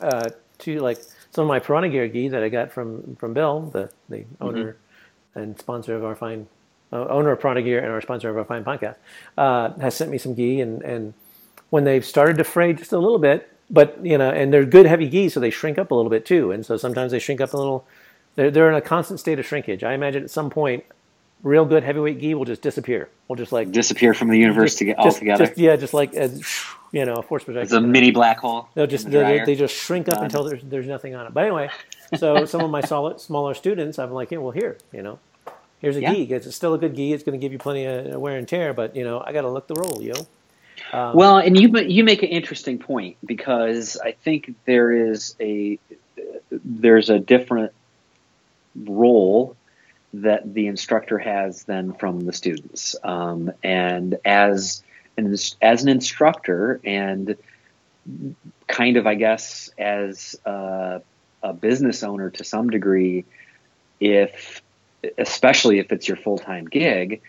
uh, 0.02 0.30
to 0.60 0.80
like 0.80 1.00
some 1.32 1.44
of 1.44 1.48
my 1.48 1.60
Piranha 1.60 1.90
Gear 1.90 2.08
gi 2.08 2.30
that 2.30 2.44
I 2.44 2.50
got 2.50 2.72
from, 2.72 3.16
from 3.18 3.34
Bill, 3.34 3.62
the, 3.62 3.92
the 4.10 4.18
mm-hmm. 4.20 4.44
owner 4.44 4.78
and 5.34 5.60
sponsor 5.60 5.96
of 5.96 6.06
our 6.06 6.16
fine, 6.16 6.48
uh, 6.94 7.08
owner 7.08 7.32
of 7.32 7.42
Piranha 7.42 7.62
Gear 7.62 7.80
and 7.80 7.92
our 7.92 8.02
sponsor 8.02 8.30
of 8.30 8.38
our 8.38 8.46
fine 8.46 8.64
podcast, 8.64 8.96
uh, 9.38 9.74
has 9.80 9.96
sent 9.96 10.10
me 10.10 10.18
some 10.18 10.36
gi 10.36 10.62
and, 10.62 10.82
and 10.84 11.14
when 11.70 11.84
they've 11.84 12.06
started 12.06 12.38
to 12.38 12.44
fray 12.44 12.72
just 12.72 12.94
a 12.94 12.98
little 12.98 13.20
bit, 13.20 13.52
but 13.70 14.04
you 14.06 14.18
know, 14.18 14.30
and 14.30 14.54
they're 14.54 14.66
good 14.66 14.86
heavy 14.86 15.10
gis, 15.10 15.34
so 15.34 15.40
they 15.40 15.50
shrink 15.50 15.78
up 15.78 15.92
a 15.92 15.96
little 15.96 16.10
bit 16.10 16.26
too. 16.26 16.52
And 16.52 16.66
so 16.66 16.78
sometimes 16.78 17.12
they 17.12 17.20
shrink 17.20 17.42
up 17.42 17.54
a 17.54 17.58
little. 17.58 17.86
They're 18.36 18.52
they're 18.52 18.70
in 18.70 18.76
a 18.76 18.82
constant 18.82 19.20
state 19.20 19.40
of 19.40 19.46
shrinkage. 19.46 19.84
I 19.84 19.94
imagine 19.94 20.24
at 20.24 20.30
some 20.30 20.50
point, 20.50 20.84
real 21.44 21.66
good 21.66 21.84
heavyweight 21.84 22.20
gi 22.20 22.34
will 22.36 22.46
just 22.46 22.62
disappear. 22.62 23.10
Will 23.28 23.36
just 23.36 23.52
like 23.52 23.72
disappear 23.72 24.14
from 24.14 24.30
the 24.30 24.38
universe 24.38 24.72
just, 24.72 24.80
to 24.80 24.86
get 24.86 25.00
altogether. 25.00 25.48
Just, 25.48 25.58
yeah, 25.58 25.76
just 25.76 25.94
like 25.94 26.14
as, 26.14 26.44
you 26.92 27.06
know, 27.06 27.16
a 27.16 27.24
force 27.24 27.44
projection. 27.44 27.64
It's 27.64 27.74
a 27.74 27.82
mini 27.82 28.12
black 28.12 28.40
hole. 28.40 28.68
They'll 28.76 28.88
just 28.88 29.06
the 29.06 29.20
they, 29.20 29.44
they, 29.46 29.56
just 29.56 29.76
shrink 29.76 30.10
up 30.10 30.22
until 30.22 30.44
there's 30.44 30.62
there's 30.64 30.88
nothing 30.88 31.16
on 31.16 31.26
it. 31.28 31.34
But 31.34 31.46
anyway, 31.46 31.70
so 32.18 32.46
some 32.46 32.62
of 32.62 32.70
my 32.70 32.82
solid, 32.82 33.20
smaller 33.20 33.54
students, 33.54 33.98
I'm 33.98 34.12
like, 34.12 34.32
yeah, 34.32 34.40
well, 34.40 34.52
here, 34.52 34.78
you 34.92 35.02
know, 35.02 35.20
here's 35.80 35.96
a 35.96 36.02
yeah. 36.02 36.14
gi. 36.14 36.34
It's 36.34 36.56
still 36.56 36.74
a 36.74 36.78
good 36.78 36.96
gi. 36.96 37.14
It's 37.14 37.24
going 37.24 37.40
to 37.40 37.44
give 37.44 37.52
you 37.52 37.60
plenty 37.60 37.86
of 37.86 38.20
wear 38.20 38.38
and 38.38 38.48
tear, 38.48 38.74
but 38.74 38.96
you 38.96 39.04
know, 39.04 39.24
I 39.26 39.34
got 39.34 39.42
to 39.42 39.50
look 39.50 39.68
the 39.68 39.76
roll, 39.76 40.02
yo. 40.02 40.14
Um, 40.92 41.16
well, 41.16 41.38
and 41.38 41.60
you 41.60 41.78
you 41.80 42.04
make 42.04 42.24
an 42.24 42.30
interesting 42.30 42.80
point 42.80 43.18
because 43.26 43.98
I 43.98 44.12
think 44.12 44.56
there 44.66 44.92
is 44.92 45.36
a 45.40 45.80
there's 46.52 47.10
a 47.10 47.20
different 47.20 47.74
role 48.76 49.56
that 50.14 50.54
the 50.54 50.68
instructor 50.68 51.18
has 51.18 51.64
than 51.64 51.94
from 51.94 52.22
the 52.22 52.34
students, 52.34 52.96
um, 53.04 53.52
and 53.64 54.18
as 54.24 54.84
an 55.18 55.36
as 55.62 55.84
an 55.84 55.90
instructor 55.90 56.80
and 56.84 57.36
kind 58.68 58.98
of 58.98 59.08
I 59.08 59.16
guess 59.16 59.70
as 59.78 60.36
a, 60.46 61.02
a 61.42 61.54
business 61.54 62.04
owner 62.04 62.30
to 62.32 62.44
some 62.44 62.70
degree, 62.70 63.26
if 64.00 64.62
especially 65.18 65.80
if 65.80 65.92
it's 65.92 66.08
your 66.08 66.18
full 66.18 66.38
time 66.38 66.66
gig, 66.66 67.22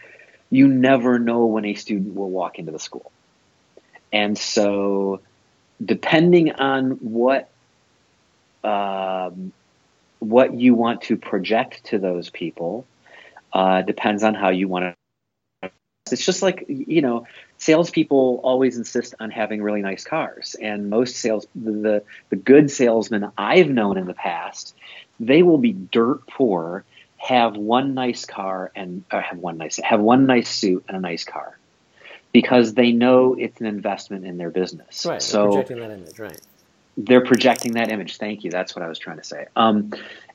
you 0.50 0.68
never 0.68 1.18
know 1.18 1.46
when 1.46 1.64
a 1.64 1.74
student 1.74 2.14
will 2.14 2.30
walk 2.30 2.58
into 2.58 2.72
the 2.72 2.78
school. 2.78 3.10
And 4.12 4.36
so, 4.36 5.20
depending 5.84 6.52
on 6.52 6.92
what 6.92 7.48
um, 8.64 9.52
what 10.18 10.54
you 10.54 10.74
want 10.74 11.02
to 11.02 11.16
project 11.16 11.84
to 11.86 11.98
those 11.98 12.30
people, 12.30 12.86
uh, 13.52 13.82
depends 13.82 14.22
on 14.22 14.34
how 14.34 14.48
you 14.50 14.68
want 14.68 14.84
to. 14.84 15.70
It's 16.10 16.24
just 16.24 16.40
like 16.40 16.64
you 16.68 17.02
know, 17.02 17.26
salespeople 17.58 18.40
always 18.44 18.76
insist 18.76 19.14
on 19.18 19.30
having 19.30 19.60
really 19.60 19.82
nice 19.82 20.04
cars, 20.04 20.54
and 20.60 20.88
most 20.88 21.16
sales 21.16 21.46
the 21.54 22.04
the 22.30 22.36
good 22.36 22.70
salesmen 22.70 23.30
I've 23.36 23.68
known 23.68 23.98
in 23.98 24.06
the 24.06 24.14
past, 24.14 24.74
they 25.18 25.42
will 25.42 25.58
be 25.58 25.72
dirt 25.72 26.26
poor, 26.28 26.84
have 27.16 27.56
one 27.56 27.94
nice 27.94 28.24
car 28.24 28.70
and 28.76 29.04
have 29.10 29.38
one 29.38 29.58
nice 29.58 29.80
have 29.82 30.00
one 30.00 30.26
nice 30.26 30.48
suit 30.48 30.84
and 30.86 30.96
a 30.96 31.00
nice 31.00 31.24
car 31.24 31.58
because 32.36 32.74
they 32.74 32.92
know 32.92 33.32
it's 33.32 33.62
an 33.62 33.66
investment 33.66 34.26
in 34.26 34.36
their 34.36 34.50
business. 34.50 35.06
Right. 35.06 35.22
So 35.22 35.46
projecting 35.46 35.80
that 35.80 35.90
image, 35.90 36.18
right? 36.18 36.40
They're 36.98 37.24
projecting 37.24 37.72
that 37.72 37.90
image. 37.90 38.18
Thank 38.18 38.44
you. 38.44 38.50
That's 38.50 38.76
what 38.76 38.84
I 38.84 38.88
was 38.88 38.98
trying 38.98 39.16
to 39.16 39.24
say. 39.24 39.46
Um, 39.56 39.94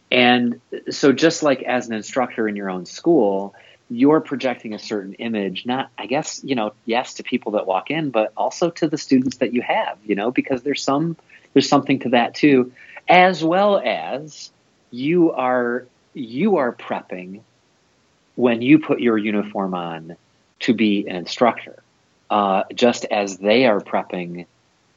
and 0.10 0.60
so, 0.89 1.12
just 1.12 1.43
like 1.43 1.62
as 1.62 1.88
an 1.89 1.93
instructor 1.93 2.47
in 2.47 2.56
your 2.56 2.72
own 2.72 2.88
school, 2.88 3.54
you're 3.91 4.20
projecting 4.20 4.74
a 4.74 4.80
certain 4.80 5.14
image, 5.14 5.68
not, 5.68 5.91
I 5.95 6.08
guess, 6.08 6.43
you 6.43 6.56
know, 6.56 6.74
yes, 6.86 7.14
to 7.16 7.24
people 7.24 7.52
that 7.52 7.68
walk 7.68 7.91
in, 7.91 8.10
but 8.10 8.34
also 8.36 8.72
to 8.72 8.88
the 8.88 8.97
students 8.97 9.38
that 9.38 9.54
you 9.54 9.62
have, 9.62 9.99
you 10.04 10.16
know, 10.16 10.32
because 10.32 10.64
there's 10.64 10.82
some, 10.82 11.16
there's 11.54 11.70
something 11.70 11.99
to 11.99 12.10
that 12.10 12.34
too, 12.34 12.72
as 13.08 13.43
well 13.43 13.78
as 13.78 14.49
you 14.89 15.34
are, 15.34 15.86
you 16.16 16.58
are 16.58 16.74
prepping 16.74 17.41
when 18.34 18.64
you 18.64 18.80
put 18.80 19.02
your 19.02 19.20
uniform 19.20 19.76
on 19.76 20.18
to 20.62 20.74
be 20.74 21.08
an 21.08 21.16
instructor 21.16 21.81
uh, 22.32 22.64
just 22.74 23.04
as 23.06 23.38
they 23.38 23.66
are 23.66 23.82
prepping 23.82 24.46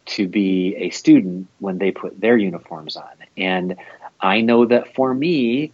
to 0.07 0.29
be 0.29 0.77
a 0.77 0.91
student 0.91 1.49
when 1.59 1.79
they 1.79 1.91
put 1.91 2.19
their 2.21 2.37
uniforms 2.37 2.97
on. 2.97 3.13
And 3.37 3.77
I 4.21 4.41
know 4.41 4.67
that 4.67 4.95
for 4.95 5.13
me, 5.13 5.73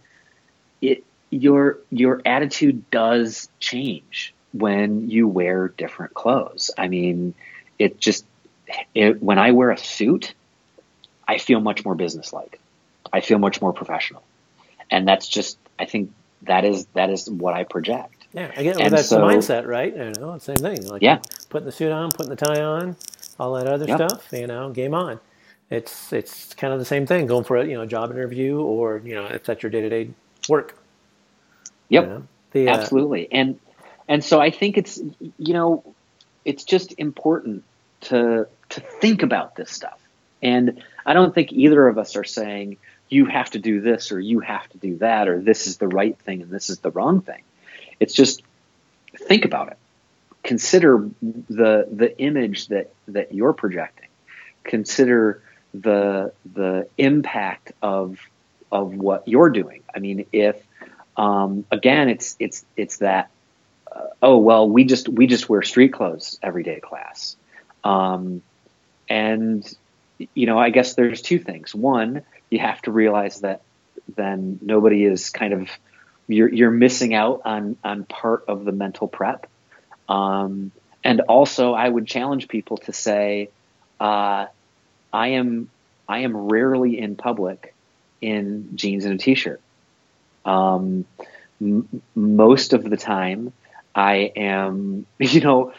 it 0.81 1.03
your 1.29 1.77
your 1.91 2.21
attitude 2.25 2.89
does 2.89 3.47
change 3.59 4.33
when 4.53 5.09
you 5.09 5.27
wear 5.27 5.67
different 5.67 6.15
clothes. 6.15 6.71
I 6.77 6.87
mean, 6.87 7.35
it 7.77 7.99
just 7.99 8.25
it, 8.95 9.21
when 9.21 9.37
I 9.37 9.51
wear 9.51 9.69
a 9.69 9.77
suit, 9.77 10.33
I 11.27 11.37
feel 11.37 11.61
much 11.61 11.85
more 11.85 11.93
businesslike. 11.93 12.59
I 13.13 13.21
feel 13.21 13.37
much 13.37 13.61
more 13.61 13.71
professional, 13.71 14.23
and 14.89 15.07
that's 15.07 15.27
just 15.27 15.59
I 15.77 15.85
think 15.85 16.11
that 16.43 16.65
is 16.65 16.87
that 16.93 17.11
is 17.11 17.29
what 17.29 17.53
I 17.53 17.65
project. 17.65 18.15
Yeah, 18.33 18.51
again, 18.55 18.77
well, 18.79 18.89
that's 18.89 19.09
so, 19.09 19.19
the 19.19 19.25
mindset, 19.25 19.67
right? 19.67 19.95
You 19.95 20.13
know, 20.19 20.37
same 20.39 20.55
thing. 20.55 20.87
Like 20.87 21.03
yeah. 21.03 21.19
Putting 21.51 21.67
the 21.67 21.71
suit 21.71 21.91
on, 21.91 22.11
putting 22.11 22.31
the 22.31 22.35
tie 22.35 22.61
on, 22.61 22.95
all 23.39 23.53
that 23.53 23.67
other 23.67 23.85
yep. 23.85 23.97
stuff. 23.97 24.27
You 24.31 24.47
know, 24.47 24.71
game 24.71 24.95
on. 24.95 25.19
It's 25.69 26.11
it's 26.11 26.53
kind 26.55 26.73
of 26.73 26.79
the 26.79 26.85
same 26.85 27.05
thing. 27.05 27.27
Going 27.27 27.43
for 27.43 27.57
a 27.57 27.65
you 27.67 27.75
know 27.75 27.85
job 27.85 28.09
interview, 28.09 28.59
or 28.59 29.01
you 29.05 29.13
know, 29.13 29.25
it's 29.25 29.47
at 29.47 29.61
your 29.61 29.69
day 29.69 29.81
to 29.81 29.89
day 29.89 30.09
work. 30.49 30.77
Yep, 31.89 32.03
you 32.03 32.09
know? 32.09 32.23
the, 32.51 32.69
uh, 32.69 32.77
absolutely. 32.77 33.31
And 33.31 33.59
and 34.07 34.23
so 34.23 34.41
I 34.41 34.49
think 34.49 34.77
it's 34.77 34.97
you 35.37 35.53
know, 35.53 35.83
it's 36.43 36.63
just 36.63 36.95
important 36.97 37.63
to 38.01 38.47
to 38.69 38.81
think 38.81 39.21
about 39.21 39.55
this 39.55 39.71
stuff. 39.71 39.99
And 40.41 40.83
I 41.05 41.13
don't 41.13 41.35
think 41.35 41.51
either 41.51 41.87
of 41.87 41.97
us 41.97 42.15
are 42.15 42.23
saying 42.23 42.77
you 43.09 43.25
have 43.25 43.51
to 43.51 43.59
do 43.59 43.81
this 43.81 44.11
or 44.11 44.19
you 44.19 44.39
have 44.39 44.67
to 44.69 44.77
do 44.77 44.97
that 44.97 45.27
or 45.27 45.39
this 45.39 45.67
is 45.67 45.77
the 45.77 45.87
right 45.87 46.17
thing 46.19 46.41
and 46.41 46.49
this 46.49 46.69
is 46.69 46.79
the 46.79 46.89
wrong 46.89 47.21
thing. 47.21 47.43
It's 47.99 48.13
just 48.13 48.41
think 49.17 49.45
about 49.45 49.67
it. 49.67 49.77
Consider 50.43 51.09
the 51.21 51.87
the 51.91 52.17
image 52.17 52.67
that 52.67 52.93
that 53.07 53.33
you're 53.33 53.53
projecting. 53.53 54.07
Consider 54.63 55.43
the 55.73 56.33
the 56.53 56.87
impact 56.97 57.71
of 57.81 58.17
of 58.71 58.95
what 58.95 59.27
you're 59.27 59.49
doing. 59.49 59.83
I 59.93 59.99
mean, 59.99 60.25
if 60.31 60.61
um, 61.17 61.65
again, 61.71 62.09
it's 62.09 62.35
it's 62.39 62.65
it's 62.75 62.97
that. 62.97 63.29
Uh, 63.91 64.07
oh 64.21 64.37
well, 64.37 64.69
we 64.69 64.85
just 64.85 65.09
we 65.09 65.27
just 65.27 65.49
wear 65.49 65.61
street 65.61 65.93
clothes 65.93 66.39
every 66.41 66.63
day 66.63 66.79
class, 66.79 67.35
um, 67.83 68.41
and 69.09 69.65
you 70.33 70.45
know, 70.45 70.57
I 70.57 70.69
guess 70.69 70.95
there's 70.95 71.21
two 71.21 71.39
things. 71.39 71.75
One, 71.75 72.23
you 72.49 72.59
have 72.59 72.81
to 72.83 72.91
realize 72.91 73.41
that 73.41 73.61
then 74.15 74.59
nobody 74.61 75.03
is 75.05 75.29
kind 75.29 75.53
of 75.53 75.69
you're 76.27 76.51
you're 76.51 76.71
missing 76.71 77.13
out 77.13 77.41
on 77.45 77.77
on 77.83 78.05
part 78.05 78.45
of 78.47 78.65
the 78.65 78.71
mental 78.71 79.07
prep. 79.07 79.47
Um, 80.09 80.71
and 81.03 81.21
also, 81.21 81.73
I 81.73 81.87
would 81.87 82.05
challenge 82.07 82.47
people 82.47 82.77
to 82.77 82.93
say, 82.93 83.49
uh, 83.99 84.47
I 85.13 85.27
am 85.29 85.69
I 86.07 86.19
am 86.19 86.35
rarely 86.35 86.99
in 86.99 87.15
public 87.15 87.73
in 88.21 88.75
jeans 88.75 89.05
and 89.05 89.15
a 89.15 89.17
t-shirt. 89.17 89.61
Um, 90.45 91.05
m- 91.61 92.01
most 92.15 92.73
of 92.73 92.83
the 92.83 92.97
time, 92.97 93.53
I 93.95 94.31
am, 94.35 95.05
you 95.19 95.41
know, 95.41 95.73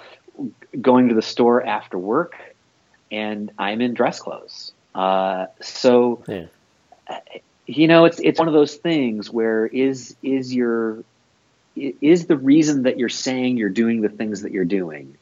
going 0.81 1.09
to 1.09 1.15
the 1.15 1.23
store 1.23 1.65
after 1.65 1.99
work, 1.99 2.35
and 3.11 3.51
I'm 3.59 3.81
in 3.81 3.95
dress 3.95 4.21
clothes. 4.21 4.73
Uh, 4.95 5.47
so, 5.61 6.23
yeah. 6.27 6.47
you 7.67 7.87
know, 7.89 8.05
it's 8.07 8.19
it's 8.21 8.39
one 8.39 8.49
of 8.49 8.55
those 8.55 8.75
things 8.75 9.31
where 9.31 9.67
is 9.67 10.17
is 10.23 10.55
your 10.55 11.05
is 11.77 12.27
the 12.27 12.37
reason 12.37 12.83
that 12.83 12.99
you're 12.99 13.09
saying 13.09 13.57
you're 13.57 13.69
doing 13.69 14.01
the 14.01 14.09
things 14.09 14.43
that 14.43 14.53
you're 14.53 14.65
doing 14.65 15.17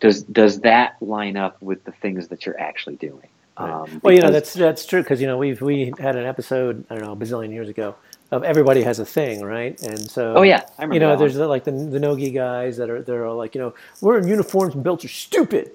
does 0.00 0.22
does 0.22 0.60
that 0.60 0.96
line 1.00 1.36
up 1.36 1.60
with 1.60 1.84
the 1.84 1.92
things 1.92 2.28
that 2.28 2.46
you're 2.46 2.58
actually 2.58 2.96
doing? 2.96 3.28
Um, 3.56 4.00
well, 4.02 4.14
you 4.14 4.22
know 4.22 4.30
that's 4.30 4.54
that's 4.54 4.86
true 4.86 5.02
because 5.02 5.20
you 5.20 5.26
know 5.26 5.36
we've 5.36 5.60
we 5.60 5.92
had 5.98 6.16
an 6.16 6.24
episode 6.24 6.84
I 6.88 6.94
don't 6.94 7.04
know 7.04 7.12
a 7.12 7.16
bazillion 7.16 7.52
years 7.52 7.68
ago 7.68 7.94
of 8.30 8.42
everybody 8.42 8.82
has 8.82 8.98
a 8.98 9.04
thing, 9.04 9.42
right? 9.42 9.80
And 9.82 10.10
so 10.10 10.34
oh 10.36 10.42
yeah, 10.42 10.62
I 10.78 10.82
remember 10.82 10.94
you 10.94 11.00
know 11.00 11.16
there's 11.16 11.34
the, 11.34 11.46
like 11.46 11.64
the 11.64 11.72
the 11.72 12.00
nogi 12.00 12.30
guys 12.30 12.78
that 12.78 12.88
are 12.88 13.02
they're 13.02 13.26
all 13.26 13.36
like 13.36 13.54
you 13.54 13.60
know 13.60 13.74
wearing 14.00 14.26
uniforms 14.26 14.74
and 14.74 14.82
belts 14.82 15.04
are 15.04 15.08
stupid. 15.08 15.72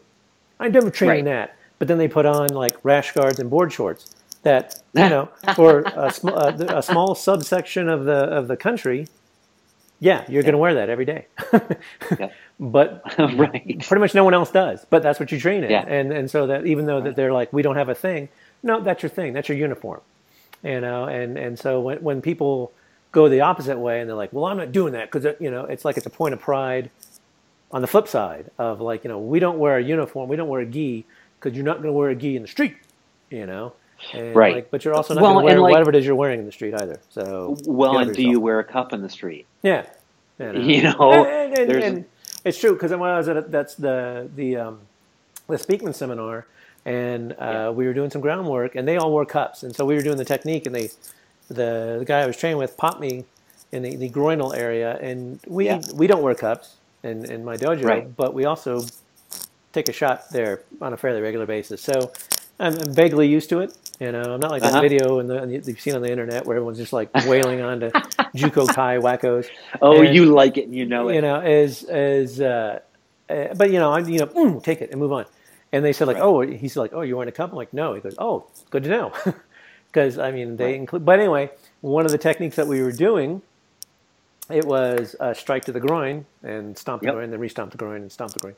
I 0.59 0.69
never 0.69 0.89
trained 0.89 1.27
right. 1.27 1.47
that, 1.47 1.57
but 1.77 1.87
then 1.87 1.97
they 1.97 2.07
put 2.07 2.25
on 2.25 2.49
like 2.49 2.77
rash 2.83 3.11
guards 3.11 3.39
and 3.39 3.49
board 3.49 3.71
shorts 3.71 4.15
that 4.41 4.81
you 4.93 5.01
know 5.09 5.29
for 5.53 5.81
a, 5.81 6.11
sm- 6.11 6.29
a, 6.29 6.77
a 6.77 6.81
small 6.81 7.13
subsection 7.13 7.89
of 7.89 8.05
the 8.05 8.13
of 8.13 8.47
the 8.47 8.57
country 8.57 9.07
yeah, 9.99 10.25
you're 10.27 10.41
yeah. 10.41 10.41
going 10.41 10.53
to 10.53 10.57
wear 10.57 10.73
that 10.75 10.89
every 10.89 11.05
day. 11.05 11.27
yeah. 12.19 12.29
But 12.57 13.03
right. 13.19 13.83
pretty 13.85 13.99
much 13.99 14.15
no 14.15 14.23
one 14.23 14.33
else 14.33 14.49
does. 14.49 14.85
But 14.89 15.03
that's 15.03 15.19
what 15.19 15.29
you 15.29 15.37
train 15.37 15.65
in. 15.65 15.71
Yeah. 15.71 15.83
And 15.85 16.13
and 16.13 16.31
so 16.31 16.47
that 16.47 16.65
even 16.65 16.85
though 16.85 16.95
right. 16.95 17.03
that 17.03 17.17
they're 17.17 17.33
like 17.33 17.51
we 17.51 17.61
don't 17.61 17.75
have 17.75 17.89
a 17.89 17.95
thing, 17.95 18.29
no, 18.63 18.79
that's 18.79 19.03
your 19.03 19.09
thing. 19.09 19.33
That's 19.33 19.49
your 19.49 19.57
uniform. 19.57 19.99
You 20.63 20.79
know, 20.79 21.03
and 21.03 21.37
and 21.37 21.59
so 21.59 21.81
when 21.81 21.97
when 21.97 22.21
people 22.21 22.71
go 23.11 23.27
the 23.27 23.41
opposite 23.41 23.77
way 23.77 23.99
and 23.99 24.09
they're 24.09 24.15
like, 24.15 24.31
well, 24.31 24.45
I'm 24.45 24.55
not 24.55 24.71
doing 24.71 24.93
that 24.93 25.11
because 25.11 25.35
you 25.41 25.51
know 25.51 25.65
it's 25.65 25.83
like 25.83 25.97
it's 25.97 26.05
a 26.05 26.09
point 26.09 26.33
of 26.33 26.39
pride. 26.39 26.91
On 27.71 27.81
the 27.81 27.87
flip 27.87 28.07
side 28.07 28.51
of 28.57 28.79
like 28.79 29.03
you 29.03 29.09
know 29.09 29.19
we 29.19 29.39
don't 29.39 29.59
wear 29.59 29.77
a 29.77 29.83
uniform, 29.83 30.29
we 30.29 30.37
don't 30.37 30.47
wear 30.47 30.61
a 30.61 30.65
gi 30.65 31.05
because 31.37 31.57
you're 31.57 31.65
not 31.65 31.77
going 31.77 31.87
to 31.87 31.91
wear 31.91 32.09
a 32.09 32.15
gi 32.15 32.37
in 32.37 32.41
the 32.41 32.47
street. 32.47 32.77
You 33.29 33.45
know. 33.45 33.73
And 34.13 34.35
right. 34.35 34.55
Like, 34.55 34.71
but 34.71 34.85
you're 34.85 34.93
also 34.93 35.13
not 35.13 35.23
well, 35.23 35.33
going 35.33 35.45
to 35.45 35.53
wear 35.53 35.61
like, 35.61 35.71
whatever 35.71 35.89
it 35.89 35.95
is 35.95 36.05
you're 36.05 36.15
wearing 36.15 36.39
in 36.39 36.45
the 36.45 36.51
street 36.51 36.73
either. 36.73 36.99
So 37.09 37.57
well, 37.65 37.97
and 37.97 38.13
do 38.13 38.21
you 38.21 38.39
wear 38.39 38.59
a 38.59 38.63
cup 38.63 38.93
in 38.93 39.01
the 39.01 39.09
street? 39.09 39.45
Yeah. 39.63 39.85
You 40.39 40.51
know, 40.51 40.59
you 40.59 40.83
know 40.83 41.25
and, 41.25 41.57
and, 41.57 41.83
and 41.83 42.05
it's 42.43 42.59
true 42.59 42.73
because 42.73 42.91
when 42.91 43.09
I 43.09 43.17
was 43.17 43.27
at 43.27 43.37
a, 43.37 43.41
that's 43.41 43.75
the 43.75 44.29
the 44.35 44.57
um, 44.57 44.79
the 45.47 45.55
Speakman 45.55 45.95
seminar, 45.95 46.45
and 46.85 47.33
uh, 47.33 47.35
yeah. 47.39 47.69
we 47.69 47.87
were 47.87 47.93
doing 47.93 48.09
some 48.09 48.21
groundwork, 48.21 48.75
and 48.75 48.87
they 48.87 48.97
all 48.97 49.11
wore 49.11 49.25
cups, 49.25 49.63
and 49.63 49.75
so 49.75 49.85
we 49.85 49.95
were 49.95 50.01
doing 50.01 50.17
the 50.17 50.25
technique, 50.25 50.65
and 50.65 50.75
they 50.75 50.89
the 51.47 51.97
the 51.99 52.05
guy 52.05 52.21
I 52.21 52.27
was 52.27 52.37
training 52.37 52.57
with 52.57 52.77
popped 52.77 52.99
me 52.99 53.25
in 53.71 53.81
the, 53.81 53.95
the 53.95 54.09
groinal 54.09 54.55
area, 54.55 54.97
and 54.97 55.39
we 55.47 55.65
yeah. 55.65 55.81
we 55.93 56.07
don't 56.07 56.21
wear 56.21 56.35
cups 56.35 56.75
in 57.03 57.25
in 57.25 57.43
my 57.43 57.57
dojo, 57.57 57.83
right. 57.83 58.15
but 58.15 58.33
we 58.33 58.45
also 58.45 58.85
take 59.73 59.89
a 59.89 59.93
shot 59.93 60.29
there 60.31 60.61
on 60.81 60.93
a 60.93 60.97
fairly 60.97 61.21
regular 61.21 61.45
basis. 61.45 61.81
So 61.81 62.11
I'm, 62.59 62.73
I'm 62.79 62.93
vaguely 62.93 63.27
used 63.27 63.49
to 63.49 63.59
it. 63.59 63.73
You 63.99 64.11
know, 64.11 64.21
I'm 64.21 64.39
not 64.41 64.51
like 64.51 64.61
uh-huh. 64.61 64.73
that 64.73 64.81
video 64.81 65.19
and 65.19 65.29
the, 65.29 65.63
you've 65.65 65.79
seen 65.79 65.95
on 65.95 66.01
the 66.01 66.11
internet 66.11 66.45
where 66.45 66.57
everyone's 66.57 66.77
just 66.77 66.91
like 66.91 67.13
wailing 67.25 67.61
on 67.61 67.79
to 67.79 67.89
Juco 68.35 68.67
Kai 68.67 68.97
wackos. 68.97 69.47
Oh, 69.81 70.01
and, 70.01 70.13
you 70.13 70.25
like 70.25 70.57
it, 70.57 70.65
and 70.65 70.75
you 70.75 70.85
know 70.85 71.07
it. 71.07 71.15
You 71.15 71.21
know, 71.21 71.39
as 71.39 71.83
as, 71.83 72.41
uh, 72.41 72.79
uh, 73.29 73.53
but 73.53 73.71
you 73.71 73.79
know, 73.79 73.93
I'm 73.93 74.07
you 74.09 74.19
know, 74.19 74.27
mm, 74.27 74.63
take 74.63 74.81
it 74.81 74.91
and 74.91 74.99
move 74.99 75.13
on. 75.13 75.25
And 75.71 75.83
they 75.83 75.93
said 75.93 76.07
like, 76.07 76.17
right. 76.17 76.23
oh, 76.23 76.41
he's 76.41 76.75
like, 76.75 76.91
oh, 76.93 77.01
you're 77.01 77.15
wearing 77.15 77.29
a 77.29 77.33
cup. 77.33 77.51
I'm 77.51 77.55
like, 77.55 77.73
no. 77.73 77.93
He 77.93 78.01
goes, 78.01 78.15
oh, 78.17 78.47
good 78.69 78.83
to 78.83 78.89
know, 78.89 79.13
because 79.87 80.17
I 80.17 80.31
mean 80.31 80.57
they 80.57 80.65
right. 80.65 80.75
include. 80.75 81.05
But 81.05 81.19
anyway, 81.19 81.51
one 81.79 82.05
of 82.05 82.11
the 82.11 82.17
techniques 82.17 82.57
that 82.57 82.67
we 82.67 82.81
were 82.81 82.91
doing, 82.91 83.41
it 84.49 84.65
was 84.65 85.15
a 85.21 85.33
strike 85.33 85.65
to 85.65 85.71
the 85.71 85.79
groin 85.79 86.25
and 86.43 86.77
stomp 86.77 87.01
the 87.01 87.07
yep. 87.07 87.15
groin, 87.15 87.31
then 87.31 87.39
re-stomp 87.39 87.71
the 87.71 87.77
groin 87.77 88.01
and 88.01 88.11
stomp 88.11 88.33
the 88.33 88.39
groin. 88.39 88.55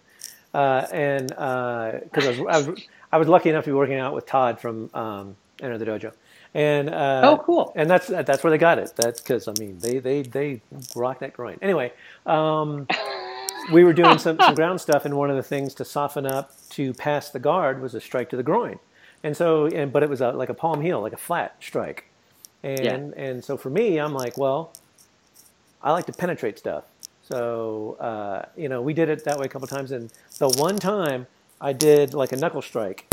Uh, 0.54 0.88
and 0.92 1.28
because 1.28 2.26
uh, 2.26 2.28
I 2.28 2.30
was, 2.30 2.40
I 2.40 2.70
was 2.70 2.88
I 3.12 3.18
was 3.18 3.28
lucky 3.28 3.50
enough 3.50 3.66
to 3.66 3.70
be 3.70 3.76
working 3.76 3.98
out 3.98 4.14
with 4.14 4.26
Todd 4.26 4.60
from 4.60 4.90
um, 4.94 5.36
Enter 5.62 5.78
the 5.78 5.86
Dojo, 5.86 6.14
and 6.54 6.90
uh, 6.90 7.22
oh, 7.24 7.44
cool. 7.44 7.72
And 7.76 7.90
that's 7.90 8.08
that's 8.08 8.44
where 8.44 8.52
they 8.52 8.58
got 8.58 8.80
it. 8.80 8.94
That's 8.96 9.22
because 9.22 9.48
I 9.48 9.54
mean 9.60 9.80
they 9.80 10.00
they 10.00 10.22
they 10.24 10.62
rock 10.96 11.20
that 11.20 11.34
groin. 11.34 11.58
Anyway, 11.62 11.94
um, 12.26 12.88
we 13.72 13.84
were 13.84 13.94
doing 13.94 14.18
some, 14.18 14.40
some 14.40 14.56
ground 14.56 14.82
stuff, 14.82 15.06
and 15.06 15.16
one 15.16 15.30
of 15.30 15.36
the 15.36 15.44
things 15.44 15.74
to 15.76 15.86
soften 15.86 16.26
up 16.26 16.52
to 16.70 16.94
pass 16.94 17.30
the 17.30 17.40
guard 17.40 17.82
was 17.82 17.94
a 17.94 18.02
strike 18.02 18.30
to 18.30 18.38
the 18.38 18.44
groin, 18.44 18.80
and 19.24 19.36
so 19.36 19.68
and 19.68 19.92
but 19.92 20.04
it 20.04 20.10
was 20.10 20.22
a, 20.22 20.32
like 20.32 20.50
a 20.50 20.54
palm 20.54 20.82
heel, 20.82 21.02
like 21.02 21.14
a 21.14 21.18
flat 21.18 21.56
strike, 21.60 22.06
and 22.64 22.84
yeah. 22.84 23.24
and 23.24 23.44
so 23.44 23.58
for 23.58 23.70
me, 23.70 24.00
I'm 24.00 24.14
like, 24.14 24.38
well, 24.38 24.74
I 25.82 25.92
like 25.92 26.06
to 26.06 26.14
penetrate 26.14 26.60
stuff. 26.60 26.84
So 27.28 27.98
uh, 28.00 28.46
you 28.56 28.70
know, 28.70 28.82
we 28.82 28.94
did 28.94 29.10
it 29.10 29.26
that 29.26 29.38
way 29.38 29.46
a 29.46 29.50
couple 29.50 29.68
times, 29.68 29.92
and 29.92 30.12
the 30.38 30.50
one 30.50 30.78
time 30.78 31.28
I 31.60 31.74
did 31.74 32.14
like 32.14 32.32
a 32.32 32.38
knuckle 32.38 32.62
strike, 32.62 33.06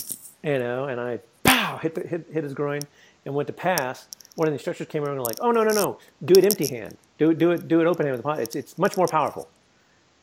you 0.43 0.59
know, 0.59 0.85
and 0.85 1.01
I 1.01 1.19
pow 1.43 1.79
hit, 1.79 1.97
the, 1.97 2.03
hit 2.03 2.27
hit 2.33 2.45
his 2.45 2.55
groin 2.55 2.83
and 3.25 3.35
went 3.35 3.49
to 3.49 3.53
pass. 3.53 4.07
One 4.37 4.47
of 4.47 4.53
the 4.53 4.57
instructors 4.57 4.87
came 4.87 5.05
around 5.05 5.17
and 5.17 5.25
like, 5.25 5.39
oh 5.41 5.51
no 5.51 5.65
no 5.65 5.73
no, 5.73 5.99
do 6.25 6.35
it 6.39 6.45
empty 6.45 6.67
hand, 6.67 6.97
do 7.19 7.31
it 7.31 7.39
do 7.39 7.51
it 7.51 7.67
do 7.67 7.81
it 7.81 7.87
open 7.87 8.07
hand 8.07 8.17
with 8.17 8.23
the 8.23 8.29
pot. 8.29 8.39
It's 8.39 8.55
it's 8.55 8.79
much 8.79 8.97
more 8.97 9.09
powerful, 9.09 9.49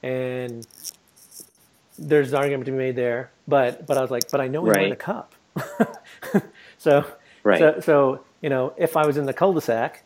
and 0.01 0.65
there's 1.99 2.31
an 2.31 2.37
argument 2.37 2.65
to 2.67 2.71
be 2.71 2.77
made 2.77 2.95
there. 2.95 3.31
But 3.45 3.85
but 3.87 3.97
I 3.97 4.01
was 4.01 4.11
like, 4.11 4.31
but 4.31 4.39
I 4.39 4.47
know 4.47 4.63
he's 4.63 4.73
right. 4.73 4.85
in 4.85 4.91
a 4.93 4.95
cup, 4.95 5.35
so 6.77 7.05
right. 7.43 7.59
so 7.59 7.79
so 7.81 8.23
you 8.41 8.49
know 8.49 8.73
if 8.77 8.95
I 8.95 9.05
was 9.05 9.17
in 9.17 9.25
the 9.25 9.33
cul-de-sac 9.33 10.03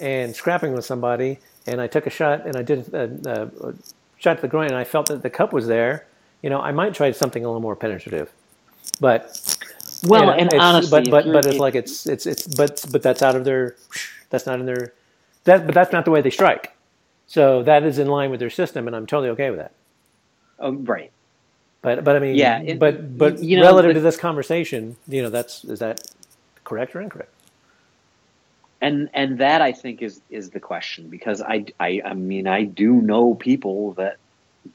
and 0.00 0.36
scrapping 0.36 0.74
with 0.74 0.84
somebody 0.84 1.38
and 1.66 1.80
I 1.80 1.86
took 1.86 2.06
a 2.06 2.10
shot 2.10 2.46
and 2.46 2.56
I 2.56 2.62
did 2.62 2.92
a, 2.94 3.04
a, 3.26 3.68
a 3.68 3.74
shot 4.18 4.36
to 4.36 4.42
the 4.42 4.48
groin 4.48 4.66
and 4.66 4.76
I 4.76 4.84
felt 4.84 5.06
that 5.06 5.22
the 5.22 5.30
cup 5.30 5.52
was 5.52 5.66
there 5.66 6.06
you 6.42 6.50
know, 6.50 6.60
I 6.60 6.72
might 6.72 6.94
try 6.94 7.10
something 7.10 7.44
a 7.44 7.48
little 7.48 7.60
more 7.60 7.76
penetrative, 7.76 8.30
but 9.00 9.58
well, 10.04 10.20
you 10.20 10.26
know, 10.26 10.32
and 10.32 10.54
honestly, 10.54 10.90
but 10.90 11.10
but 11.10 11.32
but 11.32 11.46
it's 11.46 11.58
like 11.58 11.74
it's 11.74 12.06
it's 12.06 12.26
it's 12.26 12.46
but 12.46 12.84
but 12.92 13.02
that's 13.02 13.22
out 13.22 13.34
of 13.34 13.44
their 13.44 13.74
that's 14.30 14.46
not 14.46 14.60
in 14.60 14.66
their 14.66 14.92
that 15.44 15.66
but 15.66 15.74
that's 15.74 15.92
not 15.92 16.04
the 16.04 16.10
way 16.10 16.20
they 16.20 16.30
strike. 16.30 16.72
So 17.26 17.62
that 17.64 17.82
is 17.82 17.98
in 17.98 18.06
line 18.06 18.30
with 18.30 18.38
their 18.38 18.50
system, 18.50 18.86
and 18.86 18.94
I'm 18.94 19.06
totally 19.06 19.30
okay 19.30 19.50
with 19.50 19.58
that. 19.58 19.72
Oh, 20.60 20.72
right. 20.72 21.10
But 21.82 22.04
but 22.04 22.14
I 22.14 22.20
mean, 22.20 22.36
yeah. 22.36 22.60
It, 22.60 22.78
but 22.78 23.18
but 23.18 23.42
you 23.42 23.56
know, 23.56 23.64
relative 23.64 23.94
to 23.94 24.00
this 24.00 24.16
conversation, 24.16 24.96
you 25.08 25.22
know, 25.22 25.30
that's 25.30 25.64
is 25.64 25.80
that 25.80 26.00
correct 26.62 26.94
or 26.94 27.00
incorrect? 27.00 27.32
And 28.80 29.08
and 29.14 29.38
that 29.38 29.62
I 29.62 29.72
think 29.72 30.02
is 30.02 30.20
is 30.30 30.50
the 30.50 30.60
question 30.60 31.08
because 31.08 31.40
I 31.40 31.66
I 31.80 32.02
I 32.04 32.14
mean 32.14 32.46
I 32.46 32.64
do 32.64 32.94
know 32.94 33.34
people 33.34 33.92
that 33.94 34.18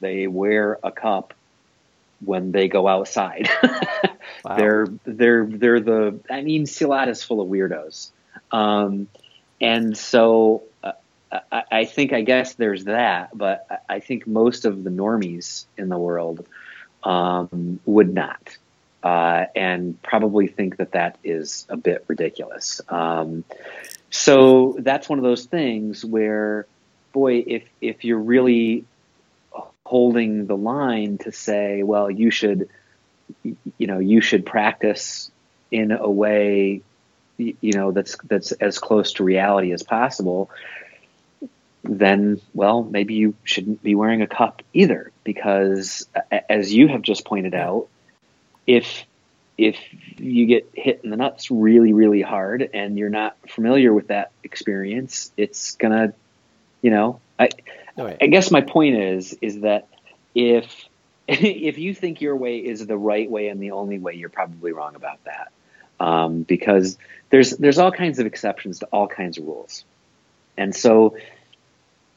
they 0.00 0.26
wear 0.26 0.78
a 0.82 0.90
cup 0.90 1.34
when 2.24 2.52
they 2.52 2.68
go 2.68 2.88
outside. 2.88 3.48
wow. 4.44 4.56
They're 4.56 4.86
they're 5.04 5.46
they're 5.46 5.80
the 5.80 6.18
I 6.30 6.42
mean 6.42 6.64
Silat 6.64 7.08
is 7.08 7.22
full 7.22 7.40
of 7.40 7.48
weirdos, 7.48 8.10
um, 8.50 9.08
and 9.60 9.96
so 9.96 10.64
uh, 10.82 10.92
I, 11.50 11.62
I, 11.70 11.84
think 11.84 12.12
I 12.12 12.22
guess 12.22 12.54
there's 12.54 12.84
that, 12.84 13.36
but 13.36 13.84
I 13.88 14.00
think 14.00 14.26
most 14.26 14.64
of 14.64 14.84
the 14.84 14.90
normies 14.90 15.64
in 15.78 15.88
the 15.88 15.98
world 15.98 16.46
um, 17.04 17.80
would 17.86 18.12
not. 18.12 18.56
Uh, 19.02 19.46
and 19.56 20.00
probably 20.00 20.46
think 20.46 20.76
that 20.76 20.92
that 20.92 21.18
is 21.24 21.66
a 21.68 21.76
bit 21.76 22.04
ridiculous. 22.06 22.80
Um, 22.88 23.42
so 24.10 24.76
that's 24.78 25.08
one 25.08 25.18
of 25.18 25.24
those 25.24 25.46
things 25.46 26.04
where, 26.04 26.66
boy, 27.12 27.42
if 27.44 27.64
if 27.80 28.04
you're 28.04 28.20
really 28.20 28.84
holding 29.84 30.46
the 30.46 30.56
line 30.56 31.18
to 31.18 31.32
say, 31.32 31.82
well, 31.82 32.08
you 32.10 32.30
should, 32.30 32.68
you 33.42 33.86
know, 33.88 33.98
you 33.98 34.20
should 34.20 34.46
practice 34.46 35.32
in 35.72 35.90
a 35.90 36.08
way, 36.08 36.82
you 37.38 37.72
know, 37.72 37.90
that's 37.90 38.16
that's 38.28 38.52
as 38.52 38.78
close 38.78 39.14
to 39.14 39.24
reality 39.24 39.72
as 39.72 39.82
possible. 39.82 40.48
Then, 41.82 42.40
well, 42.54 42.84
maybe 42.84 43.14
you 43.14 43.34
shouldn't 43.42 43.82
be 43.82 43.96
wearing 43.96 44.22
a 44.22 44.28
cup 44.28 44.62
either, 44.72 45.10
because 45.24 46.06
as 46.48 46.72
you 46.72 46.86
have 46.86 47.02
just 47.02 47.24
pointed 47.24 47.54
out, 47.54 47.88
if 48.66 49.04
if 49.58 49.76
you 50.16 50.46
get 50.46 50.68
hit 50.72 51.00
in 51.04 51.10
the 51.10 51.16
nuts 51.16 51.50
really, 51.50 51.92
really 51.92 52.22
hard 52.22 52.68
and 52.72 52.98
you're 52.98 53.10
not 53.10 53.36
familiar 53.48 53.92
with 53.92 54.08
that 54.08 54.32
experience, 54.42 55.30
it's 55.36 55.76
gonna, 55.76 56.14
you 56.80 56.90
know, 56.90 57.20
I, 57.38 57.50
right. 57.96 58.16
I 58.20 58.26
guess 58.26 58.50
my 58.50 58.60
point 58.62 58.96
is 58.96 59.36
is 59.40 59.60
that 59.60 59.88
if 60.34 60.88
if 61.28 61.78
you 61.78 61.94
think 61.94 62.20
your 62.20 62.36
way 62.36 62.58
is 62.58 62.86
the 62.86 62.96
right 62.96 63.30
way 63.30 63.48
and 63.48 63.62
the 63.62 63.72
only 63.72 63.98
way, 63.98 64.14
you're 64.14 64.28
probably 64.28 64.72
wrong 64.72 64.94
about 64.96 65.22
that. 65.24 65.52
Um, 66.00 66.42
because 66.42 66.98
there's 67.30 67.50
there's 67.50 67.78
all 67.78 67.92
kinds 67.92 68.18
of 68.18 68.26
exceptions 68.26 68.80
to 68.80 68.86
all 68.86 69.06
kinds 69.06 69.38
of 69.38 69.46
rules, 69.46 69.84
and 70.56 70.74
so 70.74 71.16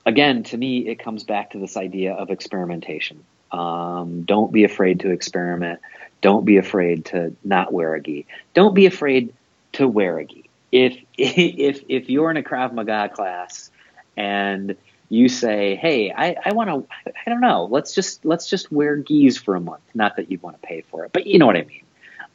again, 0.06 0.44
to 0.44 0.58
me, 0.58 0.88
it 0.88 1.00
comes 1.00 1.24
back 1.24 1.52
to 1.52 1.60
this 1.60 1.78
idea 1.78 2.14
of 2.14 2.32
experimentation. 2.32 3.24
Um, 3.52 4.24
don't 4.24 4.52
be 4.52 4.64
afraid 4.64 5.02
to 5.02 5.12
experiment. 5.12 5.80
Don't 6.22 6.46
be 6.46 6.58
afraid 6.58 7.06
to 7.06 7.36
not 7.44 7.72
wear 7.72 7.94
a 7.96 8.02
gi. 8.02 8.26
Don't 8.54 8.74
be 8.74 8.86
afraid 8.86 9.34
to 9.74 9.88
wear 9.88 10.18
a 10.18 10.26
gi. 10.26 10.50
if 10.72 10.98
if 11.18 11.84
if 11.88 12.10
you're 12.10 12.32
in 12.32 12.38
a 12.38 12.44
Krav 12.44 12.74
Maga 12.74 13.10
class 13.10 13.70
and 14.18 14.76
you 15.10 15.30
say, 15.30 15.76
"Hey, 15.76 16.12
I, 16.12 16.36
I 16.44 16.54
want 16.54 16.70
to, 16.70 17.14
I 17.26 17.30
don't 17.30 17.42
know, 17.42 17.66
let's 17.70 17.94
just 17.94 18.26
let's 18.26 18.50
just 18.50 18.72
wear 18.72 18.96
gis 18.96 19.38
for 19.38 19.56
a 19.56 19.60
month." 19.62 19.84
Not 19.94 20.18
that 20.18 20.32
you'd 20.32 20.42
want 20.42 20.60
to 20.62 20.68
pay 20.68 20.82
for 20.82 21.06
it, 21.06 21.12
but 21.14 21.28
you 21.28 21.38
know 21.38 21.46
what 21.46 21.58
I 21.58 21.64
mean. 21.64 21.84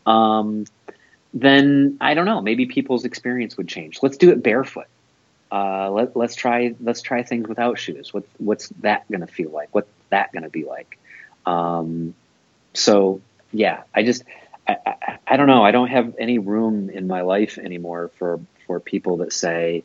Um, 0.07 0.67
then 1.35 1.99
I 2.01 2.15
don't 2.15 2.27
know. 2.27 2.41
Maybe 2.41 2.67
people's 2.67 3.05
experience 3.05 3.57
would 3.57 3.69
change. 3.69 4.03
Let's 4.03 4.17
do 4.17 4.31
it 4.31 4.43
barefoot. 4.43 4.87
Uh, 5.53 5.91
let, 5.91 6.17
let's 6.17 6.37
try 6.37 6.75
let's 6.81 7.03
try 7.03 7.23
things 7.23 7.49
without 7.49 7.79
shoes. 7.79 8.15
What 8.15 8.25
what's 8.39 8.69
that 8.81 9.09
going 9.11 9.21
to 9.21 9.27
feel 9.27 9.51
like? 9.51 9.69
What's 9.73 9.91
that 10.11 10.33
going 10.33 10.43
to 10.43 10.51
be 10.51 10.65
like? 10.65 10.99
Um, 11.47 12.15
so 12.75 13.21
yeah, 13.53 13.83
I 13.95 14.03
just 14.03 14.25
I, 14.69 14.77
I, 14.87 15.19
I 15.27 15.37
don't 15.37 15.47
know. 15.47 15.65
I 15.65 15.71
don't 15.71 15.89
have 15.89 16.15
any 16.19 16.39
room 16.39 16.91
in 16.91 17.07
my 17.07 17.23
life 17.23 17.59
anymore 17.59 18.11
for 18.19 18.41
for 18.67 18.81
people 18.81 19.19
that 19.19 19.33
say 19.33 19.85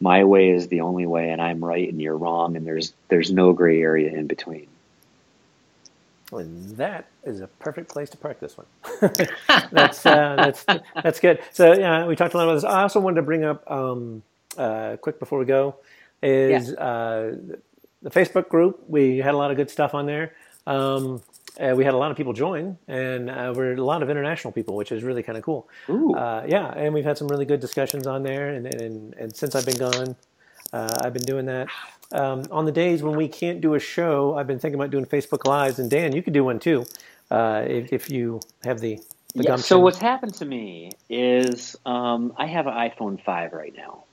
my 0.00 0.24
way 0.24 0.50
is 0.50 0.68
the 0.68 0.80
only 0.80 1.06
way 1.06 1.30
and 1.30 1.40
I'm 1.40 1.64
right 1.64 1.88
and 1.88 2.00
you're 2.00 2.16
wrong 2.16 2.56
and 2.56 2.66
there's 2.66 2.92
there's 3.08 3.30
no 3.30 3.52
gray 3.52 3.80
area 3.80 4.12
in 4.12 4.26
between. 4.26 4.66
Well, 6.30 6.46
that 6.48 7.06
is 7.24 7.40
a 7.40 7.46
perfect 7.46 7.90
place 7.90 8.08
to 8.10 8.16
park 8.16 8.40
this 8.40 8.56
one. 8.56 8.66
that's 9.70 10.06
uh, 10.06 10.34
that's 10.36 10.64
that's 11.02 11.20
good. 11.20 11.40
So 11.52 11.74
yeah, 11.74 12.06
we 12.06 12.16
talked 12.16 12.32
a 12.32 12.38
lot 12.38 12.44
about 12.44 12.54
this. 12.54 12.64
I 12.64 12.82
also 12.82 13.00
wanted 13.00 13.16
to 13.16 13.22
bring 13.22 13.44
up 13.44 13.70
um, 13.70 14.22
uh, 14.56 14.96
quick 14.96 15.18
before 15.18 15.38
we 15.38 15.44
go 15.44 15.76
is 16.22 16.70
yeah. 16.70 16.84
uh, 16.84 17.32
the 18.02 18.10
Facebook 18.10 18.48
group. 18.48 18.82
We 18.88 19.18
had 19.18 19.34
a 19.34 19.36
lot 19.36 19.50
of 19.50 19.56
good 19.56 19.70
stuff 19.70 19.94
on 19.94 20.06
there. 20.06 20.34
Um, 20.66 21.22
uh, 21.60 21.74
we 21.76 21.84
had 21.84 21.92
a 21.92 21.96
lot 21.96 22.10
of 22.10 22.16
people 22.16 22.32
join, 22.32 22.78
and 22.88 23.28
uh, 23.28 23.52
we're 23.54 23.74
a 23.74 23.84
lot 23.84 24.02
of 24.02 24.08
international 24.08 24.52
people, 24.52 24.74
which 24.74 24.90
is 24.90 25.02
really 25.02 25.22
kind 25.22 25.36
of 25.36 25.44
cool. 25.44 25.68
Uh, 26.16 26.44
yeah, 26.48 26.72
and 26.74 26.94
we've 26.94 27.04
had 27.04 27.18
some 27.18 27.28
really 27.28 27.44
good 27.44 27.60
discussions 27.60 28.06
on 28.06 28.22
there. 28.22 28.48
And 28.48 28.66
and, 28.66 29.14
and 29.14 29.36
since 29.36 29.54
I've 29.54 29.66
been 29.66 29.76
gone, 29.76 30.16
uh, 30.72 30.96
I've 31.02 31.12
been 31.12 31.24
doing 31.24 31.46
that. 31.46 31.68
Um, 32.12 32.44
on 32.50 32.64
the 32.64 32.72
days 32.72 33.02
when 33.02 33.16
we 33.16 33.28
can't 33.28 33.60
do 33.60 33.74
a 33.74 33.78
show, 33.78 34.36
I've 34.36 34.46
been 34.46 34.58
thinking 34.58 34.78
about 34.78 34.90
doing 34.90 35.06
Facebook 35.06 35.46
Lives. 35.46 35.78
And 35.78 35.90
Dan, 35.90 36.14
you 36.14 36.22
could 36.22 36.34
do 36.34 36.44
one 36.44 36.58
too, 36.58 36.84
uh, 37.30 37.64
if, 37.66 37.92
if, 37.92 38.10
you 38.10 38.40
have 38.64 38.80
the, 38.80 38.96
the 39.34 39.42
yeah, 39.42 39.48
gumption. 39.48 39.66
So 39.66 39.78
what's 39.78 39.98
happened 39.98 40.34
to 40.34 40.44
me 40.44 40.92
is 41.08 41.76
um, 41.86 42.34
I 42.36 42.46
have 42.46 42.66
an 42.66 42.74
iPhone 42.74 43.22
5 43.22 43.52
right 43.54 43.74
now, 43.74 44.04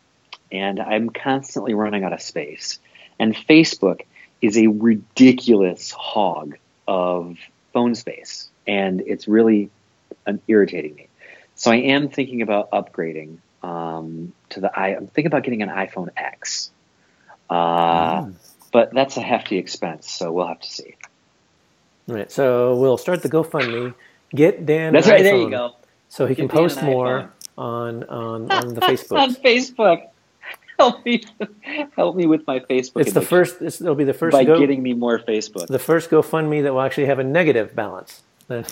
and 0.50 0.80
I'm 0.80 1.10
constantly 1.10 1.74
running 1.74 2.06
out 2.06 2.14
of 2.14 2.22
space. 2.22 2.80
And 3.20 3.36
Facebook 3.36 4.02
is 4.42 4.58
a 4.58 4.68
ridiculous 4.68 5.92
hog 5.92 6.58
of 6.88 7.38
phone 7.74 7.96
space, 7.96 8.50
and 8.66 9.02
it's 9.02 9.28
really 9.28 9.70
irritating 10.48 10.96
me. 10.96 11.08
So 11.56 11.72
I 11.72 11.78
am 11.78 12.10
thinking 12.10 12.42
about 12.42 12.72
upgrading 12.72 13.38
um, 13.64 14.34
to 14.50 14.62
the 14.62 14.78
i. 14.78 14.96
I'm 14.96 15.08
thinking 15.08 15.28
about 15.28 15.44
getting 15.44 15.62
an 15.62 15.70
iPhone 15.70 16.10
X, 16.16 16.72
uh, 17.50 18.22
mm. 18.22 18.34
but 18.72 18.94
that's 18.94 19.18
a 19.18 19.22
hefty 19.22 19.58
expense, 19.58 20.10
so 20.10 20.32
we'll 20.32 20.48
have 20.48 20.62
to 20.62 20.70
see. 20.70 20.96
All 22.08 22.16
right, 22.16 22.32
so 22.32 22.78
we'll 22.78 22.98
start 22.98 23.22
the 23.22 23.30
GoFundMe. 23.30 23.94
Get 24.34 24.66
Dan. 24.66 24.94
That's 24.94 25.08
right. 25.08 25.22
There 25.22 25.36
you 25.36 25.50
go. 25.50 25.76
So 26.08 26.26
he 26.26 26.34
Get 26.34 26.44
can 26.44 26.50
post 26.50 26.82
more 26.82 27.32
on 27.58 28.04
on 28.06 28.50
on 28.52 28.74
the 28.74 28.82
Facebook. 28.82 29.18
on 29.20 29.36
Facebook 29.36 30.09
help 30.80 31.06
me, 31.06 31.22
help 31.96 32.16
me 32.16 32.26
with 32.26 32.48
my 32.48 32.60
Facebook. 32.62 33.02
It's 33.02 33.14
the 33.14 33.22
first. 33.22 33.62
It's, 33.62 33.82
it'll 33.82 33.96
be 33.96 34.06
the 34.06 34.14
first 34.14 34.32
by 34.32 34.46
go, 34.46 34.58
getting 34.58 34.82
me 34.82 34.94
more 34.94 35.20
Facebook. 35.20 35.68
The 35.68 35.80
first 35.80 36.10
GoFundMe 36.10 36.64
that 36.64 36.74
will 36.74 36.82
actually 36.82 37.06
have 37.08 37.20
a 37.20 37.24
negative 37.24 37.76
balance. 37.76 38.24
but 38.48 38.64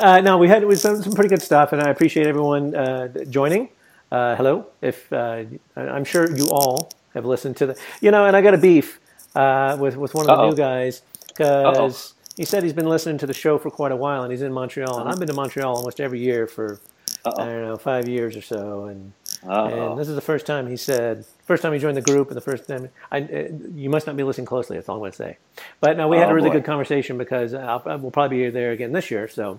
uh, 0.00 0.20
no, 0.20 0.36
we 0.36 0.48
had 0.48 0.64
we 0.64 0.74
some, 0.74 1.02
some 1.02 1.12
pretty 1.12 1.30
good 1.30 1.42
stuff, 1.42 1.72
and 1.72 1.80
I 1.80 1.88
appreciate 1.90 2.26
everyone 2.26 2.74
uh, 2.74 3.08
joining. 3.30 3.70
Uh, 4.10 4.36
hello, 4.36 4.66
if 4.82 5.10
uh, 5.12 5.44
I'm 5.76 6.04
sure 6.04 6.34
you 6.36 6.48
all 6.50 6.90
have 7.14 7.24
listened 7.24 7.56
to 7.58 7.66
the, 7.66 7.78
you 8.00 8.10
know, 8.10 8.26
and 8.26 8.36
I 8.36 8.42
got 8.42 8.54
a 8.54 8.58
beef 8.58 9.00
uh, 9.34 9.76
with 9.80 9.96
with 9.96 10.14
one 10.14 10.28
of 10.28 10.36
the 10.36 10.42
Uh-oh. 10.42 10.50
new 10.50 10.56
guys 10.56 11.02
because 11.28 12.14
he 12.36 12.44
said 12.44 12.62
he's 12.62 12.72
been 12.72 12.88
listening 12.88 13.18
to 13.18 13.26
the 13.26 13.34
show 13.34 13.58
for 13.58 13.70
quite 13.70 13.92
a 13.92 13.96
while, 13.96 14.24
and 14.24 14.32
he's 14.32 14.42
in 14.42 14.52
Montreal, 14.52 15.00
and 15.00 15.08
I've 15.08 15.18
been 15.18 15.28
to 15.28 15.34
Montreal 15.34 15.76
almost 15.76 16.00
every 16.00 16.20
year 16.20 16.46
for 16.46 16.80
uh-oh. 17.24 17.42
I 17.42 17.46
don't 17.46 17.62
know, 17.62 17.76
five 17.76 18.08
years 18.08 18.36
or 18.36 18.42
so, 18.42 18.84
and 18.84 19.12
Uh-oh. 19.46 19.90
and 19.90 20.00
this 20.00 20.08
is 20.08 20.14
the 20.14 20.20
first 20.20 20.46
time 20.46 20.68
he 20.68 20.76
said, 20.76 21.24
first 21.44 21.62
time 21.62 21.72
he 21.72 21.78
joined 21.78 21.96
the 21.96 22.02
group, 22.02 22.28
and 22.28 22.36
the 22.36 22.42
first 22.42 22.68
time 22.68 22.88
I, 23.10 23.20
uh, 23.20 23.48
you 23.74 23.90
must 23.90 24.06
not 24.06 24.16
be 24.16 24.22
listening 24.22 24.46
closely. 24.46 24.76
That's 24.76 24.88
all 24.88 24.96
I'm 24.96 25.00
going 25.00 25.12
to 25.12 25.16
say. 25.16 25.38
But 25.80 25.96
no, 25.96 26.08
we 26.08 26.16
had 26.16 26.28
oh, 26.28 26.32
a 26.32 26.34
really 26.34 26.50
boy. 26.50 26.56
good 26.56 26.64
conversation 26.64 27.18
because 27.18 27.54
I'll, 27.54 27.82
we'll 27.84 28.10
probably 28.10 28.44
be 28.44 28.50
there 28.50 28.72
again 28.72 28.92
this 28.92 29.10
year. 29.10 29.28
So, 29.28 29.58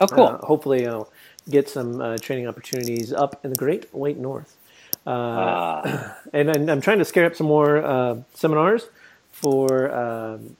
oh, 0.00 0.06
cool. 0.06 0.26
Uh, 0.26 0.38
hopefully, 0.38 0.86
I'll 0.86 1.10
get 1.48 1.68
some 1.68 2.00
uh, 2.00 2.16
training 2.18 2.46
opportunities 2.48 3.12
up 3.12 3.44
in 3.44 3.50
the 3.50 3.56
Great 3.56 3.92
White 3.94 4.18
North. 4.18 4.56
Uh, 5.06 5.10
ah. 5.10 6.16
and, 6.32 6.50
and, 6.50 6.70
I'm 6.70 6.80
trying 6.80 6.98
to 6.98 7.04
scare 7.04 7.26
up 7.26 7.34
some 7.34 7.46
more 7.46 7.78
uh, 7.78 8.16
seminars 8.34 8.88
for 9.32 9.68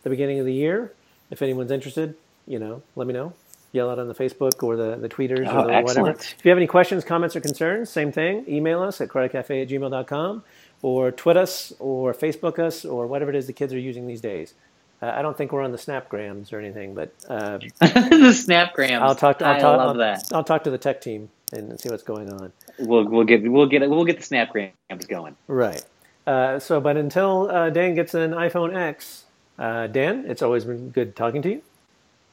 the 0.02 0.10
beginning 0.10 0.38
of 0.38 0.46
the 0.46 0.54
year. 0.54 0.92
If 1.30 1.42
anyone's 1.42 1.70
interested, 1.70 2.14
you 2.46 2.58
know, 2.58 2.82
let 2.96 3.06
me 3.06 3.12
know 3.12 3.34
yell 3.72 3.90
out 3.90 3.98
on 3.98 4.08
the 4.08 4.14
Facebook 4.14 4.62
or 4.62 4.76
the, 4.76 4.96
the 4.96 5.08
tweeters 5.08 5.46
oh, 5.48 5.64
or 5.64 5.66
the 5.66 5.80
whatever. 5.82 6.10
If 6.10 6.44
you 6.44 6.50
have 6.50 6.58
any 6.58 6.66
questions, 6.66 7.04
comments, 7.04 7.36
or 7.36 7.40
concerns, 7.40 7.90
same 7.90 8.12
thing. 8.12 8.44
Email 8.48 8.82
us 8.82 9.00
at 9.00 9.08
karatecafe 9.08 9.62
at 9.62 9.68
gmail.com 9.68 10.44
or 10.82 11.10
tweet 11.10 11.36
us 11.36 11.72
or 11.78 12.14
Facebook 12.14 12.58
us 12.58 12.84
or 12.84 13.06
whatever 13.06 13.30
it 13.30 13.36
is 13.36 13.46
the 13.46 13.52
kids 13.52 13.72
are 13.72 13.78
using 13.78 14.06
these 14.06 14.20
days. 14.20 14.54
Uh, 15.00 15.12
I 15.14 15.22
don't 15.22 15.36
think 15.36 15.52
we're 15.52 15.62
on 15.62 15.70
the 15.70 15.78
Snapgrams 15.78 16.52
or 16.52 16.58
anything, 16.58 16.94
but 16.94 17.12
uh, 17.28 17.58
the 17.80 18.34
Snapgrams. 18.34 19.00
I'll 19.00 19.14
talk. 19.14 19.38
To, 19.38 19.46
I'll 19.46 19.54
I 19.54 19.58
talk, 19.60 19.78
love 19.78 19.88
I'll, 19.88 19.94
that. 19.94 20.22
I'll 20.32 20.44
talk 20.44 20.64
to 20.64 20.70
the 20.70 20.78
tech 20.78 21.00
team 21.00 21.28
and 21.52 21.78
see 21.78 21.88
what's 21.88 22.02
going 22.02 22.32
on. 22.32 22.52
We'll 22.80 23.04
we'll 23.04 23.24
get 23.24 23.48
we'll 23.48 23.66
get 23.66 23.88
we'll 23.88 24.04
get 24.04 24.18
the 24.18 24.24
Snapgrams 24.24 25.08
going. 25.08 25.36
Right. 25.46 25.84
Uh, 26.26 26.58
so, 26.58 26.80
but 26.80 26.96
until 26.96 27.48
uh, 27.48 27.70
Dan 27.70 27.94
gets 27.94 28.12
an 28.14 28.32
iPhone 28.32 28.76
X, 28.76 29.24
uh, 29.58 29.86
Dan, 29.86 30.24
it's 30.26 30.42
always 30.42 30.64
been 30.64 30.90
good 30.90 31.14
talking 31.14 31.42
to 31.42 31.48
you. 31.48 31.62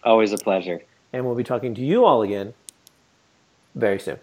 Always 0.04 0.34
a 0.34 0.38
pleasure 0.38 0.82
and 1.16 1.26
we'll 1.26 1.36
be 1.36 1.44
talking 1.46 1.74
to 1.74 1.82
you 1.82 2.04
all 2.04 2.22
again 2.22 2.54
very 3.74 4.00
soon. 4.00 4.20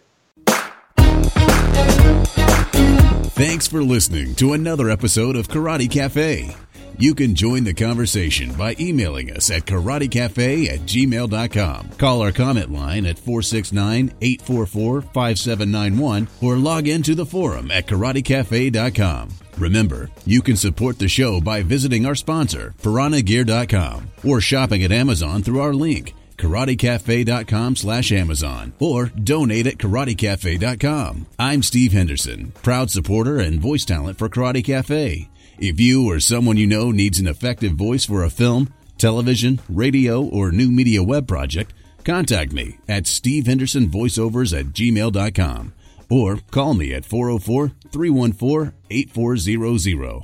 Thanks 3.35 3.67
for 3.67 3.83
listening 3.83 4.35
to 4.37 4.53
another 4.53 4.91
episode 4.91 5.35
of 5.37 5.49
Karate 5.49 5.91
Cafe. 5.91 6.55
You 6.99 7.15
can 7.15 7.35
join 7.35 7.65
the 7.65 7.73
conversation 7.73 8.53
by 8.53 8.77
emailing 8.79 9.35
us 9.35 9.51
at 9.51 9.65
karatecafe 9.65 10.69
at 10.69 10.81
gmail.com. 10.81 11.89
Call 11.97 12.21
our 12.21 12.31
comment 12.31 12.71
line 12.71 13.07
at 13.07 13.19
469 13.19 14.13
844 14.21 15.01
5791 15.01 16.29
or 16.43 16.57
log 16.59 16.87
into 16.87 17.15
the 17.15 17.27
forum 17.27 17.71
at 17.71 17.87
karatecafe.com. 17.87 19.31
Remember, 19.57 20.11
you 20.27 20.43
can 20.43 20.57
support 20.57 20.99
the 20.99 21.09
show 21.09 21.41
by 21.41 21.63
visiting 21.63 22.05
our 22.05 22.15
sponsor, 22.15 22.75
piranhagear.com, 22.83 24.11
or 24.25 24.41
shopping 24.43 24.83
at 24.83 24.93
Amazon 24.93 25.43
through 25.43 25.61
our 25.61 25.73
link 25.75 26.15
karatecafe.com 26.37 27.77
slash 27.77 28.13
Amazon 28.13 28.73
or 28.79 29.07
donate 29.07 29.67
at 29.67 29.79
karatecafe.com. 29.79 31.27
I'm 31.39 31.63
Steve 31.63 31.93
Henderson, 31.93 32.53
proud 32.63 32.91
supporter 32.91 33.39
and 33.39 33.61
voice 33.61 33.85
talent 33.85 34.19
for 34.19 34.29
Karate 34.29 34.65
Cafe. 34.65 35.29
If 35.59 35.79
you 35.79 36.11
or 36.11 36.21
someone 36.21 36.57
you 36.57 36.67
know 36.67 36.91
needs 36.91 37.19
an 37.21 37.27
effective 37.27 37.73
voice 37.73 38.05
for 38.05 38.25
a 38.25 38.31
film, 38.31 38.73
television, 38.99 39.61
radio, 39.69 40.23
or 40.23 40.51
new 40.51 40.71
media 40.71 41.03
web 41.03 41.29
project, 41.29 41.73
contact 42.05 42.53
me 42.53 42.79
at 42.89 43.05
stevehendersonvoiceovers 43.05 44.59
at 44.59 44.67
gmail.com 44.67 45.73
or 46.11 46.39
call 46.51 46.75
me 46.75 46.93
at 46.93 47.05
404 47.05 47.73
314 47.91 48.73
8400. 48.91 50.23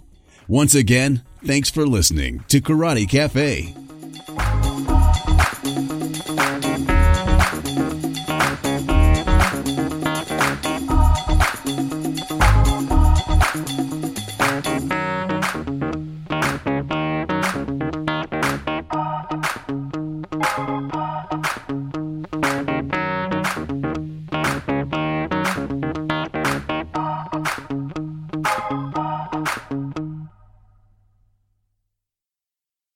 Once 0.49 0.75
again, 0.75 1.23
thanks 1.45 1.71
for 1.71 1.87
listening 1.87 2.41
to 2.49 2.61
Karate 2.61 3.09
Cafe. 3.09 3.75